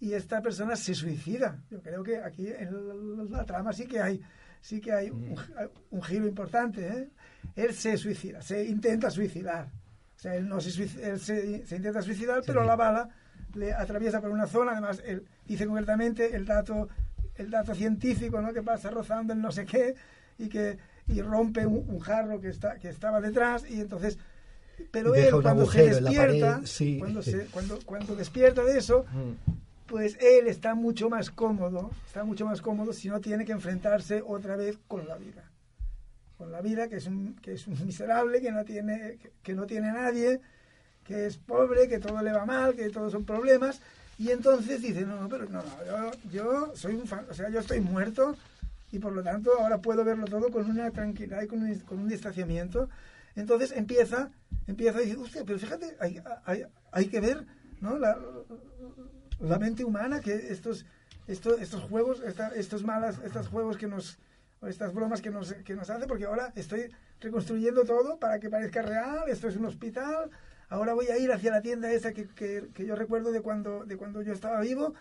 y 0.01 0.13
esta 0.13 0.41
persona 0.41 0.75
se 0.75 0.95
suicida. 0.95 1.59
Yo 1.69 1.79
creo 1.79 2.03
que 2.03 2.17
aquí 2.17 2.47
en 2.47 3.31
la 3.31 3.45
trama 3.45 3.71
sí 3.71 3.85
que 3.85 4.01
hay, 4.01 4.19
sí 4.59 4.81
que 4.81 4.91
hay 4.91 5.11
un, 5.11 5.35
un 5.91 6.01
giro 6.01 6.27
importante. 6.27 6.87
¿eh? 6.87 7.09
Él 7.55 7.73
se 7.73 7.95
suicida, 7.97 8.41
se 8.41 8.65
intenta 8.65 9.11
suicidar. 9.11 9.67
O 10.17 10.19
sea, 10.19 10.35
él, 10.35 10.49
no 10.49 10.59
se, 10.59 10.83
él 10.83 11.19
se, 11.19 11.65
se, 11.67 11.75
intenta 11.75 12.01
suicidar, 12.01 12.41
pero 12.45 12.63
la 12.63 12.75
bala 12.75 13.09
le 13.53 13.73
atraviesa 13.73 14.19
por 14.19 14.31
una 14.31 14.47
zona. 14.47 14.71
Además, 14.71 15.03
él 15.05 15.23
dice 15.45 15.67
concretamente 15.67 16.35
el 16.35 16.47
dato, 16.47 16.89
el 17.35 17.51
dato 17.51 17.75
científico 17.75 18.41
¿no? 18.41 18.51
que 18.51 18.63
pasa 18.63 18.89
rozando 18.89 19.33
el 19.33 19.41
no 19.41 19.51
sé 19.51 19.65
qué 19.65 19.93
y 20.39 20.49
que 20.49 20.79
y 21.07 21.21
rompe 21.21 21.65
un, 21.65 21.99
jarro 21.99 22.39
que, 22.39 22.49
está, 22.49 22.79
que 22.79 22.89
estaba 22.89 23.21
detrás 23.21 23.69
y 23.69 23.81
entonces... 23.81 24.17
Pero 24.89 25.13
él 25.13 25.29
cuando 25.43 25.69
se 25.69 25.89
despierta, 25.89 26.61
cuando, 26.97 27.21
se, 27.21 27.45
cuando, 27.51 27.79
cuando 27.85 28.15
despierta 28.15 28.63
de 28.63 28.79
eso, 28.79 29.05
mm. 29.11 29.70
Pues 29.91 30.17
él 30.21 30.47
está 30.47 30.73
mucho 30.73 31.09
más 31.09 31.29
cómodo, 31.31 31.91
está 32.07 32.23
mucho 32.23 32.45
más 32.45 32.61
cómodo 32.61 32.93
si 32.93 33.09
no 33.09 33.19
tiene 33.19 33.43
que 33.43 33.51
enfrentarse 33.51 34.23
otra 34.25 34.55
vez 34.55 34.79
con 34.87 35.05
la 35.05 35.17
vida. 35.17 35.51
Con 36.37 36.49
la 36.49 36.61
vida 36.61 36.87
que 36.87 36.95
es 36.95 37.07
un, 37.07 37.35
que 37.41 37.51
es 37.51 37.67
un 37.67 37.73
miserable, 37.85 38.39
que 38.39 38.53
no 38.53 38.63
tiene, 38.63 39.17
que, 39.43 39.53
no 39.53 39.65
tiene 39.65 39.91
nadie, 39.91 40.39
que 41.03 41.25
es 41.25 41.37
pobre, 41.37 41.89
que 41.89 41.99
todo 41.99 42.21
le 42.21 42.31
va 42.31 42.45
mal, 42.45 42.73
que 42.73 42.89
todos 42.89 43.11
son 43.11 43.25
problemas. 43.25 43.81
Y 44.17 44.31
entonces 44.31 44.81
dice, 44.81 45.01
no, 45.01 45.19
no, 45.19 45.27
pero 45.27 45.49
no, 45.49 45.61
yo, 45.85 46.11
yo 46.31 46.71
soy 46.73 46.95
un 46.95 47.05
fan, 47.05 47.25
o 47.29 47.33
sea, 47.33 47.49
yo 47.49 47.59
estoy 47.59 47.81
muerto, 47.81 48.37
y 48.93 48.99
por 48.99 49.11
lo 49.11 49.21
tanto 49.21 49.51
ahora 49.59 49.79
puedo 49.79 50.05
verlo 50.05 50.25
todo 50.25 50.51
con 50.51 50.69
una 50.69 50.89
tranquilidad 50.91 51.41
y 51.41 51.47
con 51.47 51.63
un, 51.63 51.75
con 51.79 51.99
un 51.99 52.07
distanciamiento. 52.07 52.87
Entonces 53.35 53.73
empieza, 53.73 54.29
empieza 54.67 54.99
a 54.99 55.01
decir, 55.01 55.17
hostia, 55.17 55.43
pero 55.45 55.59
fíjate, 55.59 55.97
hay, 55.99 56.21
hay, 56.45 56.63
hay 56.93 57.05
que 57.07 57.19
ver 57.19 57.45
¿no? 57.81 57.97
la, 57.97 58.17
la 59.41 59.59
mente 59.59 59.83
humana, 59.83 60.19
que 60.19 60.33
estos, 60.33 60.85
estos, 61.27 61.59
estos 61.59 61.83
juegos, 61.83 62.21
estos 62.55 62.83
malas, 62.83 63.19
estos 63.23 63.47
juegos 63.47 63.77
que 63.77 63.87
nos, 63.87 64.19
estas 64.67 64.93
bromas 64.93 65.21
que 65.21 65.31
nos, 65.31 65.53
que 65.53 65.75
nos 65.75 65.89
hace, 65.89 66.07
porque 66.07 66.25
ahora 66.25 66.51
estoy 66.55 66.91
reconstruyendo 67.19 67.83
todo 67.83 68.17
para 68.17 68.39
que 68.39 68.49
parezca 68.49 68.81
real, 68.81 69.23
esto 69.27 69.47
es 69.47 69.55
un 69.55 69.65
hospital, 69.65 70.29
ahora 70.69 70.93
voy 70.93 71.07
a 71.07 71.17
ir 71.17 71.31
hacia 71.31 71.51
la 71.51 71.61
tienda 71.61 71.91
esa 71.91 72.13
que, 72.13 72.27
que, 72.27 72.69
que 72.73 72.85
yo 72.85 72.95
recuerdo 72.95 73.31
de 73.31 73.41
cuando, 73.41 73.85
de 73.85 73.97
cuando 73.97 74.21
yo 74.21 74.33
estaba 74.33 74.61
vivo, 74.61 74.93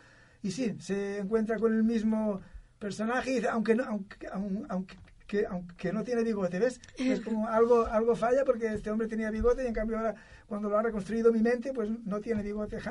y 0.42 0.52
sí, 0.52 0.76
se 0.80 1.18
encuentra 1.18 1.58
con 1.58 1.74
el 1.74 1.82
mismo 1.82 2.40
personaje, 2.78 3.46
aunque, 3.48 3.74
no, 3.74 3.84
aunque, 3.84 4.26
aunque 4.68 4.96
que 5.30 5.46
aunque 5.46 5.92
no 5.92 6.02
tiene 6.02 6.24
bigote, 6.24 6.58
¿ves? 6.58 6.80
Es 6.98 7.20
como 7.26 7.46
algo, 7.46 7.86
algo 7.86 8.16
falla 8.16 8.44
porque 8.44 8.74
este 8.74 8.90
hombre 8.90 9.06
tenía 9.06 9.30
bigote 9.30 9.62
y 9.62 9.68
en 9.68 9.72
cambio 9.72 9.96
ahora 9.96 10.16
cuando 10.48 10.68
lo 10.68 10.76
ha 10.76 10.82
reconstruido 10.82 11.32
mi 11.32 11.40
mente, 11.40 11.72
pues 11.72 11.88
no 12.04 12.20
tiene 12.20 12.42
bigote. 12.42 12.78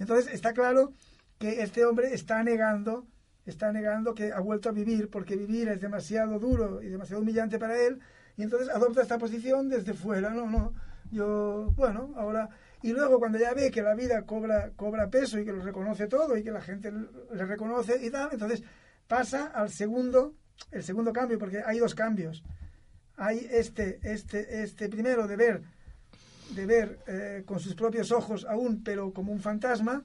Entonces 0.00 0.34
está 0.34 0.52
claro 0.52 0.92
que 1.38 1.62
este 1.62 1.84
hombre 1.84 2.12
está 2.12 2.42
negando, 2.42 3.06
está 3.46 3.70
negando 3.70 4.14
que 4.14 4.32
ha 4.32 4.40
vuelto 4.40 4.68
a 4.68 4.72
vivir 4.72 5.08
porque 5.08 5.36
vivir 5.36 5.68
es 5.68 5.80
demasiado 5.80 6.40
duro 6.40 6.82
y 6.82 6.88
demasiado 6.88 7.22
humillante 7.22 7.60
para 7.60 7.80
él 7.80 8.00
y 8.36 8.42
entonces 8.42 8.68
adopta 8.68 9.02
esta 9.02 9.18
posición 9.18 9.68
desde 9.68 9.94
fuera, 9.94 10.30
no, 10.30 10.46
no, 10.46 10.72
yo, 11.12 11.70
bueno, 11.76 12.12
ahora 12.16 12.48
y 12.82 12.92
luego 12.92 13.20
cuando 13.20 13.38
ya 13.38 13.54
ve 13.54 13.70
que 13.70 13.82
la 13.82 13.94
vida 13.94 14.22
cobra 14.22 14.72
cobra 14.74 15.08
peso 15.08 15.38
y 15.38 15.44
que 15.44 15.52
lo 15.52 15.62
reconoce 15.62 16.08
todo 16.08 16.36
y 16.36 16.42
que 16.42 16.50
la 16.50 16.60
gente 16.60 16.90
le 16.90 17.44
reconoce 17.46 18.04
y 18.04 18.10
tal, 18.10 18.30
entonces 18.32 18.64
pasa 19.06 19.46
al 19.46 19.70
segundo 19.70 20.34
el 20.70 20.82
segundo 20.82 21.12
cambio, 21.12 21.38
porque 21.38 21.62
hay 21.64 21.78
dos 21.78 21.94
cambios. 21.94 22.42
Hay 23.16 23.46
este, 23.50 23.98
este, 24.02 24.62
este 24.62 24.88
primero 24.88 25.26
de 25.26 25.36
ver, 25.36 25.62
de 26.54 26.66
ver 26.66 26.98
eh, 27.06 27.42
con 27.46 27.60
sus 27.60 27.74
propios 27.74 28.10
ojos 28.12 28.44
aún, 28.48 28.82
pero 28.82 29.12
como 29.12 29.32
un 29.32 29.40
fantasma, 29.40 30.02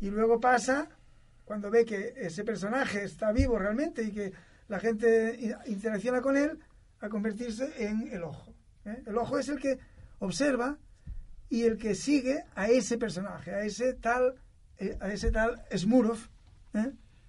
y 0.00 0.10
luego 0.10 0.40
pasa 0.40 0.88
cuando 1.44 1.70
ve 1.70 1.84
que 1.84 2.14
ese 2.16 2.44
personaje 2.44 3.04
está 3.04 3.32
vivo 3.32 3.58
realmente 3.58 4.02
y 4.02 4.12
que 4.12 4.32
la 4.68 4.78
gente 4.78 5.56
interacciona 5.66 6.20
con 6.20 6.36
él, 6.36 6.58
a 7.00 7.08
convertirse 7.08 7.72
en 7.78 8.08
el 8.12 8.22
ojo. 8.22 8.54
¿eh? 8.84 9.02
El 9.06 9.18
ojo 9.18 9.38
es 9.38 9.48
el 9.48 9.58
que 9.58 9.78
observa 10.20 10.78
y 11.48 11.62
el 11.62 11.76
que 11.76 11.94
sigue 11.94 12.44
a 12.54 12.68
ese 12.68 12.98
personaje, 12.98 13.52
a 13.52 13.64
ese 13.64 13.94
tal, 13.94 14.34
eh, 14.78 14.96
a 15.00 15.12
ese 15.12 15.30
tal 15.32 15.62
Smurov, 15.76 16.18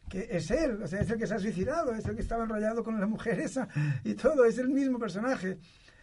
que 0.09 0.27
es 0.29 0.51
él, 0.51 0.83
o 0.83 0.87
sea, 0.87 0.99
es 1.01 1.09
el 1.09 1.17
que 1.17 1.25
se 1.25 1.33
ha 1.33 1.39
suicidado, 1.39 1.95
es 1.95 2.05
el 2.05 2.15
que 2.15 2.21
estaba 2.21 2.43
enrollado 2.43 2.83
con 2.83 2.99
la 2.99 3.07
mujer 3.07 3.39
esa 3.39 3.67
y 4.03 4.13
todo, 4.13 4.45
es 4.45 4.57
el 4.57 4.69
mismo 4.69 4.99
personaje. 4.99 5.57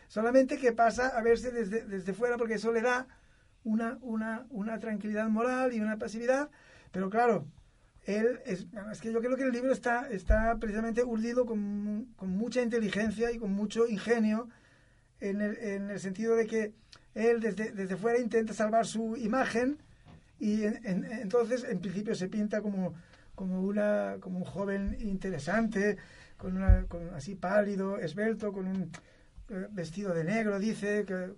Solamente 0.08 0.58
que 0.58 0.72
pasa 0.72 1.08
a 1.08 1.22
verse 1.22 1.52
desde, 1.52 1.84
desde 1.84 2.14
fuera 2.14 2.36
porque 2.36 2.54
eso 2.54 2.72
le 2.72 2.82
da 2.82 3.06
una, 3.64 3.98
una, 4.00 4.46
una 4.50 4.78
tranquilidad 4.78 5.28
moral 5.28 5.72
y 5.72 5.80
una 5.80 5.98
pasividad, 5.98 6.50
pero 6.90 7.10
claro, 7.10 7.46
él 8.04 8.40
es, 8.46 8.66
que 9.00 9.12
yo 9.12 9.20
creo 9.20 9.36
que 9.36 9.42
el 9.42 9.52
libro 9.52 9.70
está, 9.70 10.08
está 10.08 10.56
precisamente 10.58 11.04
urdido 11.04 11.44
con, 11.44 12.06
con 12.16 12.30
mucha 12.30 12.62
inteligencia 12.62 13.30
y 13.30 13.38
con 13.38 13.52
mucho 13.52 13.86
ingenio 13.86 14.48
en 15.20 15.42
el, 15.42 15.58
en 15.58 15.90
el 15.90 16.00
sentido 16.00 16.34
de 16.34 16.46
que 16.46 16.72
él 17.14 17.40
desde, 17.40 17.72
desde 17.72 17.96
fuera 17.96 18.18
intenta 18.18 18.54
salvar 18.54 18.86
su 18.86 19.16
imagen 19.16 19.78
y 20.40 20.62
entonces 20.64 21.64
en 21.64 21.80
principio 21.80 22.14
se 22.14 22.28
pinta 22.28 22.62
como 22.62 22.94
como 23.34 23.60
una 23.60 24.16
como 24.20 24.38
un 24.38 24.44
joven 24.44 24.96
interesante 25.00 25.96
con 26.36 26.56
una 26.56 26.84
con 26.84 27.10
así 27.14 27.34
pálido 27.34 27.98
esbelto 27.98 28.52
con 28.52 28.68
un 28.68 28.90
vestido 29.70 30.14
de 30.14 30.24
negro 30.24 30.58
dice 30.58 31.04
que 31.04 31.34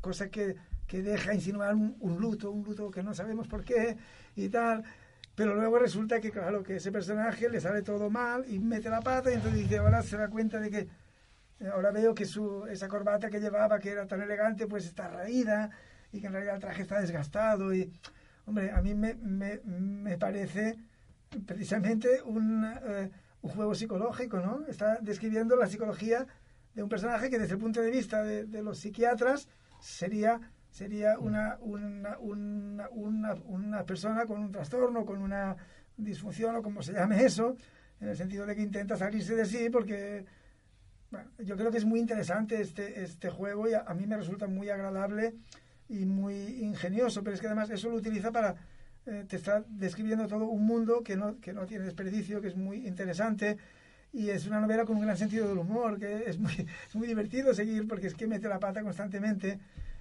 cosa 0.00 0.28
que, 0.28 0.56
que 0.86 1.02
deja 1.02 1.34
insinuar 1.34 1.74
un, 1.74 2.20
luto 2.20 2.50
un 2.50 2.64
luto 2.64 2.90
que 2.90 3.02
no 3.02 3.14
sabemos 3.14 3.48
por 3.48 3.64
qué 3.64 3.96
y 4.36 4.48
tal 4.48 4.84
pero 5.34 5.54
luego 5.54 5.78
resulta 5.78 6.20
que 6.20 6.30
claro 6.30 6.62
que 6.62 6.76
ese 6.76 6.92
personaje 6.92 7.48
le 7.48 7.60
sale 7.60 7.82
todo 7.82 8.10
mal 8.10 8.44
y 8.48 8.58
mete 8.58 8.90
la 8.90 9.00
pata 9.00 9.30
y 9.30 9.34
entonces 9.34 9.60
dice 9.60 9.78
ahora 9.78 10.02
se 10.02 10.16
da 10.16 10.28
cuenta 10.28 10.60
de 10.60 10.70
que 10.70 10.88
eh, 11.60 11.68
ahora 11.72 11.90
veo 11.90 12.14
que 12.14 12.24
su 12.24 12.66
esa 12.66 12.88
corbata 12.88 13.30
que 13.30 13.40
llevaba 13.40 13.78
que 13.78 13.90
era 13.90 14.06
tan 14.06 14.22
elegante 14.22 14.66
pues 14.66 14.86
está 14.86 15.08
raída 15.08 15.70
y 16.12 16.20
que 16.20 16.26
en 16.28 16.32
realidad 16.32 16.54
el 16.54 16.60
traje 16.60 16.82
está 16.82 17.00
desgastado 17.00 17.74
y 17.74 17.92
hombre 18.46 18.70
a 18.70 18.80
mí 18.80 18.94
me, 18.94 19.14
me, 19.14 19.60
me 19.64 20.16
parece 20.16 20.78
precisamente 21.46 22.22
un, 22.22 22.64
eh, 22.64 23.10
un, 23.42 23.50
juego 23.50 23.74
psicológico, 23.74 24.38
¿no? 24.38 24.64
Está 24.66 24.98
describiendo 25.00 25.56
la 25.56 25.66
psicología 25.66 26.26
de 26.78 26.84
un 26.84 26.88
personaje 26.88 27.28
que 27.28 27.40
desde 27.40 27.54
el 27.54 27.58
punto 27.58 27.82
de 27.82 27.90
vista 27.90 28.22
de, 28.22 28.44
de 28.44 28.62
los 28.62 28.78
psiquiatras 28.78 29.48
sería 29.80 30.40
sería 30.70 31.18
una, 31.18 31.58
una, 31.60 32.16
una, 32.20 32.88
una, 32.90 33.34
una 33.46 33.84
persona 33.84 34.26
con 34.26 34.38
un 34.38 34.52
trastorno, 34.52 35.04
con 35.04 35.20
una 35.20 35.56
disfunción 35.96 36.54
o 36.54 36.62
como 36.62 36.80
se 36.80 36.92
llame 36.92 37.24
eso, 37.24 37.56
en 38.00 38.10
el 38.10 38.16
sentido 38.16 38.46
de 38.46 38.54
que 38.54 38.62
intenta 38.62 38.96
salirse 38.96 39.34
de 39.34 39.44
sí 39.44 39.70
porque 39.70 40.24
bueno, 41.10 41.28
yo 41.40 41.56
creo 41.56 41.72
que 41.72 41.78
es 41.78 41.84
muy 41.84 41.98
interesante 41.98 42.60
este, 42.60 43.02
este 43.02 43.28
juego 43.28 43.68
y 43.68 43.72
a, 43.74 43.80
a, 43.80 43.92
mí 43.94 44.06
me 44.06 44.16
resulta 44.16 44.46
muy 44.46 44.70
agradable 44.70 45.34
y 45.88 46.06
muy 46.06 46.62
ingenioso, 46.62 47.24
pero 47.24 47.34
es 47.34 47.40
que 47.40 47.48
además 47.48 47.70
eso 47.70 47.90
lo 47.90 47.96
utiliza 47.96 48.30
para 48.30 48.54
eh, 49.04 49.24
te 49.26 49.34
está 49.34 49.64
describiendo 49.66 50.28
todo 50.28 50.44
un 50.44 50.64
mundo 50.64 51.02
que 51.02 51.16
no, 51.16 51.40
que 51.40 51.52
no 51.52 51.66
tiene 51.66 51.86
desperdicio, 51.86 52.40
que 52.40 52.48
es 52.48 52.56
muy 52.56 52.86
interesante 52.86 53.56
y 54.12 54.30
es 54.30 54.46
una 54.46 54.60
novela 54.60 54.84
con 54.84 54.96
un 54.96 55.02
gran 55.02 55.16
sentido 55.16 55.48
del 55.48 55.58
humor, 55.58 55.98
que 55.98 56.24
es 56.26 56.38
muy, 56.38 56.66
muy 56.94 57.06
divertido 57.06 57.54
seguir 57.54 57.86
porque 57.86 58.06
es 58.06 58.14
que 58.14 58.26
mete 58.26 58.48
la 58.48 58.58
pata 58.58 58.82
constantemente 58.82 59.58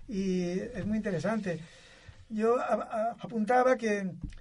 y 0.07 0.51
es 0.51 0.85
muy 0.85 0.97
interesante. 0.97 1.59
Yo 2.29 2.57
apuntaba 2.61 3.77
que 3.77 3.99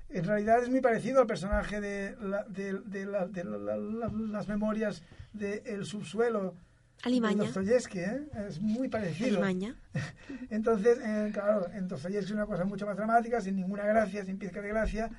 en 0.09 0.25
realidad 0.25 0.63
es 0.63 0.69
muy 0.69 0.81
parecido 0.81 1.21
al 1.21 1.27
personaje 1.27 1.81
de, 1.81 2.17
de, 2.49 2.81
de, 2.85 3.07
de 3.07 3.45
las 3.45 4.49
memorias 4.49 5.03
de 5.33 5.63
El 5.67 5.85
subsuelo 5.85 6.55
Alimaña. 7.03 7.45
Dostoyevsky, 7.45 7.99
¿eh? 8.01 8.23
es 8.49 8.61
muy 8.61 8.89
parecido. 8.89 9.39
Alimaña. 9.39 9.77
Entonces, 10.51 10.99
eh, 11.05 11.31
claro, 11.33 11.69
en 11.73 11.87
Dostoyevsky 11.87 12.27
es 12.27 12.31
una 12.33 12.47
cosa 12.47 12.65
mucho 12.65 12.87
más 12.87 12.97
dramática, 12.97 13.41
sin 13.41 13.57
ninguna 13.57 13.85
gracia, 13.85 14.25
sin 14.25 14.39
pizca 14.39 14.61
de 14.61 14.69
gracia, 14.69 15.11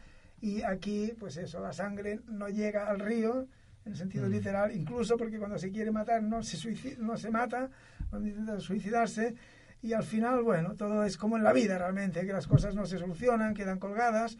y 0.42 0.64
aquí, 0.64 1.14
pues 1.20 1.38
eso, 1.38 1.62
la 1.62 1.74
sangre 1.74 2.20
no 2.28 2.50
llega 2.50 2.88
al 2.88 3.00
río, 3.00 3.48
en 3.88 3.94
el 3.94 3.98
sentido 3.98 4.28
mm. 4.28 4.32
literal, 4.32 4.76
incluso 4.76 5.18
porque 5.18 5.40
cuando 5.40 5.58
se 5.58 5.72
quiere 5.72 5.92
matar 5.92 6.22
no 6.22 6.44
se, 6.44 6.58
suicida, 6.58 6.96
no 7.00 7.18
se 7.18 7.32
mata, 7.32 7.70
cuando 8.10 8.28
intenta 8.28 8.60
suicidarse, 8.60 9.36
y 9.82 9.94
al 9.94 10.04
final, 10.04 10.44
bueno, 10.44 10.76
todo 10.76 11.04
es 11.04 11.18
como 11.18 11.38
en 11.38 11.44
la 11.44 11.54
vida 11.54 11.78
realmente, 11.78 12.26
que 12.26 12.34
las 12.34 12.48
cosas 12.48 12.76
no 12.76 12.86
se 12.86 12.98
solucionan, 12.98 13.54
quedan 13.54 13.80
colgadas, 13.80 14.38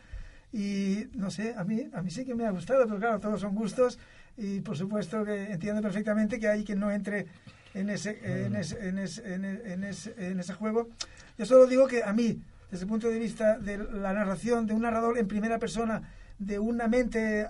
y 0.52 1.08
no 1.14 1.32
sé, 1.32 1.56
a 1.58 1.64
mí, 1.64 1.90
a 1.94 2.02
mí 2.02 2.10
sí 2.10 2.26
que 2.26 2.36
me 2.36 2.46
ha 2.46 2.52
gustado, 2.52 2.86
pero 2.86 3.00
claro, 3.00 3.20
todos 3.20 3.42
son 3.42 3.56
gustos, 3.56 4.00
y 4.38 4.62
por 4.62 4.78
supuesto 4.78 5.24
que 5.26 5.52
entiendo 5.52 5.82
perfectamente 5.82 6.40
que 6.40 6.48
hay 6.48 6.64
quien 6.64 6.80
no 6.80 6.92
entre 6.92 7.28
en 7.74 7.90
ese, 7.90 8.20
en 8.46 8.56
ese, 8.56 8.88
en 8.88 9.00
ese, 9.00 9.34
en 9.34 9.84
ese, 9.84 10.14
en 10.18 10.40
ese 10.40 10.54
juego. 10.54 10.90
Yo 11.38 11.46
solo 11.46 11.68
digo 11.68 11.88
que 11.88 12.04
a 12.04 12.14
mí, 12.14 12.42
desde 12.72 12.84
el 12.84 12.90
punto 12.90 13.08
de 13.08 13.20
vista 13.20 13.58
de 13.58 13.78
la 13.78 14.14
narración 14.14 14.66
de 14.66 14.74
un 14.74 14.82
narrador 14.82 15.18
en 15.18 15.28
primera 15.28 15.60
persona, 15.60 16.02
de 16.40 16.60
una 16.60 16.88
mente 16.88 17.48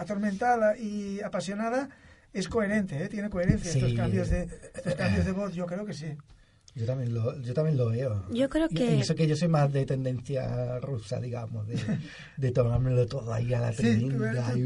atormentada 0.00 0.78
y 0.78 1.20
apasionada, 1.20 1.90
es 2.32 2.48
coherente, 2.48 3.04
¿eh? 3.04 3.08
tiene 3.08 3.28
coherencia 3.28 3.70
estos, 3.70 3.92
cambios 3.92 4.30
de, 4.30 4.48
estos 4.74 4.94
cambios 4.94 5.26
de 5.26 5.32
voz, 5.32 5.52
yo 5.52 5.66
creo 5.66 5.84
que 5.84 5.92
sí. 5.92 6.16
Yo 6.74 6.86
también 6.86 7.12
lo, 7.12 7.36
yo 7.40 7.52
también 7.52 7.76
lo 7.76 7.88
veo. 7.88 8.24
Yo 8.30 8.48
creo 8.48 8.68
que... 8.68 8.96
Y 8.96 9.00
eso 9.00 9.14
que 9.14 9.26
yo 9.26 9.34
soy 9.34 9.48
más 9.48 9.72
de 9.72 9.84
tendencia 9.84 10.78
rusa, 10.78 11.20
digamos, 11.20 11.66
de, 11.66 11.76
de 12.36 12.52
tomármelo 12.52 13.06
todo 13.06 13.32
ahí 13.32 13.52
a 13.52 13.60
la 13.60 13.72
tremenda. 13.72 14.52
Sí, 14.54 14.62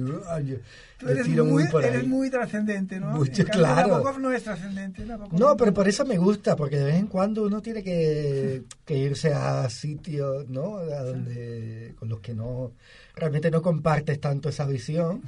tú, 0.98 1.09
eres, 1.09 1.28
muy, 1.28 1.64
eres 1.82 2.07
muy 2.07 2.28
trascendente, 2.30 3.00
¿no? 3.00 3.12
Mucho, 3.12 3.44
claro. 3.46 3.88
Nabokov 3.88 4.20
no 4.20 4.32
es 4.32 4.44
trascendente. 4.44 5.07
No, 5.32 5.57
pero 5.57 5.72
por 5.72 5.88
eso 5.88 6.05
me 6.05 6.18
gusta, 6.18 6.57
porque 6.57 6.76
de 6.76 6.84
vez 6.84 6.96
en 6.96 7.07
cuando 7.07 7.42
uno 7.42 7.62
tiene 7.62 7.82
que, 7.82 8.64
que 8.84 8.98
irse 8.98 9.32
a 9.32 9.68
sitios, 9.70 10.48
¿no? 10.48 10.76
A 10.76 11.02
donde, 11.02 11.94
con 11.98 12.11
los 12.11 12.20
que 12.20 12.34
no 12.34 12.72
realmente 13.16 13.50
no 13.50 13.62
compartes 13.62 14.20
tanto 14.20 14.48
esa 14.50 14.66
visión. 14.66 15.22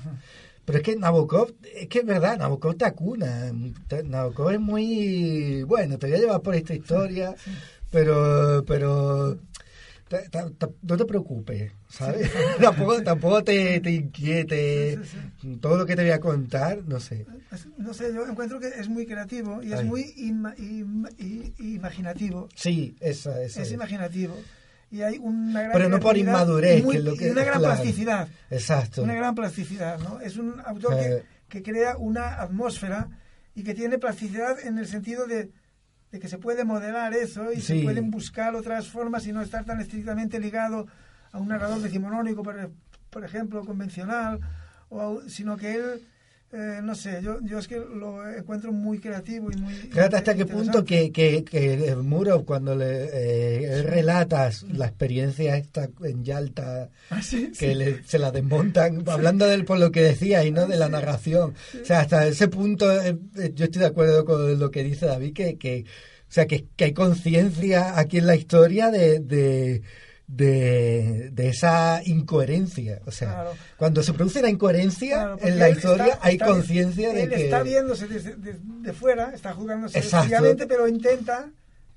Pero 0.66 0.78
es 0.78 0.84
que 0.84 0.96
Nabokov, 0.96 1.54
es 1.76 1.86
que 1.86 2.00
es 2.00 2.04
verdad, 2.04 2.38
Nabokov 2.38 2.76
te 2.76 2.84
acuna. 2.84 3.52
Nabokov 4.04 4.50
es 4.50 4.60
muy. 4.60 5.62
Bueno, 5.62 5.96
te 5.96 6.08
voy 6.08 6.16
a 6.16 6.20
llevar 6.20 6.42
por 6.42 6.56
esta 6.56 6.74
historia, 6.74 7.34
pero. 7.90 8.64
pero 8.66 9.38
no 10.82 10.96
te 10.96 11.04
preocupes, 11.04 11.72
¿sabes? 11.88 12.30
tampoco, 12.60 13.02
tampoco 13.02 13.44
te, 13.44 13.80
te 13.80 13.90
inquiete 13.92 14.98
todo 15.60 15.76
lo 15.76 15.86
que 15.86 15.96
te 15.96 16.02
voy 16.02 16.12
a 16.12 16.20
contar, 16.20 16.82
no 16.86 16.98
sé. 17.00 17.26
No 17.78 17.94
sé, 17.94 18.12
yo 18.12 18.26
encuentro 18.26 18.58
que 18.58 18.68
es 18.68 18.88
muy 18.88 19.06
creativo 19.06 19.62
y 19.62 19.72
es 19.72 19.84
muy 19.84 20.14
imaginativo. 21.58 22.48
Sí, 22.56 22.96
esa, 23.00 23.40
esa 23.42 23.62
es, 23.62 23.68
es 23.68 23.72
imaginativo 23.72 24.36
y 24.91 25.03
hay 25.03 25.18
una 25.18 25.62
gran 25.62 25.72
pero 25.72 25.89
no 25.89 26.01
por 26.01 26.16
inmadurez 26.16 26.82
muy, 26.84 26.97
que 26.97 27.03
lo 27.03 27.16
que 27.16 27.30
una 27.30 27.45
gran 27.45 27.61
plasticidad. 27.61 28.28
Exacto. 28.51 29.03
Una 29.03 29.14
gran 29.14 29.34
plasticidad 29.34 29.99
no 29.99 30.20
es 30.20 30.37
un 30.37 30.61
autor 30.64 30.97
que, 30.97 31.12
eh. 31.12 31.22
que, 31.49 31.62
crea 31.62 31.97
una 31.97 32.41
atmósfera 32.41 33.09
y 33.55 33.62
que 33.62 33.74
tiene 33.74 33.99
plasticidad 33.99 34.59
en 34.64 34.78
el 34.78 34.87
sentido 34.87 35.26
de, 35.26 35.51
de 36.11 36.18
que 36.20 36.28
se 36.28 36.39
puede 36.39 36.64
modelar 36.64 37.14
eso 37.14 37.53
y 37.53 37.61
se 37.61 37.82
pueden 37.82 38.11
buscar 38.11 38.55
otras 38.55 38.89
formas 38.89 39.26
y 39.26 39.32
no 39.32 39.43
estar 39.43 39.64
tan 39.64 39.80
estrictamente 39.80 40.39
ligado 40.39 40.87
a 41.32 41.39
un 41.39 41.49
narrador 41.49 41.80
decimonónico 41.80 42.43
por, 42.43 42.70
por 43.11 43.24
ejemplo 43.24 43.64
convencional 43.64 44.41
o 44.89 45.22
sino 45.28 45.57
que 45.57 45.74
él 45.74 46.07
eh, 46.53 46.80
no 46.82 46.94
sé, 46.94 47.20
yo, 47.22 47.38
yo 47.42 47.59
es 47.59 47.66
que 47.68 47.76
lo 47.76 48.26
encuentro 48.28 48.72
muy 48.72 48.99
creativo 48.99 49.51
y 49.53 49.57
muy... 49.57 49.74
Fíjate 49.74 50.16
hasta 50.16 50.34
qué 50.34 50.47
punto 50.47 50.84
que, 50.84 51.11
que, 51.12 51.44
que 51.44 51.94
Muro, 51.97 52.44
cuando 52.44 52.74
le 52.74 53.09
eh, 53.12 53.82
relatas 53.82 54.62
la 54.64 54.86
experiencia 54.86 55.57
esta 55.57 55.88
en 56.05 56.24
Yalta, 56.24 56.88
Ah, 57.11 57.20
sí, 57.22 57.49
que 57.59 57.68
sí. 57.70 57.74
le- 57.74 58.03
se 58.05 58.18
la 58.18 58.30
desmontan, 58.30 59.03
hablando 59.09 59.47
del 59.47 59.64
por 59.64 59.78
lo 59.78 59.90
que 59.90 60.03
decía 60.03 60.44
y 60.44 60.51
no 60.53 60.66
de 60.66 60.76
la 60.76 60.88
narración. 60.88 61.55
O 61.82 61.84
sea, 61.84 62.01
hasta 62.01 62.26
ese 62.26 62.49
punto 62.49 62.90
eh, 63.03 63.18
eh, 63.36 63.53
yo 63.55 63.64
estoy 63.66 63.80
de 63.80 63.86
acuerdo 63.86 64.24
con 64.24 64.59
lo 64.59 64.70
que 64.70 64.82
dice 64.84 65.07
David, 65.07 65.34
que, 65.34 65.57
que 65.59 65.84
o 66.28 66.32
sea, 66.32 66.47
que, 66.47 66.66
que 66.76 66.84
hay 66.86 66.92
conciencia 66.92 67.99
aquí 67.99 68.18
en 68.18 68.26
la 68.26 68.34
historia 68.36 68.90
de, 68.90 69.20
de, 69.20 69.82
de, 70.28 71.30
de 71.32 71.48
esa 71.48 72.00
incoherencia. 72.04 73.00
O 73.06 73.10
sea, 73.10 73.32
Claro. 73.32 73.54
cuando 73.76 74.02
se 74.02 74.12
produce 74.12 74.42
la 74.42 74.50
incoherencia 74.50 75.16
Claro, 75.16 75.38
en 75.40 75.58
la 75.58 75.68
él 75.68 75.76
historia 75.76 76.06
está- 76.14 76.26
hay 76.26 76.38
conciencia 76.38 77.12
de 77.12 77.22
él 77.22 77.28
que... 77.30 77.44
está 77.44 77.62
viéndose 77.62 78.06
desde 78.08 78.34
de, 78.36 78.56
de 78.60 78.92
fuera, 78.92 79.32
está 79.34 79.52
jugándose 79.54 79.98
Exacto. 79.98 80.26
fríamente, 80.26 80.66
pero 80.66 80.88
intenta, 80.88 81.48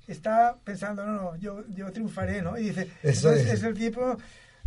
está 0.06 0.56
pensando, 0.64 1.04
no, 1.04 1.12
no, 1.14 1.36
yo, 1.36 1.64
yo 1.74 1.90
triunfaré, 1.92 2.42
¿no? 2.42 2.56
Y 2.58 2.64
dice, 2.68 2.88
Eso 3.02 3.28
entonces 3.30 3.46
es. 3.52 3.58
es 3.60 3.62
el 3.64 3.74
tipo, 3.74 4.16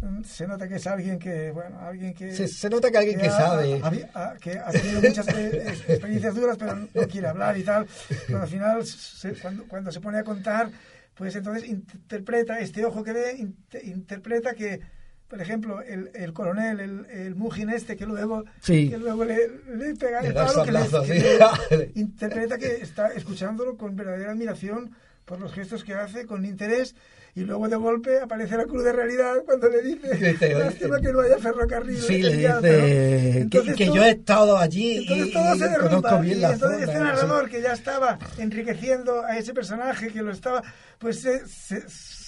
mm, 0.02 0.24
se 0.24 0.46
nota 0.48 0.68
que 0.68 0.76
es 0.76 0.88
alguien 0.88 1.18
que, 1.18 1.52
bueno, 1.52 1.80
alguien 1.80 2.14
que... 2.14 2.34
Se, 2.34 2.48
se 2.50 2.70
nota 2.70 2.92
que 2.92 2.98
alguien 2.98 3.20
que 3.20 3.28
ha- 3.28 3.32
sabe. 3.38 3.80
ha- 3.82 3.92
ha- 4.14 4.36
que 4.38 4.60
ha 4.60 4.72
tenido 4.72 5.02
muchas 5.02 5.28
eh, 5.30 5.64
ex- 5.68 5.90
experiencias 5.90 6.36
duras, 6.36 6.58
pero 6.60 6.76
no 6.76 7.08
quiere 7.10 7.28
hablar 7.28 7.58
y 7.58 7.64
tal. 7.64 7.88
Pero 8.28 8.42
al 8.42 8.48
final, 8.48 8.86
se- 8.86 9.34
cuando, 9.34 9.64
cuando 9.70 9.90
se 9.92 10.00
pone 10.02 10.20
a 10.20 10.24
contar, 10.24 10.70
pues 11.16 11.36
entonces 11.36 11.68
interpreta, 11.70 12.60
este 12.60 12.86
ojo 12.86 13.04
que 13.04 13.14
ve, 13.14 13.38
inte- 13.38 13.84
interpreta 13.84 14.54
que, 14.54 14.80
por 15.28 15.42
ejemplo, 15.42 15.82
el, 15.82 16.10
el 16.14 16.34
coronel, 16.34 16.80
el, 16.80 17.06
el 17.10 17.36
Mujin 17.36 17.70
este, 17.70 17.96
que 17.96 18.06
luego, 18.06 18.44
Sí. 18.62 18.90
que 18.90 18.98
luego 18.98 19.24
le, 19.26 19.38
le 19.76 19.96
pega 19.96 20.20
el 20.22 20.34
palo, 20.34 20.64
que 20.64 20.72
le- 20.72 21.92
interpreta 21.96 22.58
que 22.58 22.78
está 22.78 23.10
escuchándolo 23.14 23.78
con 23.78 23.96
verdadera 23.96 24.32
admiración 24.32 24.92
por 25.26 25.40
los 25.40 25.54
gestos 25.54 25.84
que 25.84 25.94
hace, 25.94 26.26
con 26.26 26.46
interés. 26.46 26.96
Y 27.36 27.42
luego 27.42 27.68
de 27.68 27.76
golpe 27.78 28.20
aparece 28.20 28.56
la 28.58 28.66
cruz 28.66 28.84
de 28.84 28.94
realidad 28.94 29.38
cuando 29.46 29.68
le 29.68 29.82
dice, 29.82 30.54
lástima 30.54 31.02
que 31.02 31.12
no 31.12 31.22
haya 31.22 31.40
ferrocarril. 31.40 31.98
Sí, 32.00 32.22
le 32.22 32.40
Yalta", 32.42 32.68
¿no? 32.68 32.74
dice 32.74 33.32
que, 33.32 33.38
Entonces 33.40 33.76
que 33.76 33.86
todo- 33.88 33.96
yo 33.96 34.04
he 34.04 34.10
estado 34.12 34.58
allí 34.58 34.98
entonces 34.98 35.28
y, 35.28 35.34
todo 35.34 35.56
se 35.56 35.70
derrumba. 35.70 36.20
bien 36.22 36.40
y 36.40 36.44
entonces 36.44 36.80
zona. 36.80 36.84
este 36.86 37.00
narrador 37.00 37.50
que 37.50 37.62
ya 37.62 37.74
estaba 37.74 38.20
enriqueciendo 38.38 39.24
a 39.24 39.36
ese 39.38 39.52
personaje 39.54 40.10
que 40.10 40.22
lo 40.22 40.32
estaba, 40.32 40.62
pues 41.00 41.22
se, 41.22 41.48
se, 41.48 41.82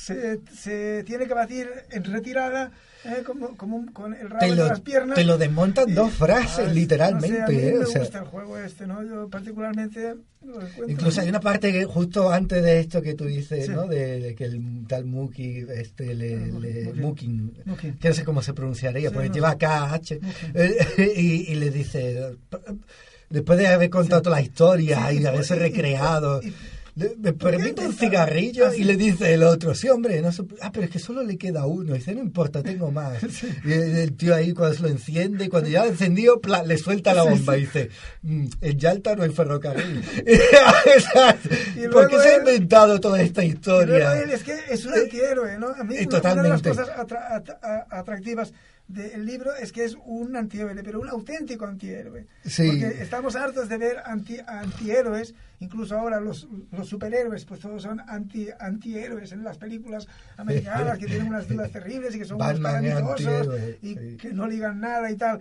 se- 0.05 0.39
se 0.55 1.03
tiene 1.05 1.25
que 1.27 1.33
batir 1.33 1.67
en 1.91 2.03
retirada 2.03 2.71
eh, 3.05 3.21
como, 3.25 3.55
como 3.55 3.77
un- 3.77 3.87
con 3.91 4.13
el 4.13 4.29
rabo 4.29 4.39
te 4.39 4.49
de 4.49 4.55
lo, 4.55 4.67
las 4.67 4.81
piernas. 4.81 5.15
te 5.15 5.23
lo 5.23 5.37
desmontan 5.37 5.93
dos 5.93 6.11
frases, 6.13 6.67
Ah, 6.69 6.73
literalmente. 6.73 7.39
No 7.39 7.47
sé, 7.47 7.53
a 7.53 7.55
mí 7.55 7.67
¿eh? 7.67 7.73
me 7.77 7.83
O 7.83 7.87
sea, 7.87 8.01
gusta 8.01 8.19
el 8.19 8.25
juego 8.25 8.57
este, 8.57 8.87
¿no? 8.87 9.03
Yo 9.03 9.29
particularmente 9.29 10.15
lo 10.43 10.59
incluso 10.89 11.21
hay 11.21 11.29
una 11.29 11.39
parte 11.39 11.71
que 11.71 11.85
justo 11.85 12.31
antes 12.31 12.63
de 12.63 12.79
esto 12.79 13.01
que 13.01 13.13
tú 13.13 13.25
dices, 13.25 13.65
Sí. 13.67 13.71
¿no? 13.71 13.87
De, 13.87 14.19
de 14.19 14.35
que 14.35 14.45
el 14.45 14.85
tal 14.87 15.05
Muki, 15.05 15.65
este, 15.75 16.13
le, 16.15 16.35
Ah, 16.35 16.59
le-. 16.59 16.93
Mukin, 16.93 17.53
que 17.99 18.09
no 18.09 18.13
sé 18.15 18.23
cómo 18.23 18.41
se 18.41 18.53
pronunciaría, 18.53 19.09
Sí, 19.09 19.13
porque 19.13 19.29
no 19.29 19.35
lleva. 19.35 19.55
KH, 19.57 20.19
eh, 20.55 21.13
y, 21.15 21.51
y 21.51 21.55
le 21.55 21.69
dice, 21.71 22.35
después 23.29 23.57
de 23.59 23.67
haber 23.67 23.89
contado 23.89 24.21
toda 24.21 24.37
la 24.37 24.41
historia 24.41 25.09
Sí, 25.09 25.17
y 25.17 25.19
de 25.19 25.27
haberse 25.27 25.55
y- 25.55 25.59
recreado, 25.59 26.41
y- 26.43 26.53
le- 26.95 27.15
me 27.17 27.33
permite 27.33 27.85
un 27.85 27.93
cigarrillo 27.93 28.67
Ah, 28.67 28.71
sí. 28.71 28.81
y 28.81 28.83
le 28.85 28.95
dice 28.95 29.33
el 29.33 29.43
otro, 29.43 29.75
sí 29.75 29.89
hombre, 29.89 30.21
no 30.21 30.31
se- 30.31 30.43
ah, 30.61 30.71
pero 30.71 30.85
es 30.85 30.91
que 30.91 30.99
solo 30.99 31.23
le 31.23 31.37
queda 31.37 31.65
uno, 31.65 31.93
y 31.93 31.97
dice, 31.99 32.15
no 32.15 32.21
importa, 32.21 32.63
tengo 32.63 32.89
más. 32.91 33.21
Y 33.65 33.71
el, 33.73 33.95
el 33.97 34.13
tío 34.15 34.33
ahí 34.33 34.53
cuando 34.53 34.75
se 34.75 34.81
lo 34.83 34.87
enciende, 34.89 35.45
y 35.45 35.49
cuando 35.49 35.69
ya 35.69 35.83
ha 35.83 35.87
encendido, 35.87 36.39
pla, 36.39 36.63
le 36.63 36.77
suelta 36.77 37.13
la 37.13 37.23
Sí, 37.23 37.29
bomba 37.29 37.53
sí. 37.53 37.59
y 37.59 37.61
dice, 37.65 37.89
"Mm, 38.21 38.45
en 38.61 38.79
Yalta 38.79 39.15
no 39.15 39.23
hay 39.23 39.29
ferrocarril. 39.31 40.03
Y 41.75 41.87
¿Por 41.89 42.07
qué 42.09 42.17
se 42.19 42.27
ha 42.29 42.35
él- 42.35 42.39
inventado 42.39 42.99
toda 42.99 43.21
esta 43.21 43.43
Y 43.43 43.49
luego 43.51 43.59
historia? 43.81 44.21
él 44.21 44.31
es 44.31 44.43
que 44.43 44.55
es 44.69 44.85
un 44.85 44.93
antihéroe, 44.93 45.57
¿no? 45.59 45.67
A 45.67 45.83
mí 45.83 45.95
Eh, 45.97 46.07
una- 46.07 46.19
una, 46.31 46.43
de 46.43 46.49
las 46.49 46.61
totalmente. 46.61 46.69
cosas 46.69 46.89
atra- 46.97 47.85
atractivas 47.89 48.53
del 48.87 49.25
libro 49.25 49.55
es 49.55 49.71
que 49.71 49.83
es 49.83 49.97
un 50.05 50.35
antihéroe, 50.35 50.75
pero 50.83 50.99
un 50.99 51.09
auténtico 51.09 51.65
antihéroe. 51.65 52.27
Sí. 52.45 52.67
Porque 52.67 53.01
estamos 53.01 53.35
hartos 53.35 53.67
de 53.67 53.77
ver 53.77 53.97
anti, 54.05 54.37
antihéroes, 54.45 55.33
incluso 55.59 55.97
ahora 55.97 56.19
los, 56.19 56.47
los 56.71 56.87
superhéroes, 56.87 57.45
pues 57.45 57.59
todos 57.59 57.81
son 57.81 57.99
anti, 58.07 58.47
antihéroes 58.59 59.31
en 59.31 59.43
las 59.43 59.57
películas 59.57 60.07
americanas 60.37 60.99
que 60.99 61.07
tienen 61.07 61.27
unas 61.27 61.47
vidas 61.47 61.71
terribles 61.71 62.15
y 62.15 62.19
que 62.19 62.25
son 62.25 62.41
unos 62.41 62.63
antihéroe, 62.63 63.79
y 63.81 63.95
sí. 63.95 64.17
que 64.17 64.33
no 64.33 64.47
ligan 64.47 64.79
nada 64.79 65.09
y 65.09 65.15
tal. 65.15 65.39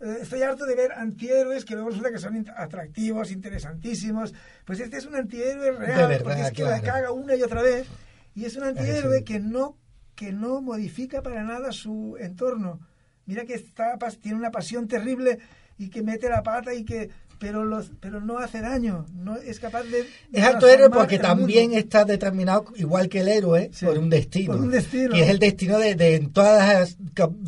Eh, 0.00 0.18
Estoy 0.20 0.42
harto 0.42 0.66
de 0.66 0.74
ver 0.74 0.92
antihéroes 0.92 1.64
que 1.64 1.74
luego 1.74 1.90
resulta 1.90 2.10
que 2.10 2.18
son 2.18 2.44
atractivos, 2.56 3.30
interesantísimos. 3.30 4.34
Pues 4.66 4.80
este 4.80 4.98
es 4.98 5.06
un 5.06 5.14
antihéroe 5.14 5.72
real, 5.72 6.08
verdad, 6.08 6.24
porque 6.24 6.42
es 6.42 6.50
que 6.52 6.64
la 6.64 6.80
claro. 6.80 6.92
caga 6.92 7.12
una 7.12 7.36
y 7.36 7.42
otra 7.42 7.62
vez. 7.62 7.86
Y 8.34 8.44
es 8.44 8.56
un 8.56 8.64
antihéroe 8.64 9.24
que 9.24 9.40
no, 9.40 9.76
que 10.14 10.32
no 10.32 10.60
modifica 10.60 11.22
para 11.22 11.42
nada 11.42 11.72
su 11.72 12.16
entorno. 12.18 12.80
Mira 13.26 13.44
que 13.44 13.54
está, 13.54 13.98
tiene 14.20 14.38
una 14.38 14.50
pasión 14.50 14.88
terrible 14.88 15.38
y 15.78 15.88
que 15.88 16.02
mete 16.02 16.28
la 16.28 16.42
pata 16.42 16.74
y 16.74 16.84
que 16.84 17.10
pero 17.42 17.64
los 17.64 17.90
pero 18.00 18.20
no 18.20 18.38
hace 18.38 18.60
daño, 18.60 19.04
no 19.16 19.36
es 19.36 19.58
capaz 19.58 19.82
de 19.82 20.06
Es 20.32 20.44
alto 20.44 20.68
héroe 20.68 20.90
porque 20.90 21.18
también 21.18 21.72
está 21.72 22.04
determinado, 22.04 22.66
igual 22.76 23.08
que 23.08 23.18
el 23.20 23.28
héroe, 23.28 23.68
Sí, 23.72 23.84
por 23.84 23.98
un 23.98 24.08
destino. 24.08 24.52
por 24.52 24.62
un 24.62 24.70
destino. 24.70 25.16
Y 25.16 25.20
es 25.22 25.28
el 25.28 25.40
destino 25.40 25.76
de, 25.78 25.96
de 25.96 26.14
en 26.14 26.32
todas 26.32 26.72
las, 26.72 26.96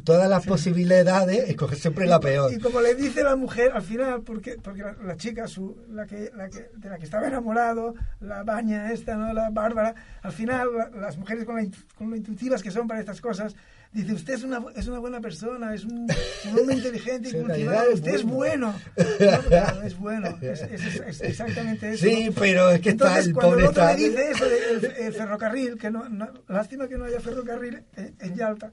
todas 0.03 0.28
las 0.28 0.45
posibilidades, 0.45 1.49
escoger 1.49 1.78
siempre 1.78 2.07
la 2.07 2.18
peor. 2.18 2.53
Y 2.53 2.59
como 2.59 2.80
le 2.80 2.97
dice 2.97 3.22
la 3.22 3.36
mujer 3.36 3.70
al 3.72 3.82
final, 3.82 4.22
porque, 4.22 4.57
porque 4.61 4.82
la, 4.82 4.97
la 5.05 5.16
chica, 5.16 5.47
su, 5.47 5.76
la 5.92 6.07
que, 6.07 6.30
la 6.36 6.49
que, 6.49 6.68
de 6.76 6.88
la 6.88 6.99
que 6.99 7.05
estaba 7.05 7.28
enamorado, 7.28 7.95
la 8.20 8.42
baña 8.42 8.90
esta, 8.92 9.14
¿no? 9.16 9.32
la 9.32 9.51
Bárbara, 9.51 9.95
al 10.22 10.32
final 10.32 10.68
la- 10.76 10.90
las 11.01 11.16
mujeres 11.16 11.45
con, 11.45 11.55
la 11.55 11.62
intu- 11.62 11.84
con 11.97 12.11
lo 12.11 12.16
intuitivas 12.16 12.62
que 12.64 12.72
son 12.72 12.88
para 12.88 12.99
estas 12.99 13.20
cosas, 13.20 13.55
dice, 13.95 14.12
usted 14.12 14.34
es 14.34 14.42
una, 14.45 14.62
es 14.76 14.86
una 14.88 14.99
buena 14.99 15.20
persona, 15.20 15.74
es 15.74 15.84
un, 15.84 16.07
un 16.53 16.59
hombre 16.61 16.74
inteligente 16.76 17.30
y 17.30 17.40
cultivado, 17.40 17.92
usted 17.95 18.14
es 18.14 18.22
bueno". 18.24 18.74
bueno. 18.97 19.09
No, 19.20 19.42
claro, 19.49 19.82
es 19.82 19.97
bueno, 19.99 20.38
es, 20.42 20.61
es- 20.62 20.84
es- 20.84 21.01
es 21.01 21.20
exactamente 21.22 21.92
eso. 21.92 22.05
Sí, 22.07 22.30
pero 22.38 22.70
es 22.70 22.80
que 22.80 22.90
está 22.90 23.07
Entonces, 23.07 23.26
el 23.28 23.32
cuando 23.34 23.51
pobre 23.53 23.62
el 23.64 23.68
otro 23.70 23.82
está- 23.82 23.97
le 23.97 24.09
dice 24.11 24.30
eso 24.30 24.45
del 24.45 24.84
el 25.07 25.12
ferrocarril, 25.14 25.78
que 25.78 25.90
no, 25.90 26.09
no- 26.09 26.32
lástima 26.49 26.86
que 26.88 26.99
no 26.99 27.05
haya 27.07 27.20
ferrocarril 27.20 27.82
en, 27.97 28.14
en 28.20 28.34
Yalta, 28.34 28.70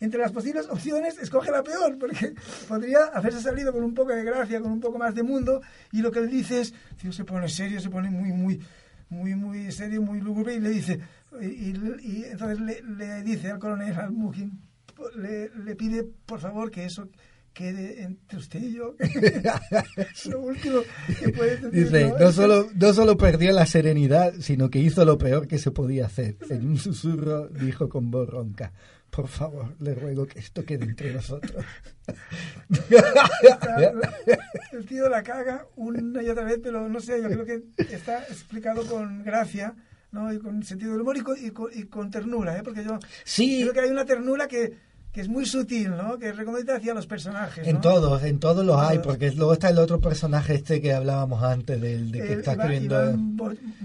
entre 0.00 0.20
las 0.20 0.32
posibles 0.32 0.66
opciones 0.68 1.18
escoge 1.18 1.50
la 1.50 1.62
peor, 1.62 1.96
porque 1.98 2.34
podría 2.68 3.04
haberse 3.14 3.40
salido 3.40 3.72
con 3.72 3.84
un 3.84 3.94
poco 3.94 4.12
de 4.12 4.24
gracia, 4.24 4.60
con 4.60 4.72
un 4.72 4.80
poco 4.80 4.98
más 4.98 5.14
de 5.14 5.22
mundo, 5.22 5.62
y 5.92 6.02
lo 6.02 6.10
que 6.10 6.18
él 6.18 6.28
dice 6.30 6.60
es, 6.62 6.74
tío, 7.00 7.12
se 7.12 7.24
pone 7.24 7.48
serio, 7.48 7.80
se 7.80 7.90
pone 7.90 8.10
muy, 8.10 8.32
muy, 8.32 8.60
muy, 9.14 9.34
muy 9.34 9.70
serio, 9.72 10.02
muy 10.02 10.20
lúgubre, 10.20 10.54
y 10.54 10.60
le 10.60 10.70
dice, 10.70 10.98
y, 11.40 11.46
y- 11.46 11.74
y 12.02 12.24
entonces 12.24 12.60
le, 12.60 12.82
le 12.82 13.22
dice 13.22 13.50
al 13.50 13.58
coronel, 13.58 13.94
al 13.98 14.10
Mujin, 14.12 14.60
le, 15.16 15.50
le 15.64 15.74
pide, 15.76 16.04
por 16.26 16.40
favor, 16.40 16.70
que 16.70 16.84
eso 16.84 17.08
quede 17.54 18.02
entre 18.02 18.38
usted 18.38 18.60
y 18.60 18.74
yo. 18.74 18.94
lo 20.30 20.40
último 20.40 20.80
que 21.18 21.28
puede 21.30 21.56
decir. 21.56 21.70
Dice, 21.84 22.08
¿no? 22.10 22.18
no 22.18 22.32
solo, 22.32 22.68
no 22.74 22.92
solo 22.92 23.16
perdió 23.16 23.52
la 23.52 23.64
serenidad, 23.64 24.34
sino 24.40 24.68
que 24.70 24.80
hizo 24.80 25.04
lo 25.04 25.16
peor 25.16 25.46
que 25.48 25.58
se 25.58 25.70
podía 25.70 26.06
hacer. 26.06 26.36
En 26.50 26.66
un 26.66 26.76
susurro 26.78 27.48
dijo 27.48 27.88
con 27.88 28.10
voz 28.10 28.28
ronca, 28.28 28.72
por 29.10 29.28
favor, 29.28 29.76
le 29.80 29.94
ruego 29.94 30.26
que 30.26 30.40
esto 30.40 30.64
quede 30.64 30.84
entre 30.84 31.14
nosotros. 31.14 31.64
el 34.72 34.86
tío 34.86 35.08
la 35.08 35.22
caga 35.22 35.66
una 35.76 36.22
y 36.22 36.28
otra 36.28 36.44
vez, 36.44 36.58
pero 36.62 36.88
no 36.88 37.00
sé, 37.00 37.22
yo 37.22 37.28
creo 37.28 37.44
que 37.44 37.62
está 37.94 38.24
explicado 38.24 38.86
con 38.86 39.22
gracia, 39.24 39.74
¿no? 40.12 40.32
Y 40.32 40.38
con 40.38 40.62
sentido 40.62 40.92
del 40.92 41.02
humor 41.02 41.16
y 41.16 41.20
con, 41.20 41.36
y 41.44 41.50
con, 41.50 41.70
y 41.72 41.84
con 41.84 42.10
ternura, 42.10 42.58
¿eh? 42.58 42.62
Porque 42.64 42.84
yo 42.84 42.98
Sí. 43.24 43.60
creo 43.62 43.72
que 43.72 43.80
hay 43.80 43.90
una 43.90 44.04
ternura 44.04 44.48
que, 44.48 44.72
que 45.14 45.20
es 45.20 45.28
muy 45.28 45.46
sutil, 45.46 45.90
¿no? 45.96 46.18
Que 46.18 46.32
recomienda 46.32 46.74
hacia 46.74 46.92
los 46.92 47.06
personajes, 47.06 47.66
En 47.68 47.80
todos, 47.80 48.22
en 48.24 48.40
todos 48.40 48.66
los 48.66 48.76
hay, 48.76 48.96
Todos. 48.98 49.06
porque 49.06 49.30
luego 49.30 49.52
está 49.52 49.68
el 49.70 49.78
otro 49.78 50.00
personaje 50.00 50.54
este 50.56 50.80
que 50.80 50.92
hablábamos 50.92 51.40
antes, 51.44 51.80
del 51.80 52.10
de 52.10 52.18
que 52.20 52.32
El 52.32 52.38
está 52.40 52.54
Iván- 52.54 52.60
escribiendo... 52.72 53.04
Iván 53.12 53.36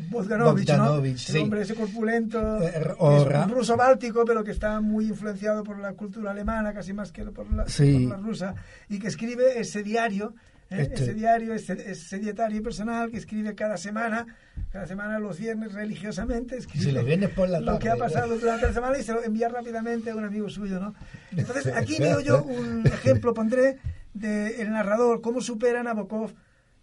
Bogdanovich, 0.09 0.67
¿no? 0.69 0.77
Bogdanovich, 0.77 1.11
El 1.29 1.35
sí. 1.35 1.37
hombre 1.37 1.61
ese 1.61 1.75
corpulento, 1.75 2.57
Eh, 2.63 2.73
es 2.81 3.45
un 3.45 3.49
ruso 3.51 3.77
báltico, 3.77 4.25
pero 4.25 4.43
que 4.43 4.49
está 4.51 4.81
muy 4.81 5.05
influenciado 5.07 5.63
por 5.63 5.77
la 5.77 5.93
cultura 5.93 6.31
alemana, 6.31 6.73
casi 6.73 6.93
más 6.93 7.11
que 7.11 7.23
por 7.25 7.51
la, 7.53 7.69
Sí. 7.69 8.07
por 8.07 8.17
la 8.17 8.25
rusa, 8.25 8.55
y 8.89 8.97
que 8.97 9.07
escribe 9.07 9.59
ese 9.59 9.83
diario. 9.83 10.33
Este. 10.69 10.93
ese 11.03 11.13
diario, 11.15 11.53
ese, 11.53 11.73
ese 11.91 12.19
dietario 12.19 12.61
personal 12.61 13.09
que 13.09 13.17
escribe 13.17 13.55
cada 13.55 13.75
semana, 13.77 14.27
cada 14.71 14.85
semana 14.85 15.17
los 15.17 15.39
viernes 15.39 15.73
religiosamente, 15.73 16.57
escribe 16.57 16.85
Sí, 16.85 16.91
los 16.91 17.03
viernes 17.05 17.29
por 17.31 17.49
la 17.49 17.59
lo 17.59 17.79
que 17.79 17.87
tarde, 17.89 18.01
ha 18.01 18.05
pasado 18.05 18.27
¿no? 18.35 18.37
durante 18.39 18.67
la 18.67 18.73
semana 18.73 18.97
y 18.99 19.03
se 19.03 19.13
lo 19.13 19.23
envía 19.23 19.49
rápidamente 19.49 20.11
a 20.11 20.15
un 20.15 20.25
amigo 20.25 20.47
suyo, 20.49 20.79
¿no? 20.79 20.93
Entonces, 21.35 21.73
aquí 21.75 21.97
veo 21.99 22.19
yo 22.19 22.43
un 22.43 22.85
ejemplo, 22.85 23.33
pondré, 23.33 23.79
del 24.13 24.53
el 24.59 24.71
narrador, 24.71 25.21
cómo 25.21 25.41
supera 25.41 25.81
Nabokov 25.81 26.33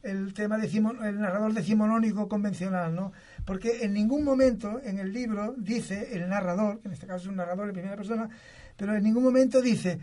el 0.03 0.35
tema 0.35 0.57
decimo- 0.59 1.03
el 1.05 1.21
narrador 1.21 1.53
decimonónico 1.53 2.29
convencional, 2.29 2.95
¿no? 2.95 3.13
Porque 3.45 3.85
en 3.85 3.93
ningún 3.93 4.25
momento 4.25 4.81
en 4.85 4.99
el 4.99 5.13
libro 5.13 5.55
dice 5.59 6.11
el 6.17 6.29
narrador, 6.29 6.81
que 6.81 6.89
en 6.89 6.95
este 6.95 7.07
caso 7.07 7.23
es 7.23 7.27
un 7.29 7.37
narrador 7.37 7.69
en 7.69 7.75
primera 7.75 7.97
persona, 7.97 8.29
pero 8.77 8.95
en 8.97 9.03
ningún 9.05 9.23
momento 9.25 9.61
dice 9.61 9.99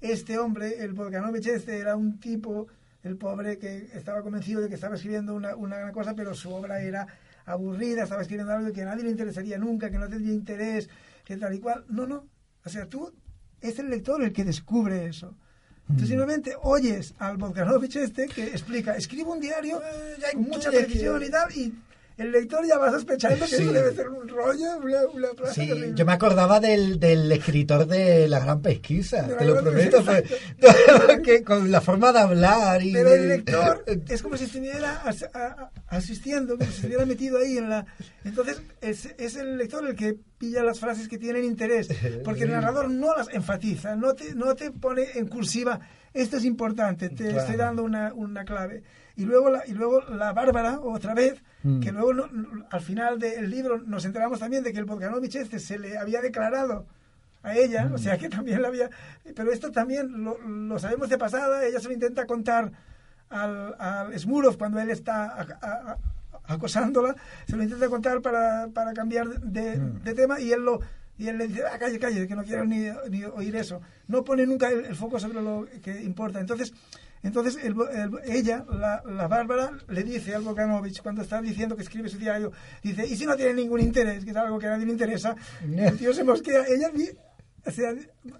este 0.00 0.38
hombre, 0.38 0.82
el 0.84 0.92
Volkanovich 0.92 1.46
este, 1.48 1.78
era 1.78 1.94
un 1.96 2.18
tipo 2.20 2.66
el 3.04 3.16
pobre 3.16 3.58
que 3.58 3.90
estaba 3.92 4.22
convencido 4.22 4.60
de 4.60 4.68
que 4.68 4.74
estaba 4.74 4.96
escribiendo 4.96 5.34
una, 5.34 5.54
una 5.54 5.76
gran 5.76 5.92
cosa, 5.92 6.14
pero 6.14 6.34
su 6.34 6.52
obra 6.52 6.82
era 6.82 7.06
aburrida, 7.44 8.02
estaba 8.02 8.22
escribiendo 8.22 8.52
algo 8.52 8.72
que 8.72 8.82
a 8.82 8.86
nadie 8.86 9.04
le 9.04 9.10
interesaría 9.10 9.58
nunca, 9.58 9.90
que 9.90 9.98
no 9.98 10.08
tendría 10.08 10.32
interés, 10.32 10.88
que 11.24 11.36
tal 11.36 11.54
y 11.54 11.60
cual. 11.60 11.84
No, 11.88 12.06
no. 12.06 12.26
O 12.64 12.68
sea, 12.68 12.86
tú 12.86 13.12
es 13.60 13.78
el 13.78 13.90
lector 13.90 14.22
el 14.22 14.32
que 14.32 14.44
descubre 14.44 15.06
eso. 15.06 15.36
Tú 15.98 16.06
simplemente 16.06 16.54
oyes 16.62 17.14
al 17.18 17.36
Bogdanovich 17.36 17.96
este 17.96 18.26
que 18.26 18.46
explica, 18.46 18.96
escribe 18.96 19.30
un 19.30 19.40
diario 19.40 19.82
con 20.32 20.42
mucha 20.42 20.70
precisión 20.70 21.22
y 21.22 21.28
tal, 21.28 21.54
y 21.54 21.74
el 22.16 22.30
lector 22.32 22.64
ya 22.66 22.78
va 22.78 22.90
sospechando 22.92 23.44
que 23.44 23.56
Sí. 23.56 23.62
eso 23.64 23.72
debe 23.72 23.92
ser 23.94 24.08
un 24.08 24.28
rollo, 24.28 24.78
una, 24.78 25.06
una 25.12 25.28
frase 25.36 25.54
Sí, 25.62 25.68
terrible. 25.68 25.92
yo 25.96 26.04
me 26.06 26.12
acordaba 26.12 26.60
del, 26.60 27.00
del 27.00 27.30
escritor 27.32 27.86
de 27.86 28.28
La 28.28 28.38
Gran 28.40 28.62
Pesquisa, 28.62 29.22
De 29.22 29.34
te 29.34 29.44
lo 29.44 29.60
prometo, 29.60 30.02
fue- 30.04 30.22
que 31.24 31.42
con 31.42 31.70
la 31.70 31.80
forma 31.80 32.12
de 32.12 32.18
hablar 32.20 32.82
y 32.82 32.92
Pero 32.92 33.14
el 33.14 33.28
lector 33.28 33.84
es 34.08 34.22
como 34.22 34.36
si 34.36 34.44
estuviera 34.44 35.02
as- 35.02 35.28
asistiendo, 35.88 36.56
como 36.56 36.70
si 36.70 36.76
estuviera 36.76 37.04
metido 37.06 37.38
ahí 37.38 37.58
en 37.58 37.68
la... 37.70 37.86
Entonces 38.24 38.60
es, 38.80 39.06
es 39.18 39.36
el 39.36 39.58
lector 39.58 39.86
el 39.86 39.96
que 39.96 40.16
pilla 40.38 40.62
las 40.62 40.78
frases 40.80 41.08
que 41.08 41.18
tienen 41.18 41.44
interés, 41.44 41.88
porque 42.24 42.44
el 42.44 42.50
narrador 42.50 42.90
no 42.90 43.14
las 43.16 43.28
enfatiza, 43.32 43.96
no 43.96 44.14
te, 44.14 44.34
no 44.34 44.54
te 44.54 44.70
pone 44.70 45.04
en 45.14 45.26
cursiva, 45.26 45.80
esto 46.12 46.36
es 46.36 46.44
importante, 46.44 47.08
te 47.08 47.24
Claro. 47.24 47.40
estoy 47.40 47.56
dando 47.56 47.82
una, 47.82 48.12
una 48.14 48.44
clave. 48.44 48.82
Y 49.16 49.24
luego, 49.24 49.48
la, 49.50 49.66
y 49.66 49.72
luego 49.72 50.00
la 50.02 50.32
Bárbara, 50.32 50.80
otra 50.80 51.14
vez, 51.14 51.42
Mm. 51.62 51.80
que 51.80 51.92
luego 51.92 52.12
no- 52.12 52.28
al 52.70 52.80
final 52.82 53.18
del 53.18 53.48
libro 53.48 53.78
nos 53.78 54.04
enteramos 54.04 54.38
también 54.38 54.62
de 54.64 54.72
que 54.72 54.78
el 54.78 54.84
Bogdanovich 54.84 55.36
este 55.36 55.58
se 55.58 55.78
le 55.78 55.96
había 55.96 56.20
declarado 56.20 56.84
a 57.42 57.54
ella, 57.56 57.90
o 57.94 57.96
sea 57.98 58.18
que 58.18 58.28
también 58.28 58.60
la 58.60 58.68
había... 58.68 58.90
Pero 59.34 59.50
esto 59.52 59.70
también 59.70 60.22
lo, 60.24 60.38
lo 60.38 60.78
sabemos 60.78 61.08
de 61.08 61.16
pasada, 61.16 61.64
ella 61.64 61.80
se 61.80 61.88
lo 61.88 61.94
intenta 61.94 62.26
contar 62.26 62.70
al, 63.30 63.74
al 63.78 64.18
Smurov 64.18 64.58
cuando 64.58 64.78
él 64.80 64.90
está 64.90 65.24
a- 65.26 65.46
a- 65.62 65.92
a- 65.92 65.98
acosándola, 66.54 67.14
se 67.48 67.56
lo 67.56 67.62
intenta 67.62 67.88
contar 67.88 68.20
para, 68.20 68.68
para 68.68 68.92
cambiar 68.92 69.28
de, 69.40 69.78
de 69.78 70.14
tema 70.14 70.40
y 70.40 70.52
él 70.52 70.62
lo 70.64 70.80
y 71.16 71.28
él 71.28 71.38
le 71.38 71.46
dice, 71.46 71.62
ah, 71.72 71.78
calle, 71.78 71.98
calle, 72.00 72.26
que 72.26 72.34
no 72.34 72.42
quiero 72.42 72.64
ni, 72.64 72.88
ni 73.08 73.24
oír 73.24 73.54
eso. 73.54 73.80
No 74.08 74.24
pone 74.24 74.44
nunca 74.46 74.68
el, 74.68 74.84
el 74.86 74.96
foco 74.96 75.20
sobre 75.20 75.40
lo 75.40 75.64
que 75.80 76.02
importa. 76.02 76.40
Entonces, 76.40 76.74
entonces 77.24 77.56
el- 77.64 77.74
el- 77.92 78.32
ella, 78.32 78.64
la, 78.70 79.02
la 79.04 79.26
Bárbara, 79.26 79.72
le 79.88 80.02
dice 80.04 80.34
al 80.34 80.42
Bogdanovich, 80.42 81.02
cuando 81.02 81.22
está 81.22 81.40
diciendo 81.42 81.74
que 81.74 81.82
escribe 81.82 82.08
su 82.08 82.18
diario, 82.18 82.52
dice, 82.82 83.06
¿y 83.06 83.16
si 83.16 83.26
no 83.26 83.34
tiene 83.36 83.54
ningún 83.54 83.80
interés, 83.80 84.24
que 84.24 84.30
es 84.30 84.36
algo 84.36 84.58
que 84.58 84.66
a 84.66 84.70
nadie 84.70 84.86
le 84.86 84.92
interesa? 84.92 85.34
El 85.62 85.96
tío 85.98 86.12
se 86.14 86.22
mosquea. 86.22 86.64
Ella, 86.68 86.90
vi- 86.90 87.10
o 87.66 87.70
sea, 87.70 87.90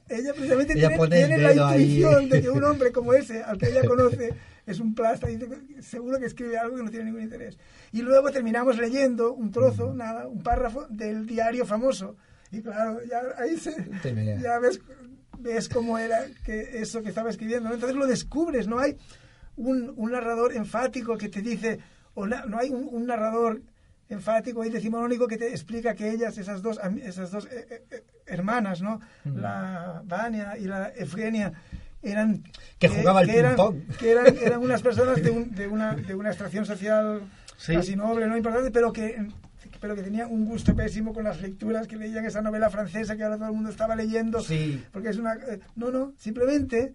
ella 0.09 0.33
precisamente 0.35 0.75
Ella 0.75 0.91
tiene, 1.09 1.39
la 1.39 1.69
ahí. 1.71 1.83
intuición 1.83 2.29
de 2.29 2.43
que 2.43 2.51
un 2.51 2.63
hombre 2.63 2.93
como 2.93 3.15
ese, 3.15 3.43
al 3.43 3.57
que 3.59 3.71
ella 3.71 3.83
conoce, 3.89 4.35
es 4.67 4.81
un 4.81 4.95
plasta, 4.95 5.31
y 5.31 5.39
seguro 5.83 6.19
que 6.19 6.27
escribe 6.27 6.57
algo 6.59 6.77
que 6.77 6.83
no 6.83 6.91
tiene 6.91 7.07
ningún 7.07 7.23
interés. 7.23 7.59
Y 7.93 8.03
luego 8.03 8.31
terminamos 8.31 8.77
leyendo 8.79 9.33
un 9.33 9.51
trozo, 9.51 9.93
nada, 9.95 10.27
un 10.27 10.43
párrafo 10.43 10.87
del 10.91 11.27
diario 11.27 11.65
famoso. 11.67 12.17
Y 12.51 12.61
claro, 12.63 13.01
ya 13.05 13.21
ahí 13.43 13.57
se, 13.59 13.75
ya 14.43 14.59
ves, 14.59 14.81
ves 15.39 15.69
cómo 15.69 15.99
era 15.99 16.27
que 16.45 16.81
eso 16.81 17.03
que 17.03 17.09
estaba 17.11 17.31
escribiendo. 17.31 17.73
Entonces 17.73 17.97
lo 17.97 18.07
descubres, 18.07 18.67
no 18.67 18.79
hay 18.79 18.97
un, 19.57 19.93
un 19.97 20.11
narrador 20.13 20.55
enfático 20.55 21.17
que 21.17 21.29
te 21.29 21.41
dice, 21.43 21.79
o 22.15 22.27
na- 22.27 22.45
no 22.47 22.59
hay 22.59 22.71
un, 22.71 22.89
un 22.91 23.07
narrador 23.07 23.61
enfático 24.09 24.65
y 24.65 24.71
decimonónico 24.71 25.27
que 25.27 25.39
te 25.39 25.49
explica 25.49 25.95
que 25.95 26.11
ellas, 26.11 26.37
esas 26.39 26.61
dos, 26.63 26.79
esas 27.03 27.31
dos 27.31 27.47
eh, 27.47 27.67
eh, 27.71 27.83
eh, 27.91 28.05
hermanas, 28.27 28.83
¿no? 28.83 29.01
La 29.25 30.03
Vania 30.05 30.57
y 30.59 30.65
la 30.65 30.89
Efgenia, 30.89 31.53
eran 32.03 32.43
Que 32.79 32.89
jugaba 32.89 33.21
al 33.21 33.31
eran, 33.31 33.57
que 33.99 34.11
eran, 34.11 34.37
eran 34.37 34.61
unas 34.61 34.83
personas 34.83 35.23
de, 35.23 35.31
un- 35.31 35.55
de 35.55 35.67
una, 35.69 35.95
de 35.95 36.15
una 36.15 36.29
extracción 36.31 36.67
social 36.67 37.23
Sí. 37.57 37.73
casi 37.75 37.97
noble, 37.97 38.27
no 38.27 38.37
importante, 38.37 38.71
pero 38.73 38.93
que 38.93 39.27
pero 39.85 39.95
que 39.97 40.03
tenían 40.03 40.33
un 40.33 40.47
gusto 40.47 40.75
pésimo 40.75 41.13
con 41.13 41.25
las 41.25 41.43
lecturas 41.43 41.87
que 41.87 41.97
leían 41.97 42.25
esa 42.25 42.41
novela 42.41 42.71
francesa 42.71 43.19
que 43.19 43.23
ahora 43.23 43.37
todo 43.37 43.49
el 43.49 43.55
mundo 43.55 43.69
estaba 43.69 43.95
leyendo 43.95 44.41
Sí. 44.41 44.83
porque 44.91 45.11
es 45.11 45.19
una 45.19 45.35
eh, 45.35 45.61
no 45.77 45.91
no 45.91 46.15
simplemente 46.17 46.95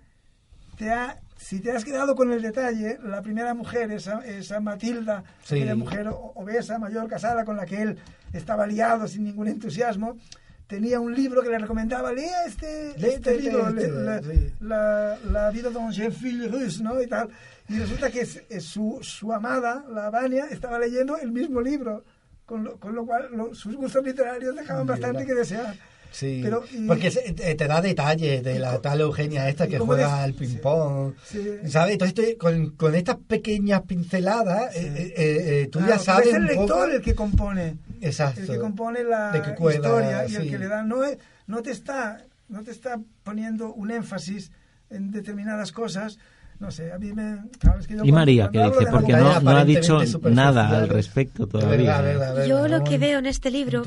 te 0.75 0.89
ha 0.89 1.19
si 1.37 1.59
te 1.59 1.71
has 1.71 1.85
quedado 1.85 2.15
con 2.15 2.31
el 2.33 2.41
detalle 2.41 2.97
la 3.03 3.21
primera 3.21 3.53
mujer 3.53 3.91
esa, 3.91 4.25
esa 4.25 4.59
Matilda 4.59 5.23
Sí. 5.43 5.57
aquella 5.57 5.75
mujer 5.75 6.07
obesa 6.33 6.79
mayor 6.79 7.07
casada 7.07 7.45
con 7.45 7.57
la 7.57 7.67
que 7.67 7.79
él 7.79 7.99
estaba 8.33 8.65
liado 8.65 9.07
sin 9.07 9.23
ningún 9.23 9.49
entusiasmo 9.49 10.17
tenía 10.65 10.99
un 10.99 11.13
libro 11.13 11.43
que 11.43 11.49
le 11.49 11.59
recomendaba 11.59 12.11
lea 12.11 12.45
este, 12.47 12.89
este 12.89 13.13
este, 13.13 13.39
libro 13.39 13.67
este, 13.69 13.87
la, 13.91 14.19
sí. 14.23 14.51
la, 14.61 15.17
la 15.31 15.51
vida 15.51 15.69
de 15.69 16.09
fille 16.11 16.47
russe, 16.47 16.81
¿no? 16.83 16.99
Y 17.01 17.05
tal. 17.07 17.29
Y 17.67 17.77
resulta 17.79 18.11
que 18.11 18.23
su, 18.25 18.99
su 19.01 19.33
amada, 19.33 19.83
la 19.89 20.11
Vania, 20.11 20.45
estaba 20.51 20.77
leyendo 20.77 21.17
el 21.17 21.31
mismo 21.31 21.59
libro, 21.61 22.03
con 22.49 22.63
lo, 22.63 22.77
con 22.79 22.95
lo 22.95 23.05
cual 23.05 23.29
lo- 23.31 23.53
sus 23.53 23.75
gustos 23.75 24.03
literarios 24.03 24.55
dejaban 24.55 24.87
bastante 24.87 25.23
que 25.23 25.35
desear. 25.35 25.75
Sí, 26.11 26.39
Pero, 26.43 26.63
y- 26.71 26.87
porque 26.87 27.11
te, 27.11 27.67
da 27.67 27.79
detalles 27.83 28.43
de 28.43 28.57
la 28.57 28.81
tal 28.81 28.99
Eugenia 29.01 29.47
esta 29.47 29.67
que 29.67 29.77
juega 29.77 30.23
al 30.23 30.33
ping-pong, 30.33 31.13
sí. 31.23 31.39
¿sabes? 31.67 31.93
Entonces 31.93 32.17
estoy- 32.17 32.35
con, 32.35 32.71
con 32.71 32.95
estas 32.95 33.17
pequeñas 33.27 33.83
pinceladas, 33.83 34.75
eh, 34.75 34.81
eh, 34.95 35.13
eh, 35.15 35.69
tú 35.71 35.77
Claro, 35.77 35.93
ya 35.93 35.99
sabes 35.99 36.29
Es 36.29 36.33
el 36.33 36.45
lector 36.45 36.67
poco... 36.67 36.83
el 36.85 37.01
que 37.03 37.13
compone. 37.13 37.77
Exacto. 38.01 38.41
el 38.41 38.47
que 38.47 38.57
compone 38.57 39.03
la 39.03 39.39
que 39.45 39.53
cuela, 39.53 39.75
historia 39.77 40.27
y 40.27 40.35
el 40.35 40.41
sí. 40.43 40.49
que 40.49 40.57
le 40.57 40.67
da 40.67 40.81
no 40.81 41.03
es- 41.03 41.19
no 41.45 41.61
te 41.61 41.69
está 41.69 42.25
no 42.47 42.63
te 42.63 42.71
está 42.71 42.99
poniendo 43.21 43.71
un 43.71 43.91
énfasis 43.91 44.51
en 44.89 45.11
determinadas 45.11 45.71
cosas 45.71 46.17
no 46.59 46.69
sé 46.71 46.91
a 46.91 46.99
mí 46.99 47.13
me 47.13 47.39
claro, 47.59 47.79
es 47.79 47.87
que 47.87 47.95
yo 47.95 48.03
¿Y 48.03 48.11
María 48.11 48.45
hablo 48.45 48.71
dice? 48.71 48.91
Porque 48.91 49.13
no, 49.13 49.39
no 49.39 49.51
ha 49.51 49.65
dicho 49.65 49.99
nada 50.29 50.67
al 50.77 50.89
respecto 50.89 51.43
Es 51.43 51.49
todavía. 51.49 51.77
verdad, 51.77 51.99
¿eh? 51.99 52.13
verdad, 52.13 52.33
verdad, 52.35 52.47
Yo 52.47 52.67
lo 52.67 52.83
que 52.83 52.97
veo 52.97 53.19
en 53.19 53.25
este 53.25 53.49
libro 53.51 53.83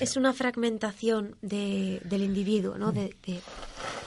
es 0.00 0.16
una 0.16 0.32
fragmentación 0.32 1.36
de, 1.42 2.00
del 2.04 2.22
individuo, 2.22 2.78
¿no? 2.78 2.92
De, 2.92 3.14
de 3.26 3.40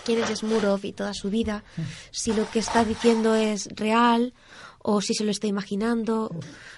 quién 0.06 0.20
es 0.24 0.40
Smurov 0.40 0.84
y 0.86 0.94
toda 0.94 1.14
su 1.14 1.30
vida, 1.30 1.64
si 2.12 2.34
lo 2.34 2.50
que 2.50 2.60
está 2.60 2.84
diciendo 2.84 3.36
es 3.36 3.70
real 3.76 4.34
o 4.80 5.00
si 5.02 5.14
se 5.14 5.24
lo 5.24 5.32
está 5.32 5.48
imaginando. 5.48 6.36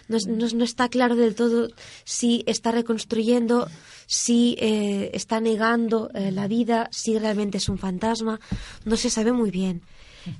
No, 0.07 0.17
no 0.27 0.63
está 0.63 0.89
claro 0.89 1.15
del 1.15 1.33
todo 1.33 1.69
si 2.03 2.43
está 2.45 2.71
reconstruyendo, 2.71 3.67
si 4.05 4.55
eh, 4.59 5.09
está 5.13 5.39
negando 5.39 6.11
eh, 6.13 6.31
la 6.31 6.47
vida, 6.47 6.87
si 6.91 7.17
realmente 7.17 7.57
es 7.57 7.67
un 7.69 7.79
fantasma. 7.79 8.39
No 8.83 8.95
se 8.95 9.09
sabe 9.09 9.31
muy 9.31 9.49
bien. 9.49 9.81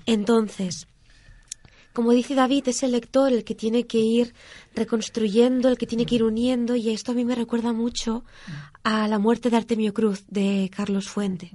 Entonces, 0.05 0.87
como 1.95 2.11
dice 2.11 2.35
David, 2.35 2.67
es 2.67 2.83
el 2.83 2.91
lector 2.91 3.31
el 3.31 3.45
que 3.45 3.55
tiene 3.55 3.85
que 3.85 3.99
ir 3.99 4.33
reconstruyendo, 4.75 5.69
el 5.69 5.77
que 5.77 5.87
tiene 5.87 6.05
que 6.05 6.15
ir 6.15 6.23
uniendo, 6.23 6.75
y 6.75 6.89
esto 6.89 7.13
a 7.13 7.15
mí 7.15 7.23
me 7.23 7.35
recuerda 7.35 7.71
mucho 7.71 8.25
a 8.83 9.07
La 9.07 9.17
muerte 9.17 9.49
de 9.49 9.57
Artemio 9.57 9.93
Cruz 9.93 10.25
de 10.27 10.69
Carlos 10.75 11.07
Fuente. 11.07 11.51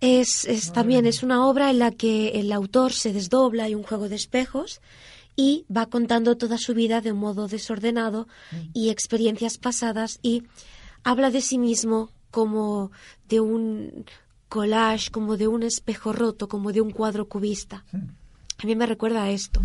Es, 0.00 0.44
es 0.44 0.72
también 0.72 1.06
es 1.06 1.22
una 1.22 1.46
obra 1.46 1.70
en 1.70 1.78
la 1.78 1.92
que 1.92 2.40
el 2.40 2.52
autor 2.52 2.92
se 2.92 3.12
desdobla, 3.12 3.64
hay 3.64 3.74
un 3.74 3.84
juego 3.84 4.10
de 4.10 4.16
espejos 4.16 4.82
y 5.34 5.64
va 5.74 5.86
contando 5.86 6.36
toda 6.36 6.58
su 6.58 6.74
vida 6.74 7.00
de 7.00 7.12
un 7.12 7.18
modo 7.18 7.48
desordenado 7.48 8.28
y 8.74 8.90
experiencias 8.90 9.56
pasadas 9.56 10.18
y 10.22 10.42
habla 11.04 11.30
de 11.30 11.40
sí 11.40 11.56
mismo 11.56 12.10
como 12.30 12.90
de 13.28 13.40
un 13.40 14.04
collage, 14.56 15.10
como 15.10 15.38
de 15.38 15.46
un 15.48 15.62
espejo 15.62 16.12
roto, 16.12 16.46
como 16.46 16.72
de 16.72 16.82
un 16.82 16.90
cuadro 16.90 17.26
cubista. 17.26 17.84
A 18.62 18.66
mí 18.66 18.76
me 18.76 18.84
recuerda 18.86 19.22
a 19.24 19.30
esto. 19.30 19.62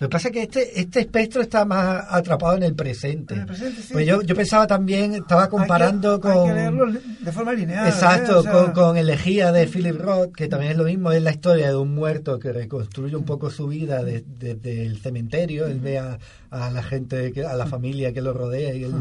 Lo 0.00 0.08
que 0.08 0.12
pasa 0.12 0.28
es 0.28 0.34
que 0.34 0.42
este, 0.42 0.80
este 0.80 1.00
espectro 1.00 1.40
está 1.40 1.64
más 1.64 2.04
atrapado 2.10 2.56
en 2.56 2.64
el 2.64 2.74
presente. 2.74 3.34
En 3.34 3.40
el 3.40 3.46
presente, 3.46 3.80
sí. 3.82 3.92
Pues 3.92 4.04
yo, 4.06 4.22
yo 4.22 4.34
pensaba 4.34 4.66
también, 4.66 5.14
estaba 5.14 5.48
comparando 5.48 6.14
hay 6.14 6.20
que, 6.20 6.22
con... 6.22 6.32
hay 6.42 6.48
que 6.48 6.54
leerlo 6.54 7.00
de 7.20 7.32
forma 7.32 7.52
lineal 7.52 7.86
Exacto, 7.86 8.32
¿eh? 8.32 8.36
O 8.38 8.42
sea, 8.42 8.52
con, 8.52 8.72
con 8.72 8.96
Elegía 8.96 9.52
de 9.52 9.66
Philip 9.68 9.96
Roth, 10.00 10.32
que 10.34 10.48
también 10.48 10.72
es 10.72 10.78
lo 10.78 10.84
mismo, 10.84 11.12
es 11.12 11.22
la 11.22 11.30
historia 11.30 11.68
de 11.68 11.76
un 11.76 11.94
muerto 11.94 12.38
que 12.40 12.52
reconstruye 12.52 13.14
un 13.14 13.24
poco 13.24 13.50
su 13.50 13.68
vida 13.68 14.02
de- 14.02 14.24
desde 14.38 14.84
el 14.84 14.98
cementerio, 15.00 15.66
él 15.66 15.78
ve 15.78 15.98
a, 16.00 16.18
a 16.50 16.70
la 16.70 16.82
gente, 16.82 17.32
a 17.46 17.54
la 17.54 17.66
familia 17.66 18.12
que 18.12 18.20
lo 18.20 18.32
rodea, 18.32 18.74
y, 18.74 18.82
él- 18.84 18.92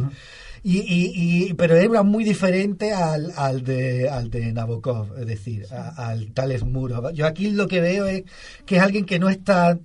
y, 0.64 0.80
y- 0.80 1.48
y- 1.50 1.54
pero 1.56 1.76
era 1.76 2.04
muy 2.04 2.24
diferente 2.24 2.94
al, 2.94 3.34
al, 3.36 3.64
de, 3.64 4.10
al 4.10 4.30
de 4.30 4.54
Nabokov, 4.54 5.20
es 5.20 5.28
decir, 5.28 5.66
a- 5.72 6.10
al 6.10 6.32
tal 6.34 6.58
Smurov. 6.58 7.12
Yo 7.14 7.26
aquí 7.28 7.52
lo 7.52 7.68
que 7.68 7.82
veo 7.82 8.06
es 8.08 8.24
que 8.66 8.78
es 8.78 8.82
alguien 8.82 9.06
que 9.06 9.20
no 9.20 9.30
está 9.30 9.78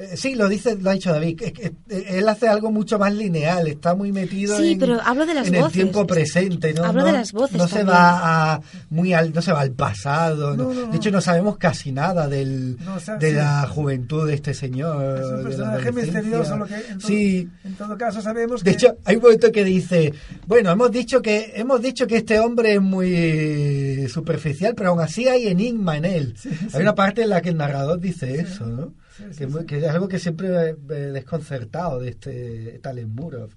Eh, 0.00 0.16
sí, 0.16 0.36
lo 0.36 0.48
dice, 0.48 0.76
lo 0.76 0.90
ha 0.90 0.92
dicho 0.92 1.10
David. 1.12 1.42
Es 1.42 1.52
que, 1.52 1.72
eh, 1.88 2.04
él 2.10 2.28
hace 2.28 2.46
algo 2.46 2.70
mucho 2.70 3.00
más 3.00 3.12
lineal, 3.12 3.66
está 3.66 3.96
muy 3.96 4.12
metido 4.12 4.56
Sí, 4.56 4.72
en, 4.74 4.78
pero 4.78 5.00
hablo 5.04 5.26
de 5.26 5.34
las 5.34 5.48
en 5.48 5.56
el 5.56 5.60
voces. 5.62 5.72
tiempo 5.74 6.06
presente. 6.06 6.72
¿no? 6.72 6.84
Hablo 6.84 7.00
no, 7.00 7.06
de 7.08 7.12
las 7.14 7.32
voces 7.32 7.56
No 7.58 7.66
se 7.66 7.82
va 7.82 8.52
a, 8.54 8.60
muy 8.90 9.12
al, 9.12 9.34
no 9.34 9.42
se 9.42 9.50
va 9.52 9.60
al 9.60 9.72
pasado. 9.72 10.56
¿no? 10.56 10.64
No, 10.68 10.72
no, 10.72 10.80
no. 10.86 10.90
De 10.92 10.96
hecho, 10.98 11.10
no 11.10 11.20
sabemos 11.20 11.58
casi 11.58 11.90
nada 11.90 12.28
del, 12.28 12.76
No, 12.84 12.94
o 12.94 13.00
sea, 13.00 13.16
de 13.16 13.30
sí. 13.30 13.34
la 13.36 13.66
juventud 13.66 14.24
de 14.28 14.34
este 14.34 14.54
señor. 14.54 15.18
Es 15.18 15.26
un 15.26 15.36
de 15.38 15.42
personaje 15.42 15.90
misterioso, 15.92 16.56
lo 16.56 16.66
que 16.66 16.74
en 16.76 16.98
todo, 16.98 17.08
Sí. 17.08 17.48
en 17.64 17.74
todo 17.74 17.98
caso 17.98 18.22
sabemos 18.22 18.62
De 18.62 18.70
que... 18.70 18.76
hecho, 18.76 18.96
hay 19.04 19.16
un 19.16 19.22
momento 19.22 19.50
que 19.50 19.64
dice, 19.64 20.14
bueno, 20.46 20.70
hemos 20.70 20.92
dicho 20.92 21.20
que 21.20 21.54
hemos 21.56 21.82
dicho 21.82 22.06
que 22.06 22.18
este 22.18 22.38
hombre 22.38 22.74
es 22.74 22.80
muy 22.80 24.06
superficial, 24.08 24.74
pero 24.76 24.90
aún 24.90 25.00
así 25.00 25.26
hay 25.28 25.48
enigma 25.48 25.96
en 25.96 26.04
él. 26.04 26.34
Hay 26.72 26.82
una 26.82 26.94
parte 26.94 27.22
en 27.22 27.30
la 27.30 27.40
que 27.40 27.48
el 27.48 27.56
narrador 27.56 27.98
dice 28.00 28.40
eso, 28.40 28.64
¿no? 28.66 28.92
Sí, 29.18 29.24
sí, 29.32 29.38
que, 29.38 29.46
muy- 29.48 29.60
sí. 29.60 29.66
que 29.66 29.78
es 29.78 29.84
algo 29.84 30.08
que 30.08 30.18
siempre 30.18 30.48
me 30.48 30.74
me 30.74 30.94
he 30.96 31.06
desconcertado 31.12 31.98
de 32.00 32.10
este 32.10 32.78
Talen 32.82 33.14
Murov. 33.14 33.50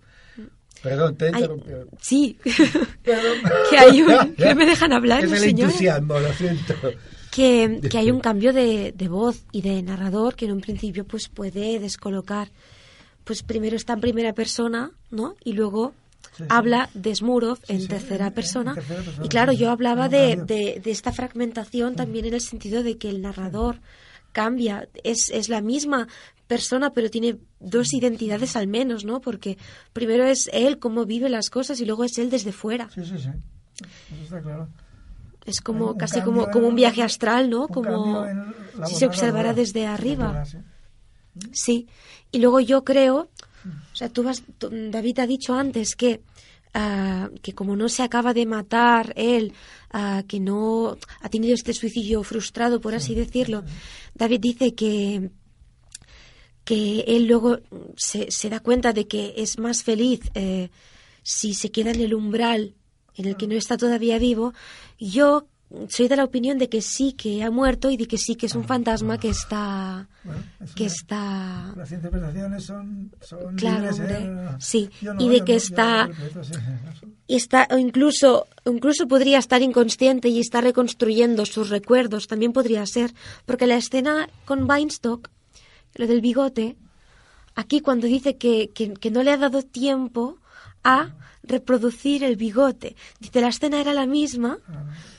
Perdón, 0.81 1.15
te 1.15 1.25
he 1.25 1.27
Ay, 1.29 1.33
interrumpido. 1.35 1.85
sí, 2.01 2.37
Perdón. 3.03 3.37
que 3.69 3.77
hay 3.77 4.01
un... 4.01 4.33
que 4.35 4.55
me 4.55 4.65
dejan 4.65 4.93
hablar, 4.93 5.23
Es 5.23 5.29
los 5.29 5.39
el 5.39 5.45
señores. 5.49 5.65
entusiasmo, 5.75 6.19
lo 6.19 6.33
siento. 6.33 6.73
que, 7.29 7.79
que 7.89 7.97
hay 7.99 8.09
un 8.09 8.19
cambio 8.19 8.51
de, 8.51 8.91
de 8.95 9.07
voz 9.07 9.43
y 9.51 9.61
de 9.61 9.81
narrador 9.83 10.35
que 10.35 10.45
en 10.45 10.53
un 10.53 10.61
principio 10.61 11.05
pues 11.05 11.29
puede 11.29 11.79
descolocar. 11.79 12.49
Pues 13.23 13.43
primero 13.43 13.75
está 13.75 13.93
en 13.93 14.01
primera 14.01 14.33
persona, 14.33 14.91
¿no? 15.11 15.35
Y 15.43 15.53
luego 15.53 15.93
Sí, 16.37 16.43
sí. 16.43 16.47
habla 16.49 16.89
de 16.93 17.13
Smurov 17.13 17.59
en, 17.67 17.81
sí, 17.81 17.87
tercera 17.87 18.27
en 18.27 18.33
persona. 18.33 18.73
tercera 18.73 19.01
persona, 19.01 19.25
Y 19.25 19.29
claro, 19.29 19.51
sí, 19.51 19.57
yo 19.59 19.65
sí. 19.67 19.71
hablaba 19.71 20.07
de, 20.07 20.37
de, 20.37 20.81
de 20.81 20.91
esta 20.91 21.11
fragmentación 21.11 21.95
también 21.95 22.25
en 22.25 22.33
el 22.35 22.41
sentido 22.41 22.83
de 22.83 22.97
que 22.97 23.09
el 23.09 23.21
narrador 23.21 23.79
cambia, 24.31 24.87
es, 25.03 25.29
es 25.31 25.49
la 25.49 25.61
misma 25.61 26.07
persona, 26.47 26.91
pero 26.91 27.09
tiene 27.09 27.37
dos 27.59 27.93
identidades 27.93 28.55
al 28.55 28.67
menos, 28.67 29.05
¿no? 29.05 29.21
Porque 29.21 29.57
primero 29.93 30.25
es 30.25 30.49
él 30.51 30.79
cómo 30.79 31.05
vive 31.05 31.29
las 31.29 31.49
cosas 31.49 31.79
y 31.79 31.85
luego 31.85 32.03
es 32.03 32.17
él 32.17 32.29
desde 32.29 32.51
fuera. 32.51 32.89
Sí, 32.89 33.05
sí, 33.05 33.17
sí. 33.17 33.29
Eso 34.13 34.23
está 34.23 34.41
claro. 34.41 34.67
Es 35.45 35.61
como 35.61 35.97
casi 35.97 36.21
como, 36.21 36.51
como 36.51 36.67
un 36.67 36.75
viaje 36.75 37.01
astral, 37.01 37.49
¿no? 37.49 37.67
Como 37.67 38.25
si 38.85 38.95
se 38.95 39.07
observara 39.07 39.53
desde 39.53 39.87
arriba. 39.87 40.43
Sí. 41.51 41.87
Y 42.31 42.39
luego 42.39 42.59
yo 42.59 42.83
creo, 42.83 43.29
o 43.65 43.95
sea, 43.95 44.09
tú 44.09 44.23
vas, 44.23 44.43
David 44.59 45.19
ha 45.19 45.27
dicho 45.27 45.55
antes 45.55 45.95
que 45.95 46.21
ah, 46.73 47.29
que 47.41 47.53
como 47.53 47.75
no 47.75 47.89
se 47.89 48.03
acaba 48.03 48.33
de 48.33 48.45
matar 48.45 49.13
él, 49.15 49.53
ah, 49.91 50.23
que 50.27 50.39
no 50.39 50.97
ha 51.21 51.29
tenido 51.29 51.53
este 51.53 51.73
suicidio 51.73 52.23
frustrado, 52.23 52.81
por 52.81 52.95
así 52.95 53.15
decirlo, 53.15 53.63
David 54.15 54.39
dice 54.39 54.75
que 54.75 55.31
que 56.63 57.01
él 57.07 57.25
luego 57.25 57.59
se, 57.97 58.29
se 58.29 58.49
da 58.49 58.59
cuenta 58.59 58.93
de 58.93 59.07
que 59.07 59.33
es 59.37 59.57
más 59.57 59.83
feliz 59.83 60.21
eh, 60.35 60.69
si 61.23 61.53
se 61.55 61.71
queda 61.71 61.91
en 61.91 62.01
el 62.01 62.13
umbral 62.13 62.75
en 63.15 63.25
el 63.25 63.37
que 63.37 63.47
no 63.47 63.55
está 63.55 63.77
todavía 63.77 64.19
vivo. 64.19 64.53
Yo 64.99 65.47
soy 65.87 66.07
de 66.07 66.15
la 66.17 66.23
opinión 66.25 66.57
de 66.57 66.67
que 66.69 66.81
sí 66.81 67.13
que 67.13 67.43
ha 67.43 67.49
muerto 67.51 67.89
y 67.89 67.97
de 67.97 68.05
que 68.07 68.17
sí 68.17 68.35
que 68.35 68.45
es 68.47 68.55
un 68.55 68.65
fantasma 68.65 69.17
que 69.19 69.29
está 69.29 70.09
Bueno, 70.23 70.41
es 70.59 70.71
que 70.73 70.83
una- 70.83 70.91
está 70.93 71.73
Las 71.77 71.91
interpretaciones 71.91 72.63
son, 72.65 73.11
son 73.21 73.55
Claro, 73.55 73.89
libres, 73.91 74.11
¿eh? 74.11 74.49
sí. 74.59 74.89
No, 75.01 75.15
Y 75.19 75.29
de 75.29 75.45
que 75.45 75.53
no, 75.53 75.57
está- 75.57 76.07
no 76.07 76.13
sí, 76.43 76.51
está 77.27 77.67
o 77.71 77.77
incluso 77.77 78.47
incluso 78.65 79.07
podría 79.07 79.39
estar 79.39 79.61
inconsciente 79.61 80.27
y 80.27 80.39
está 80.41 80.59
reconstruyendo 80.61 81.45
sus 81.45 81.69
recuerdos 81.69 82.27
también 82.27 82.51
podría 82.51 82.85
ser 82.85 83.13
porque 83.45 83.65
la 83.67 83.77
escena 83.77 84.29
con 84.45 84.69
Weinstock 84.69 85.29
lo 85.95 86.07
del 86.07 86.19
bigote 86.21 86.75
aquí 87.55 87.79
cuando 87.81 88.07
dice 88.07 88.37
que, 88.37 88.69
que, 88.73 88.93
que 88.93 89.11
no 89.11 89.23
le 89.23 89.31
ha 89.31 89.37
dado 89.37 89.61
tiempo 89.63 90.37
a 90.83 91.09
reproducir 91.43 92.23
el 92.23 92.35
bigote 92.35 92.95
dice 93.19 93.41
la 93.41 93.47
escena 93.47 93.81
era 93.81 93.93
la 93.93 94.05
misma 94.05 94.59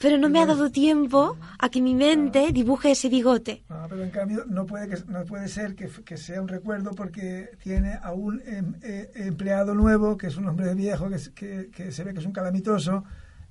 pero 0.01 0.19
no 0.19 0.29
me 0.29 0.39
ha 0.41 0.47
dado 0.47 0.71
tiempo 0.71 1.37
a 1.59 1.69
que 1.69 1.81
mi 1.83 1.95
mente 1.97 2.53
dibuje 2.53 2.93
ese 2.93 3.09
bigote 3.09 3.65
Ah, 3.69 3.87
pero 3.89 4.03
en 4.05 4.11
cambio 4.11 4.45
no 4.49 4.65
puede 4.65 4.89
que, 4.89 5.03
no 5.09 5.25
puede 5.25 5.49
ser 5.49 5.75
que, 5.75 5.89
que 6.05 6.17
sea 6.17 6.41
un 6.41 6.47
recuerdo 6.49 6.93
porque 6.93 7.51
tiene 7.63 7.95
a 8.01 8.13
un 8.13 8.41
em- 8.47 8.75
eh, 8.83 9.11
empleado 9.17 9.75
nuevo 9.75 10.17
que 10.17 10.29
es 10.29 10.37
un 10.37 10.47
hombre 10.49 10.75
viejo 10.75 11.09
que, 11.11 11.17
que, 11.35 11.71
que 11.75 11.91
se 11.93 12.05
ve 12.05 12.13
que 12.15 12.21
es 12.21 12.27
un 12.27 12.33
calamitoso 12.33 13.03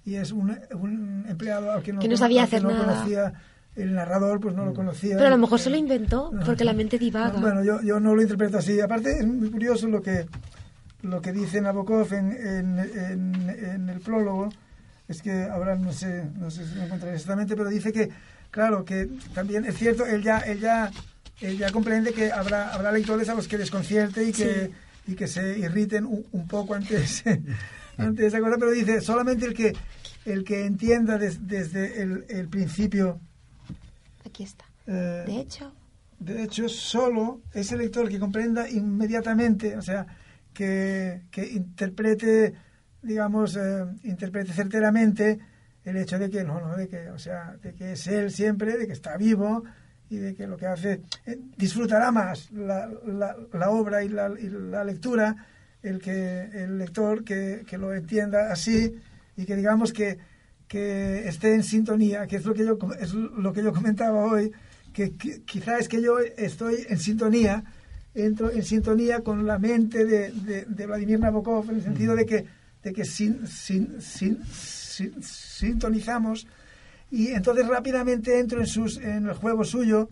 y 0.05 0.15
es 0.15 0.31
un, 0.31 0.57
un 0.73 1.25
empleado 1.27 1.71
al 1.73 1.83
que 1.83 1.91
no, 1.93 1.99
Que 1.99 2.07
no 2.07 2.17
sabía 2.17 2.43
hacer 2.43 2.63
no 2.63 2.71
nada. 2.71 2.85
conocía 2.85 3.33
el 3.75 3.93
narrador 3.93 4.39
pues 4.39 4.55
no 4.55 4.65
lo 4.65 4.73
conocía 4.73 5.15
pero 5.15 5.27
a 5.27 5.31
lo 5.31 5.37
mejor 5.37 5.59
se 5.59 5.69
lo 5.69 5.75
inventó 5.77 6.31
No. 6.33 6.43
porque 6.45 6.63
la 6.63 6.73
mente 6.73 6.97
divaga 6.97 7.39
Bueno, 7.39 7.63
yo, 7.63 7.81
yo 7.81 7.99
no 7.99 8.15
lo 8.15 8.21
interpreto 8.21 8.57
así. 8.57 8.79
Aparte, 8.81 9.19
es 9.19 9.27
muy 9.27 9.49
curioso 9.51 9.87
lo 9.87 10.01
que, 10.01 10.25
lo 11.03 11.21
que 11.21 11.31
dice 11.31 11.61
Nabokov 11.61 12.13
en, 12.13 12.31
en, 12.31 12.79
en- 12.79 13.49
en 13.49 13.89
el 13.89 13.99
prólogo. 13.99 14.49
Es 15.07 15.21
que 15.21 15.43
ahora 15.43 15.75
no 15.75 15.91
sé, 15.91 16.25
no 16.39 16.49
sé 16.51 16.65
si 16.67 16.75
lo 16.75 16.83
encontraré 16.83 17.15
exactamente, 17.15 17.55
pero 17.57 17.69
dice 17.69 17.91
que, 17.91 18.09
claro, 18.49 18.85
que 18.85 19.09
también 19.33 19.65
es 19.65 19.75
cierto, 19.77 20.05
él 20.05 20.23
ya, 20.23 20.37
él 20.39 20.59
ya, 20.61 20.89
él 21.41 21.57
ya 21.57 21.69
comprende 21.71 22.13
que 22.13 22.31
habrá, 22.31 22.73
habrá 22.73 22.91
lectores 22.93 23.27
a 23.27 23.33
los 23.33 23.47
que 23.47 23.57
desconcierte 23.57 24.23
y 24.23 24.31
que, 24.31 24.71
y 25.07 25.15
que 25.15 25.27
se 25.27 25.57
irriten 25.59 26.05
un, 26.05 26.25
un 26.31 26.47
poco 26.47 26.75
antes, 26.75 27.23
ante 27.97 28.25
esa 28.25 28.39
cosa, 28.39 28.55
pero 28.57 28.71
dice, 28.71 29.01
solamente 29.01 29.45
el 29.45 29.53
que, 29.53 29.73
el 30.23 30.45
que 30.45 30.65
entienda 30.65 31.17
des- 31.17 31.45
desde 31.45 32.01
el, 32.03 32.25
el 32.29 32.47
principio 32.47 33.19
aquí 34.25 34.43
está 34.43 34.63
eh, 34.87 35.23
de 35.27 35.39
hecho 35.41 35.73
de 36.19 36.43
hecho, 36.43 36.69
solo 36.69 37.41
ese 37.51 37.75
lector 37.75 38.07
que 38.07 38.19
comprenda 38.19 38.69
inmediatamente, 38.69 39.75
o 39.75 39.81
sea, 39.81 40.05
que, 40.53 41.23
que 41.31 41.45
interprete, 41.47 42.53
digamos, 43.01 43.55
eh, 43.57 43.85
interprete 44.03 44.53
certeramente 44.53 45.39
el 45.83 45.97
hecho 45.97 46.19
de 46.19 46.29
que 46.29 46.43
no, 46.43 46.59
no, 46.59 46.75
de 46.75 46.87
que, 46.87 47.09
o 47.09 47.17
sea, 47.17 47.55
de 47.61 47.73
que 47.73 47.93
es 47.93 48.05
él 48.07 48.31
siempre, 48.31 48.77
de 48.77 48.85
que 48.87 48.93
está 48.93 49.17
vivo 49.17 49.63
y 50.09 50.17
de 50.17 50.35
que 50.35 50.45
lo 50.45 50.57
que 50.57 50.67
hace 50.67 51.01
eh, 51.25 51.39
disfrutará 51.57 52.11
más 52.11 52.51
la, 52.51 52.87
la, 53.53 53.69
obra 53.69 54.03
y 54.03 54.09
la, 54.09 54.29
y 54.39 54.49
la 54.49 54.83
lectura 54.83 55.35
el 55.81 55.99
que 55.99 56.41
el 56.53 56.77
lector 56.77 57.23
que, 57.23 57.63
que 57.67 57.77
lo 57.77 57.93
entienda 57.93 58.51
así 58.51 58.93
y 59.35 59.45
que 59.45 59.55
digamos 59.55 59.91
que 59.93 60.19
que 60.67 61.27
esté 61.27 61.53
en 61.53 61.63
sintonía, 61.63 62.27
que 62.27 62.37
es 62.37 62.45
lo 62.45 62.53
que 62.53 62.65
yo 62.65 62.77
es 62.99 63.13
lo 63.13 63.51
que 63.51 63.61
yo 63.61 63.73
comentaba 63.73 64.23
hoy, 64.23 64.53
que, 64.93 65.11
qui- 65.17 65.43
quizá 65.43 65.77
es 65.77 65.89
que 65.89 66.01
yo 66.01 66.19
estoy 66.19 66.85
en 66.87 66.97
sintonía, 66.97 67.63
entro 68.13 68.51
en 68.51 68.63
sintonía 68.63 69.21
con 69.21 69.45
la 69.47 69.57
mente 69.59 70.05
de, 70.05 70.31
de, 70.31 70.65
de 70.65 70.85
Vladimir 70.85 71.19
Nabokov, 71.19 71.69
en 71.69 71.75
el 71.77 71.83
sentido 71.83 72.15
de 72.15 72.25
que, 72.25 72.45
de 72.83 72.93
que 72.93 73.05
sin, 73.05 73.47
sin, 73.47 74.01
sin- 74.01 74.43
sin- 74.45 75.21
sintonizamos 75.23 76.47
y 77.09 77.29
entonces 77.29 77.67
rápidamente 77.67 78.39
entro 78.39 78.59
en, 78.59 78.67
sus, 78.67 78.97
en 78.97 79.27
el 79.27 79.33
juego 79.33 79.63
suyo 79.63 80.09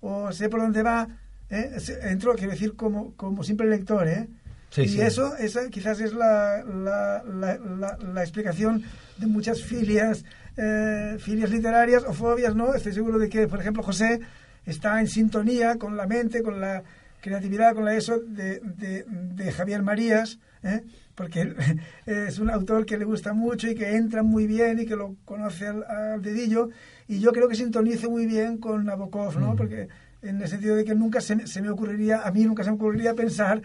o 0.00 0.32
sé 0.32 0.48
por 0.48 0.60
dónde 0.60 0.82
va, 0.82 1.08
¿eh? 1.50 1.76
Entro, 2.02 2.34
quiero 2.34 2.52
decir, 2.52 2.74
como, 2.74 3.14
como 3.14 3.42
simple 3.44 3.66
lector, 3.68 4.06
¿eh? 4.08 4.28
Sí, 4.70 4.82
y 4.82 4.88
sí. 4.88 5.00
eso 5.00 5.36
esa 5.36 5.68
quizás 5.68 6.00
es 6.00 6.14
la, 6.14 6.64
la, 6.64 7.22
la, 7.24 7.58
la- 7.58 7.98
la 7.98 8.22
explicación 8.22 8.82
de 9.18 9.26
muchas 9.26 9.62
filias, 9.62 10.24
eh, 10.56 11.16
filias 11.20 11.50
literarias 11.50 12.04
o 12.06 12.12
fobias, 12.12 12.54
¿no? 12.56 12.74
Estoy 12.74 12.92
seguro 12.94 13.18
de 13.18 13.28
que, 13.28 13.46
por 13.46 13.60
ejemplo, 13.60 13.82
José 13.82 14.20
está 14.64 14.98
en 15.00 15.08
sintonía 15.08 15.76
con 15.76 15.96
la 15.96 16.06
mente, 16.06 16.42
con 16.42 16.60
la 16.60 16.82
creatividad, 17.22 17.74
con 17.74 17.86
la 17.86 17.94
eso 17.94 18.18
de, 18.20 18.60
de, 18.60 19.04
de 19.08 19.52
Javier 19.52 19.82
Marías, 19.82 20.38
¿eh? 20.62 20.82
porque 21.14 21.54
es 22.06 22.38
un 22.38 22.50
autor 22.50 22.84
que 22.84 22.98
le 22.98 23.06
gusta 23.06 23.32
mucho 23.32 23.68
y 23.70 23.74
que 23.74 23.96
entra 23.96 24.22
muy 24.22 24.46
bien 24.46 24.78
y 24.80 24.84
que 24.84 24.96
lo 24.96 25.16
conoce 25.24 25.66
al, 25.68 25.84
al 25.84 26.20
dedillo, 26.20 26.68
y 27.08 27.20
yo 27.20 27.32
creo 27.32 27.48
que 27.48 27.54
sintonizo 27.56 28.10
muy 28.10 28.26
bien 28.26 28.58
con 28.58 28.84
Nabokov, 28.84 29.38
¿no? 29.38 29.56
Porque 29.56 29.88
en 30.20 30.42
el 30.42 30.48
sentido 30.48 30.76
de 30.76 30.84
que 30.84 30.94
nunca 30.94 31.20
se, 31.22 31.36
me- 31.36 31.46
se 31.46 31.62
me 31.62 31.70
ocurriría, 31.70 32.22
a 32.22 32.30
mí 32.32 32.44
nunca 32.44 32.62
se 32.64 32.70
me 32.70 32.76
ocurriría 32.76 33.14
pensar 33.14 33.62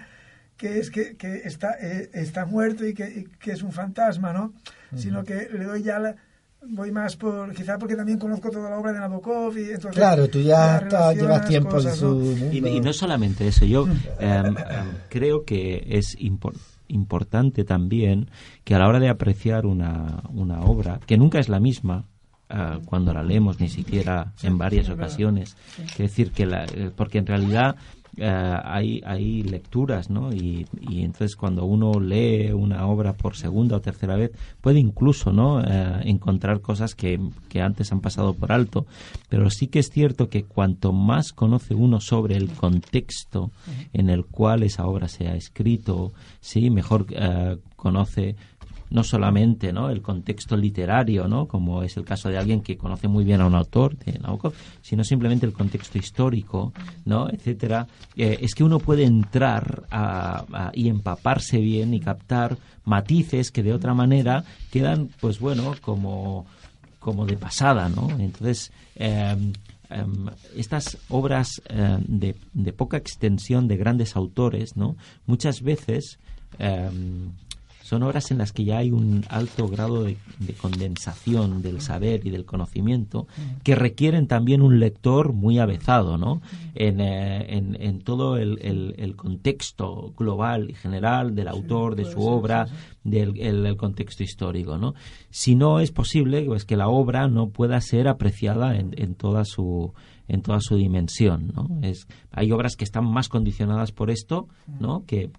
que 0.56 0.80
es 0.80 0.90
que, 0.90 1.16
que 1.18 1.42
está, 1.46 1.76
eh, 1.80 2.10
está 2.14 2.46
muerto 2.46 2.86
y 2.86 2.94
que, 2.94 3.08
y 3.08 3.24
que 3.40 3.52
es 3.52 3.62
un 3.62 3.72
fantasma, 3.72 4.34
¿no? 4.34 4.54
Sino 4.96 5.24
que 5.24 5.50
le 5.52 5.66
doy 5.66 5.84
ya 5.84 6.00
la, 6.00 6.16
voy 6.70 6.92
más 6.92 7.16
por, 7.16 7.54
quizá 7.54 7.78
porque 7.78 7.96
también 7.96 8.18
conozco 8.20 8.50
toda 8.50 8.70
la 8.70 8.78
obra 8.78 8.92
de 8.94 9.00
Nabokov 9.00 9.58
y 9.58 9.66
entonces... 9.72 9.94
Claro, 9.94 10.28
tú 10.28 10.40
ya 10.42 10.78
está- 10.78 11.14
llevas 11.14 11.46
tiempo 11.48 11.70
cosas, 11.72 11.94
en 11.94 12.00
su. 12.00 12.50
Y, 12.52 12.66
y 12.68 12.80
no 12.82 12.94
solamente 12.94 13.48
eso, 13.48 13.66
yo 13.66 13.88
em, 14.20 14.46
em, 14.48 14.56
creo 15.10 15.44
que 15.46 15.84
es 15.90 16.18
impor- 16.20 16.58
importante 16.88 17.64
también 17.64 18.30
que 18.64 18.76
a 18.76 18.80
la 18.80 18.88
hora 18.88 19.00
de 19.00 19.10
apreciar 19.10 19.66
una, 19.66 20.24
una 20.34 20.62
obra, 20.62 21.00
que 21.06 21.18
nunca 21.18 21.40
es 21.40 21.50
la 21.50 21.60
misma, 21.60 22.06
eh, 22.50 22.80
cuando 22.86 23.14
la 23.14 23.24
leemos, 23.24 23.60
ni 23.60 23.68
siquiera 23.68 24.32
en 24.42 24.58
varias 24.58 24.90
ocasiones, 24.90 25.58
es 25.78 25.98
decir, 25.98 26.32
que 26.32 26.46
la- 26.46 26.64
eh, 26.66 26.92
porque 26.96 27.18
en 27.18 27.26
realidad 27.26 27.76
eh, 28.20 28.58
hay, 28.64 29.02
hay 29.06 29.44
lecturas, 29.44 30.10
¿no? 30.10 30.34
Y, 30.34 30.66
y, 30.82 31.04
entonces 31.04 31.36
cuando 31.36 31.66
uno 31.66 32.00
lee 32.00 32.52
una 32.52 32.88
obra 32.88 33.14
por 33.14 33.36
segunda 33.36 33.78
o 33.78 33.82
tercera 33.82 34.16
vez, 34.16 34.32
puede 34.60 34.80
incluso, 34.80 35.32
¿no? 35.32 35.62
Eh, 35.62 36.02
encontrar 36.06 36.62
cosas 36.62 36.96
que, 36.96 37.20
que 37.48 37.62
antes 37.62 37.92
han 37.92 38.02
pasado 38.02 38.34
por 38.34 38.52
alto. 38.52 38.88
Pero 39.30 39.52
sí 39.52 39.68
que 39.68 39.80
es 39.80 39.92
cierto 39.92 40.30
que 40.30 40.44
cuanto 40.44 40.94
más 40.94 41.32
conoce 41.32 41.76
uno 41.76 42.00
sobre 42.00 42.38
el 42.38 42.50
contexto 42.50 43.52
en 43.94 44.10
el 44.10 44.26
cual 44.26 44.64
esa 44.64 44.88
obra 44.88 45.08
se 45.08 45.28
ha 45.28 45.36
escrito, 45.36 46.12
sí, 46.40 46.72
mejor 46.72 47.06
eh, 47.12 47.58
conoce 47.76 48.36
no 48.90 49.04
solamente 49.04 49.74
¿no? 49.74 49.90
el 49.90 50.02
contexto 50.02 50.56
literario, 50.56 51.28
¿no? 51.28 51.48
como 51.48 51.84
es 51.84 51.98
el 51.98 52.06
caso 52.06 52.30
de 52.30 52.38
alguien 52.38 52.62
que 52.62 52.78
conoce 52.78 53.08
muy 53.08 53.24
bien 53.24 53.42
a 53.42 53.48
un 53.48 53.56
autor 53.56 53.98
de 53.98 54.20
sino 54.82 55.04
simplemente 55.04 55.46
el 55.46 55.54
contexto 55.54 55.98
histórico, 55.98 56.74
¿no? 57.06 57.30
etcétera, 57.30 57.88
eh, 58.16 58.38
es 58.42 58.56
que 58.56 58.64
uno 58.64 58.80
puede 58.80 59.04
entrar 59.04 59.84
y 60.74 60.90
empaparse 60.90 61.60
bien 61.60 61.94
y 61.94 62.00
captar 62.00 62.58
matices 62.86 63.52
que 63.52 63.64
de 63.64 63.74
otra 63.74 63.94
manera 63.94 64.44
quedan, 64.72 65.10
pues 65.20 65.40
bueno, 65.40 65.76
como, 65.82 66.46
como 67.00 67.26
de 67.26 67.38
pasada, 67.38 67.90
¿no? 67.90 68.10
Entonces, 68.20 68.72
em, 68.96 69.54
em, 69.90 70.28
estas 70.56 70.98
obras 71.10 71.62
em, 71.70 72.02
de, 72.08 72.36
de, 72.54 72.74
poca 72.74 72.98
extensión 72.98 73.68
de 73.68 73.78
grandes 73.78 74.16
autores, 74.16 74.78
¿no? 74.78 74.96
Muchas 75.26 75.62
veces 75.62 76.18
son 77.88 78.04
obras 78.04 78.32
en 78.32 78.38
las 78.38 78.52
que 78.52 78.66
ya 78.66 78.80
hay 78.80 78.92
un 78.92 79.24
alto 79.30 79.70
grado 79.70 80.04
de, 80.04 80.18
condensación 80.60 81.62
del 81.62 81.80
saber 81.80 82.28
y 82.28 82.32
del 82.32 82.44
conocimiento 82.44 83.28
que 83.64 83.76
requieren 83.76 84.28
también 84.28 84.62
un 84.62 84.82
lector 84.82 85.32
muy 85.32 85.58
avezado 85.60 86.18
¿no? 86.18 86.42
en, 86.76 87.00
eh, 87.00 88.00
todo 88.04 88.36
el, 88.36 89.14
contexto 89.16 90.14
global 90.18 90.70
y 90.70 90.74
general 90.74 91.34
del 91.34 91.48
autor, 91.48 91.96
de 91.96 92.04
su 92.04 92.20
obra, 92.20 92.68
del 93.06 93.78
contexto 93.78 94.22
histórico. 94.22 94.78
¿no? 94.78 94.94
Si 95.30 95.56
no 95.56 95.80
es 95.80 95.92
posible 95.92 96.44
pues, 96.44 96.66
que 96.66 96.76
la 96.76 96.90
obra 96.90 97.30
no 97.30 97.52
pueda 97.52 97.80
ser 97.80 98.10
apreciada 98.10 98.76
en 98.76 99.16
toda 99.16 99.46
su 99.46 99.94
en 100.28 100.42
toda 100.42 100.60
su 100.60 100.76
dimensión, 100.76 101.52
¿no? 101.56 101.68
Es, 101.82 102.08
hay 102.32 102.52
obras 102.52 102.76
que 102.76 102.84
están 102.84 103.06
más 103.06 103.30
condicionadas 103.30 103.92
por 103.92 104.10
esto, 104.10 104.48
¿no? 104.80 105.06
Que, 105.06 105.32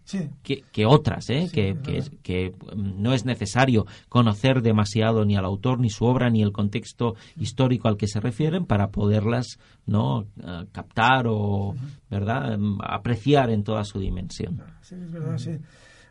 que, 0.43 0.86
otras, 0.86 1.28
¿eh? 1.30 1.49
que, 1.53 1.76
que, 2.22 2.51
mm, 2.51 3.03
no 3.03 3.12
es 3.12 3.24
necesario 3.24 3.86
conocer 4.09 4.62
demasiado 4.62 5.24
ni 5.24 5.36
al 5.36 5.45
autor, 5.45 5.80
ni 5.80 5.91
su 5.91 6.05
obra, 6.05 6.30
ni 6.30 6.43
el 6.43 6.53
contexto 6.53 7.14
histórico 7.36 7.89
al 7.89 7.97
que 7.97 8.07
se 8.07 8.20
refieren 8.20 8.64
para 8.64 8.89
poderlas, 8.89 9.59
¿no? 9.86 10.22
Eh, 10.43 10.66
captar 10.72 11.26
o, 11.28 11.74
¿verdad? 12.11 12.59
Mm, 12.59 12.78
apreciar 12.82 13.51
en 13.51 13.64
toda 13.64 13.84
su 13.84 13.99
dimensión. 13.99 14.62
Sí, 14.80 14.95
es 14.95 15.12
verdad, 15.12 15.39
sí. 15.39 15.59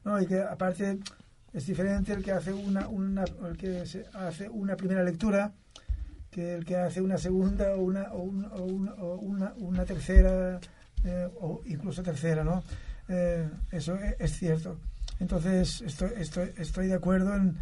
No, 0.06 0.22
y 0.22 0.26
que 0.26 0.40
aparte 0.40 1.00
es 1.54 1.66
diferente 1.66 2.14
el 2.14 2.24
que 2.24 2.32
hace 2.32 2.54
una, 2.54 2.88
una 2.88 3.24
el 3.24 3.58
que 3.58 3.84
hace 4.14 4.50
una 4.50 4.76
primera 4.76 5.04
lectura 5.04 5.54
que 6.32 6.56
el 6.56 6.66
que 6.66 6.76
hace 6.76 7.02
una 7.02 7.18
segunda 7.18 7.76
o 7.76 7.82
una, 7.82 8.14
o 8.14 8.22
una, 8.22 9.54
una, 9.58 9.86
tercera 9.86 10.60
eh, 11.04 11.30
o 11.40 11.62
incluso 11.66 12.04
tercera, 12.04 12.44
¿no? 12.44 12.64
Eh, 13.08 13.50
eso 13.72 13.98
es 14.20 14.38
cierto. 14.38 14.78
Entonces, 15.20 15.82
estoy, 15.82 16.12
estoy, 16.18 16.52
estoy 16.58 16.88
de 16.88 16.94
acuerdo 16.94 17.36
en, 17.36 17.56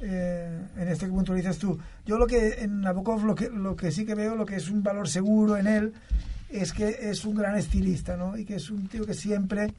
eh, 0.00 0.58
en 0.76 0.88
este 0.88 1.06
que 1.06 1.12
puntualizas 1.12 1.58
tú. 1.58 1.78
Yo 2.06 2.18
lo 2.18 2.26
que 2.26 2.62
en 2.62 2.80
Nabokov 2.80 3.24
lo 3.24 3.34
que, 3.34 3.50
lo 3.50 3.76
que 3.76 3.90
sí 3.90 4.04
que 4.06 4.14
veo, 4.14 4.34
lo 4.34 4.46
que 4.46 4.56
es 4.56 4.70
un 4.70 4.82
valor 4.82 5.08
seguro 5.08 5.56
en 5.56 5.66
él, 5.66 5.92
es 6.48 6.72
que 6.72 7.10
es 7.10 7.24
un 7.24 7.34
gran 7.34 7.56
estilista, 7.56 8.16
¿no? 8.16 8.36
Y 8.36 8.44
que 8.44 8.56
es 8.56 8.70
un 8.70 8.88
tío 8.88 9.04
que 9.04 9.14
siempre, 9.14 9.72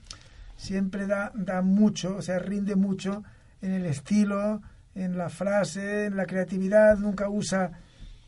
siempre 0.57 1.07
da, 1.07 1.31
da 1.36 1.61
mucho, 1.61 2.17
o 2.17 2.21
sea, 2.21 2.39
rinde 2.39 2.75
mucho 2.75 3.23
en 3.61 3.71
el 3.71 3.86
estilo, 3.86 4.61
en 4.93 5.17
la 5.17 5.29
frase, 5.29 6.05
en 6.05 6.17
la 6.17 6.25
creatividad, 6.25 6.97
nunca 6.97 7.29
usa 7.29 7.71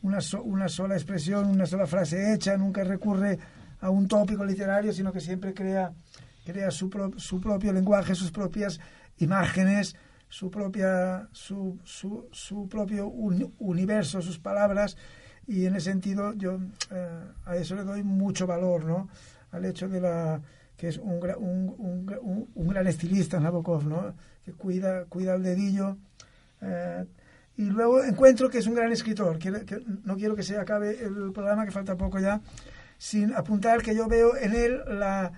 una, 0.02 0.18
una 0.44 0.68
sola 0.68 0.94
expresión, 0.94 1.46
una 1.46 1.66
sola 1.66 1.86
frase 1.86 2.32
hecha, 2.32 2.56
nunca 2.56 2.84
recurre 2.84 3.38
a 3.80 3.90
un 3.90 4.08
tópico 4.08 4.44
literario, 4.44 4.92
sino 4.92 5.12
que 5.12 5.20
siempre 5.20 5.54
crea, 5.54 5.92
crea 6.44 6.70
su, 6.70 6.90
su 7.16 7.40
propio 7.40 7.72
lenguaje, 7.72 8.14
sus 8.14 8.30
propias 8.30 8.80
imágenes, 9.18 9.96
su, 10.28 10.50
propia, 10.50 11.28
su, 11.32 11.78
su, 11.84 12.28
su 12.32 12.68
propio 12.68 13.08
universo, 13.08 14.22
sus 14.22 14.38
palabras, 14.38 14.96
y 15.46 15.64
en 15.64 15.76
ese 15.76 15.90
sentido 15.90 16.34
yo 16.34 16.58
eh, 16.90 17.20
a 17.46 17.56
eso 17.56 17.74
le 17.74 17.84
doy 17.84 18.02
mucho 18.02 18.46
valor, 18.46 18.84
¿no? 18.84 19.08
Al 19.50 19.64
hecho 19.64 19.88
de 19.88 20.00
la 20.00 20.40
que 20.76 20.88
es 20.88 20.98
un, 20.98 21.18
un, 21.38 21.74
un, 21.78 22.48
un 22.54 22.68
gran 22.68 22.86
estilista, 22.86 23.40
Nabokov, 23.40 23.84
¿no? 23.86 24.14
Que 24.44 24.52
cuida, 24.52 25.06
cuida 25.06 25.34
el 25.34 25.42
dedillo, 25.42 25.96
eh, 26.60 27.04
y 27.58 27.64
luego 27.64 28.04
encuentro 28.04 28.48
que 28.48 28.58
es 28.58 28.66
un 28.68 28.74
gran 28.76 28.92
escritor. 28.92 29.36
no 30.04 30.16
quiero 30.16 30.36
que 30.36 30.44
se 30.44 30.56
acabe 30.56 31.04
el 31.04 31.32
programa, 31.32 31.64
que 31.64 31.72
falta 31.72 31.96
poco 31.96 32.20
ya, 32.20 32.40
sin 32.96 33.34
apuntar 33.34 33.82
que 33.82 33.96
yo 33.96 34.06
veo 34.06 34.36
en 34.36 34.54
él 34.54 34.80
la, 34.86 35.32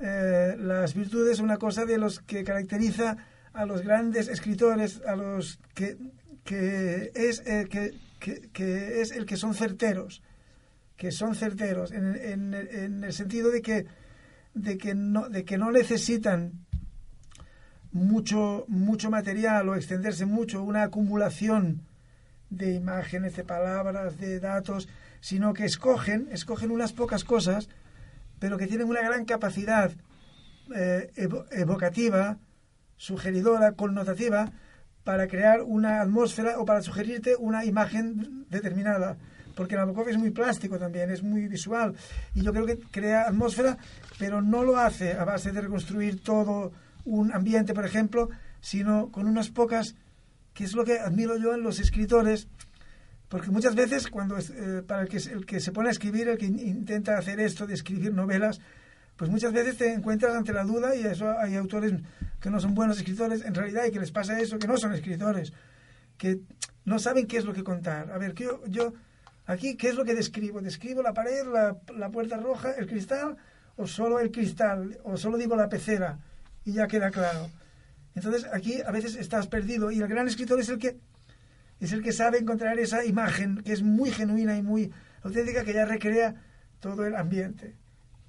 eh, 0.00 0.56
las 0.58 0.94
virtudes, 0.94 1.38
una 1.38 1.58
cosa 1.58 1.84
de 1.84 1.98
los 1.98 2.20
que 2.20 2.44
caracteriza 2.44 3.18
a 3.52 3.66
los 3.66 3.82
grandes 3.82 4.28
escritores, 4.28 5.02
a 5.06 5.14
los 5.16 5.60
que, 5.74 5.98
que 6.44 7.12
es, 7.14 7.42
eh, 7.46 7.68
que, 7.68 7.92
que, 8.18 9.02
es 9.02 9.12
el 9.12 9.26
que 9.26 9.36
son 9.36 9.54
certeros, 9.54 10.22
que 10.96 11.12
son 11.12 11.34
certeros, 11.34 11.92
en, 11.92 12.16
en, 12.16 12.54
en 12.54 13.04
el 13.04 13.12
sentido 13.12 13.50
de 13.50 13.60
que, 13.60 13.84
de, 14.54 14.78
que 14.78 14.94
no, 14.94 15.28
de 15.28 15.44
que 15.44 15.58
no 15.58 15.70
necesitan 15.70 16.52
mucho, 17.92 18.64
mucho 18.68 19.10
material 19.10 19.68
o 19.68 19.74
extenderse 19.74 20.26
mucho, 20.26 20.62
una 20.62 20.84
acumulación 20.84 21.82
de 22.50 22.74
imágenes, 22.74 23.36
de 23.36 23.44
palabras, 23.44 24.18
de 24.18 24.40
datos, 24.40 24.88
sino 25.20 25.54
que 25.54 25.64
escogen, 25.64 26.28
escogen 26.32 26.70
unas 26.70 26.92
pocas 26.92 27.24
cosas, 27.24 27.68
pero 28.38 28.58
que 28.58 28.66
tienen 28.66 28.88
una 28.88 29.02
gran 29.02 29.24
capacidad 29.24 29.92
eh, 30.74 31.10
evocativa, 31.50 32.38
sugeridora, 32.96 33.72
connotativa, 33.72 34.50
para 35.04 35.26
crear 35.26 35.62
una 35.62 36.00
atmósfera 36.00 36.58
o 36.58 36.64
para 36.64 36.82
sugerirte 36.82 37.36
una 37.36 37.64
imagen 37.64 38.46
determinada. 38.50 39.16
Porque 39.56 39.74
Nabokov 39.74 40.08
es 40.08 40.18
muy 40.18 40.30
plástico 40.30 40.78
también, 40.78 41.10
es 41.10 41.22
muy 41.22 41.48
visual. 41.48 41.94
Y 42.34 42.42
yo 42.42 42.52
creo 42.52 42.66
que 42.66 42.78
crea 42.78 43.22
atmósfera, 43.22 43.78
pero 44.18 44.42
no 44.42 44.62
lo 44.62 44.78
hace 44.78 45.14
a 45.14 45.24
base 45.24 45.52
de 45.52 45.60
reconstruir 45.60 46.22
todo 46.22 46.72
un 47.04 47.32
ambiente, 47.32 47.74
por 47.74 47.84
ejemplo, 47.84 48.30
sino 48.60 49.10
con 49.10 49.26
unas 49.26 49.50
pocas, 49.50 49.94
que 50.54 50.64
es 50.64 50.74
lo 50.74 50.84
que 50.84 50.98
admiro 50.98 51.36
yo 51.38 51.54
en 51.54 51.62
los 51.62 51.80
escritores, 51.80 52.48
porque 53.28 53.50
muchas 53.50 53.76
veces 53.76 54.08
cuando 54.08 54.36
eh, 54.38 54.82
para 54.86 55.02
el 55.02 55.08
que, 55.08 55.60
se 55.60 55.72
pone 55.72 55.88
a 55.88 55.92
escribir, 55.92 56.28
el 56.28 56.36
que 56.36 56.46
intenta 56.46 57.16
hacer 57.16 57.38
esto 57.38 57.66
de 57.66 57.74
escribir 57.74 58.12
novelas, 58.12 58.60
pues 59.16 59.30
muchas 59.30 59.52
veces 59.52 59.76
te 59.76 59.92
encuentras 59.92 60.34
ante 60.34 60.52
la 60.52 60.64
duda 60.64 60.96
y 60.96 61.02
eso 61.06 61.38
hay 61.38 61.54
autores 61.54 61.92
que 62.40 62.50
no 62.50 62.58
son 62.58 62.74
buenos 62.74 62.98
escritores 62.98 63.44
en 63.44 63.54
realidad 63.54 63.84
y 63.86 63.92
que 63.92 64.00
les 64.00 64.10
pasa 64.10 64.40
eso, 64.40 64.58
que 64.58 64.66
no 64.66 64.76
son 64.78 64.94
escritores, 64.94 65.52
que 66.18 66.40
no 66.84 66.98
saben 66.98 67.26
qué 67.26 67.36
es 67.36 67.44
lo 67.44 67.52
que 67.52 67.62
contar. 67.62 68.10
A 68.10 68.18
ver, 68.18 68.34
yo, 68.34 68.64
yo 68.66 68.94
aquí, 69.46 69.76
¿qué 69.76 69.90
es 69.90 69.94
lo 69.94 70.04
que 70.04 70.14
describo? 70.14 70.60
¿Describo 70.60 71.02
la 71.02 71.12
pared, 71.12 71.46
la, 71.46 71.76
la 71.96 72.10
puerta 72.10 72.36
roja, 72.36 72.72
el 72.72 72.86
cristal 72.86 73.36
o 73.76 73.86
solo 73.86 74.18
el 74.18 74.32
cristal 74.32 74.98
o 75.04 75.16
solo 75.16 75.38
digo 75.38 75.54
la 75.54 75.68
pecera? 75.68 76.18
Y 76.64 76.72
ya 76.72 76.86
queda 76.86 77.10
claro. 77.10 77.50
Entonces 78.14 78.46
aquí 78.52 78.80
a 78.82 78.90
veces 78.90 79.16
estás 79.16 79.46
perdido 79.46 79.90
y 79.90 80.00
el 80.00 80.08
gran 80.08 80.28
escritor 80.28 80.60
es 80.60 80.68
el 80.68 80.78
que 80.78 80.98
es 81.80 81.92
el 81.92 82.02
que 82.02 82.12
sabe 82.12 82.38
encontrar 82.38 82.78
esa 82.78 83.04
imagen 83.04 83.62
que 83.62 83.72
es 83.72 83.82
muy 83.82 84.10
genuina 84.10 84.56
y 84.56 84.62
muy 84.62 84.92
auténtica 85.22 85.64
que 85.64 85.72
ya 85.72 85.86
recrea 85.86 86.34
todo 86.78 87.06
el 87.06 87.16
ambiente 87.16 87.74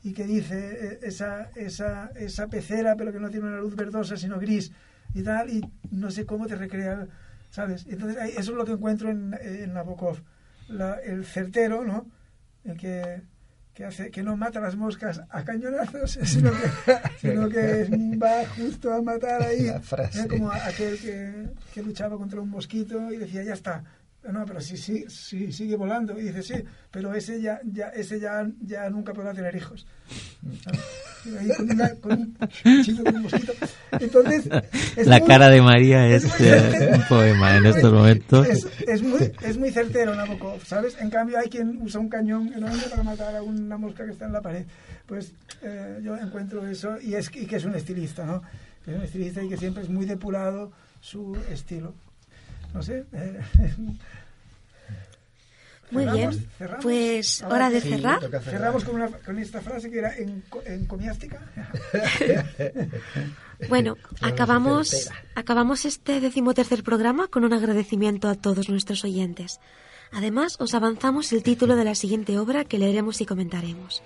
y 0.04 0.14
que 0.14 0.26
dice 0.26 0.56
eh, 0.58 1.00
esa, 1.04 1.50
esa, 1.56 2.12
esa 2.16 2.48
pecera 2.48 2.96
pero 2.96 3.12
que 3.12 3.20
no 3.20 3.30
tiene 3.30 3.48
una 3.48 3.60
luz 3.60 3.76
verdosa 3.76 4.16
sino 4.16 4.40
gris 4.40 4.72
y 5.14 5.24
tal 5.24 5.50
y 5.50 5.62
no 5.90 6.12
sé 6.12 6.26
cómo 6.26 6.48
te 6.48 6.56
recrea 6.56 7.08
sabes 7.50 7.86
entonces 7.90 8.18
eso 8.38 8.52
es 8.52 8.58
lo 8.58 8.66
que 8.66 8.72
encuentro 8.72 9.10
en, 9.10 9.38
en 9.42 9.74
Nabokov. 9.74 10.22
La, 10.70 10.96
el 10.96 11.26
certero 11.26 11.84
no 11.84 12.08
el 12.64 12.78
que 12.78 13.22
que 13.74 13.86
hace 13.86 14.12
que 14.12 14.22
no 14.24 14.36
mata 14.36 14.60
las 14.60 14.76
moscas 14.76 15.22
a 15.30 15.44
cañonazos, 15.44 16.12
sino 16.24 16.52
que, 16.52 17.02
sino 17.20 17.50
que 17.50 17.88
va 18.22 18.46
justo 18.56 18.94
a 18.94 19.02
matar 19.02 19.42
ahí, 19.42 19.68
¿eh? 19.70 20.28
como 20.30 20.52
aquel 20.52 21.00
que, 21.00 21.50
que, 21.74 21.82
luchaba 21.82 22.18
contra 22.18 22.42
un 22.42 22.50
mosquito 22.50 23.12
y 23.12 23.18
decía, 23.18 23.44
ya 23.44 23.54
está, 23.54 23.84
no, 24.32 24.46
pero 24.46 24.62
sí, 24.62 24.78
sí, 24.78 25.06
sí, 25.10 25.52
sigue 25.52 25.76
volando. 25.76 26.20
Y 26.20 26.24
dice, 26.24 26.44
sí, 26.44 26.54
pero 26.92 27.14
ese 27.14 27.42
ya, 27.42 27.60
ya, 27.64 27.88
ese 27.90 28.20
ya, 28.20 28.48
ya 28.62 28.90
nunca 28.90 29.14
podrá 29.14 29.34
tener 29.34 29.56
hijos. 29.56 29.86
Ahí 31.40 31.50
con, 31.56 31.72
una, 31.72 31.90
con 31.96 32.12
un 32.66 32.84
chico, 32.84 33.04
con 33.04 33.16
un 33.16 33.22
mosquito. 33.24 33.54
Entonces, 34.00 34.50
es 34.96 35.08
La 35.08 35.20
muy- 35.20 35.28
cara 35.28 35.50
de 35.50 35.62
María 35.62 36.08
es, 36.08 36.26
eh, 36.26 36.30
certero. 36.30 36.98
un 36.98 37.04
poema 37.08 37.58
en 37.58 37.66
estos 37.66 37.94
momentos. 37.94 38.48
Es, 38.48 38.68
es 38.88 39.02
muy, 39.04 39.32
es 39.44 39.58
muy 39.58 39.72
certero 39.72 40.16
Nabokov, 40.16 40.64
¿sabes? 40.66 40.98
En 41.00 41.10
cambio 41.10 41.38
hay 41.40 41.50
quien 41.50 41.80
usa 41.82 42.00
un 42.00 42.10
cañón 42.10 42.52
enorme 42.54 42.82
para 42.90 43.04
matar 43.04 43.36
a 43.36 43.44
una 43.44 43.78
mosca 43.78 44.06
que 44.06 44.12
está 44.12 44.26
en 44.26 44.34
la 44.34 44.42
pared. 44.42 44.66
Pues 45.06 45.34
eh, 45.62 46.00
yo 46.04 46.18
encuentro 46.18 46.66
eso 46.68 46.98
y 47.02 47.14
es 47.16 47.30
y 47.36 47.46
que 47.46 47.58
es 47.58 47.66
un 47.66 47.76
estilista, 47.76 48.26
¿no? 48.26 48.42
Que 48.84 48.92
es 48.92 48.98
un 48.98 49.04
estilista 49.04 49.44
y 49.44 49.50
que 49.50 49.58
siempre 49.58 49.84
es 49.84 49.90
muy 49.90 50.06
depurado 50.06 50.72
su 51.02 51.38
estilo. 51.52 51.94
No 52.74 52.82
sé. 52.82 53.06
eh, 53.14 53.40
Muy 55.92 56.04
¿cerramos? 56.06 56.38
bien. 56.38 56.50
¿Cerramos? 56.58 56.84
Pues 56.84 57.42
Ahora 57.44 57.56
hora 57.56 57.70
de 57.70 57.82
sí, 57.82 57.90
cerrar. 57.90 58.20
Cerramos 58.44 58.84
con, 58.86 58.96
una, 58.96 59.08
con 59.10 59.38
esta 59.40 59.60
frase 59.62 59.92
que 59.92 60.00
era 60.00 60.16
en, 60.18 60.44
encomiástica. 60.66 61.40
Bueno, 63.70 63.96
acabamos, 64.22 65.12
acabamos 65.36 65.86
este 65.86 66.20
decimotercer 66.20 66.84
programa 66.84 67.28
con 67.28 67.44
un 67.44 67.54
agradecimiento 67.54 68.28
a 68.28 68.34
todos 68.34 68.70
nuestros 68.70 69.04
oyentes. 69.04 69.60
Además, 70.12 70.56
os 70.60 70.74
avanzamos 70.74 71.32
el 71.32 71.44
título 71.44 71.76
de 71.76 71.84
la 71.84 71.94
siguiente 71.94 72.40
obra 72.40 72.66
que 72.66 72.80
leeremos 72.80 73.22
y 73.22 73.28
comentaremos. 73.28 74.02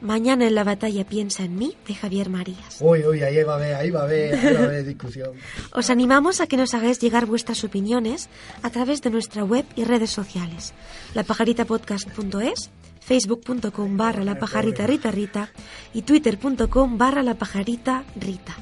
Mañana 0.00 0.46
en 0.46 0.54
la 0.54 0.64
batalla 0.64 1.04
piensa 1.04 1.44
en 1.44 1.56
mí, 1.56 1.76
de 1.86 1.94
Javier 1.94 2.28
Marías. 2.28 2.78
Uy, 2.80 3.04
uy, 3.06 3.22
ahí 3.22 3.42
va 3.42 3.54
a 3.54 3.56
haber, 3.56 3.74
ahí 3.74 3.90
va 3.90 4.00
a 4.00 4.04
haber, 4.04 4.34
ahí 4.34 4.54
va 4.54 4.60
a 4.60 4.64
haber 4.64 4.84
discusión. 4.86 5.30
Os 5.72 5.88
animamos 5.90 6.40
a 6.40 6.46
que 6.46 6.56
nos 6.56 6.74
hagáis 6.74 6.98
llegar 7.00 7.26
vuestras 7.26 7.64
opiniones 7.64 8.28
a 8.62 8.70
través 8.70 9.00
de 9.02 9.10
nuestra 9.10 9.44
web 9.44 9.64
y 9.76 9.84
redes 9.84 10.10
sociales. 10.10 10.74
lapajaritapodcast.es, 11.14 12.70
facebook.com 13.00 13.96
barra 13.96 14.24
la 14.24 14.38
pajarita 14.38 14.86
rita 14.86 15.10
rita 15.10 15.50
y 15.92 16.02
twitter.com 16.02 16.98
barra 16.98 17.22
la 17.22 17.34
pajarita 17.34 18.04
rita. 18.16 18.56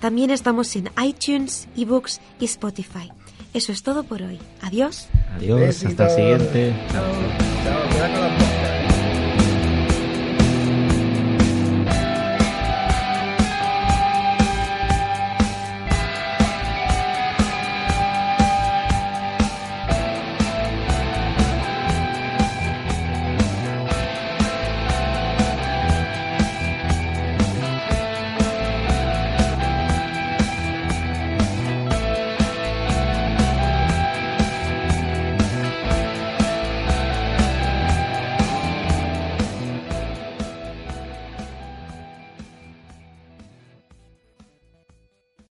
También 0.00 0.30
estamos 0.30 0.76
en 0.76 0.90
iTunes, 1.02 1.68
ebooks 1.76 2.20
y 2.38 2.44
Spotify. 2.44 3.10
Eso 3.54 3.72
es 3.72 3.82
todo 3.82 4.04
por 4.04 4.22
hoy. 4.22 4.38
Adiós. 4.60 5.08
Adiós, 5.34 5.84
hasta 5.84 6.04
el 6.04 6.10
siguiente. 6.10 6.74
Chao, 6.92 7.04
chao, 7.98 8.45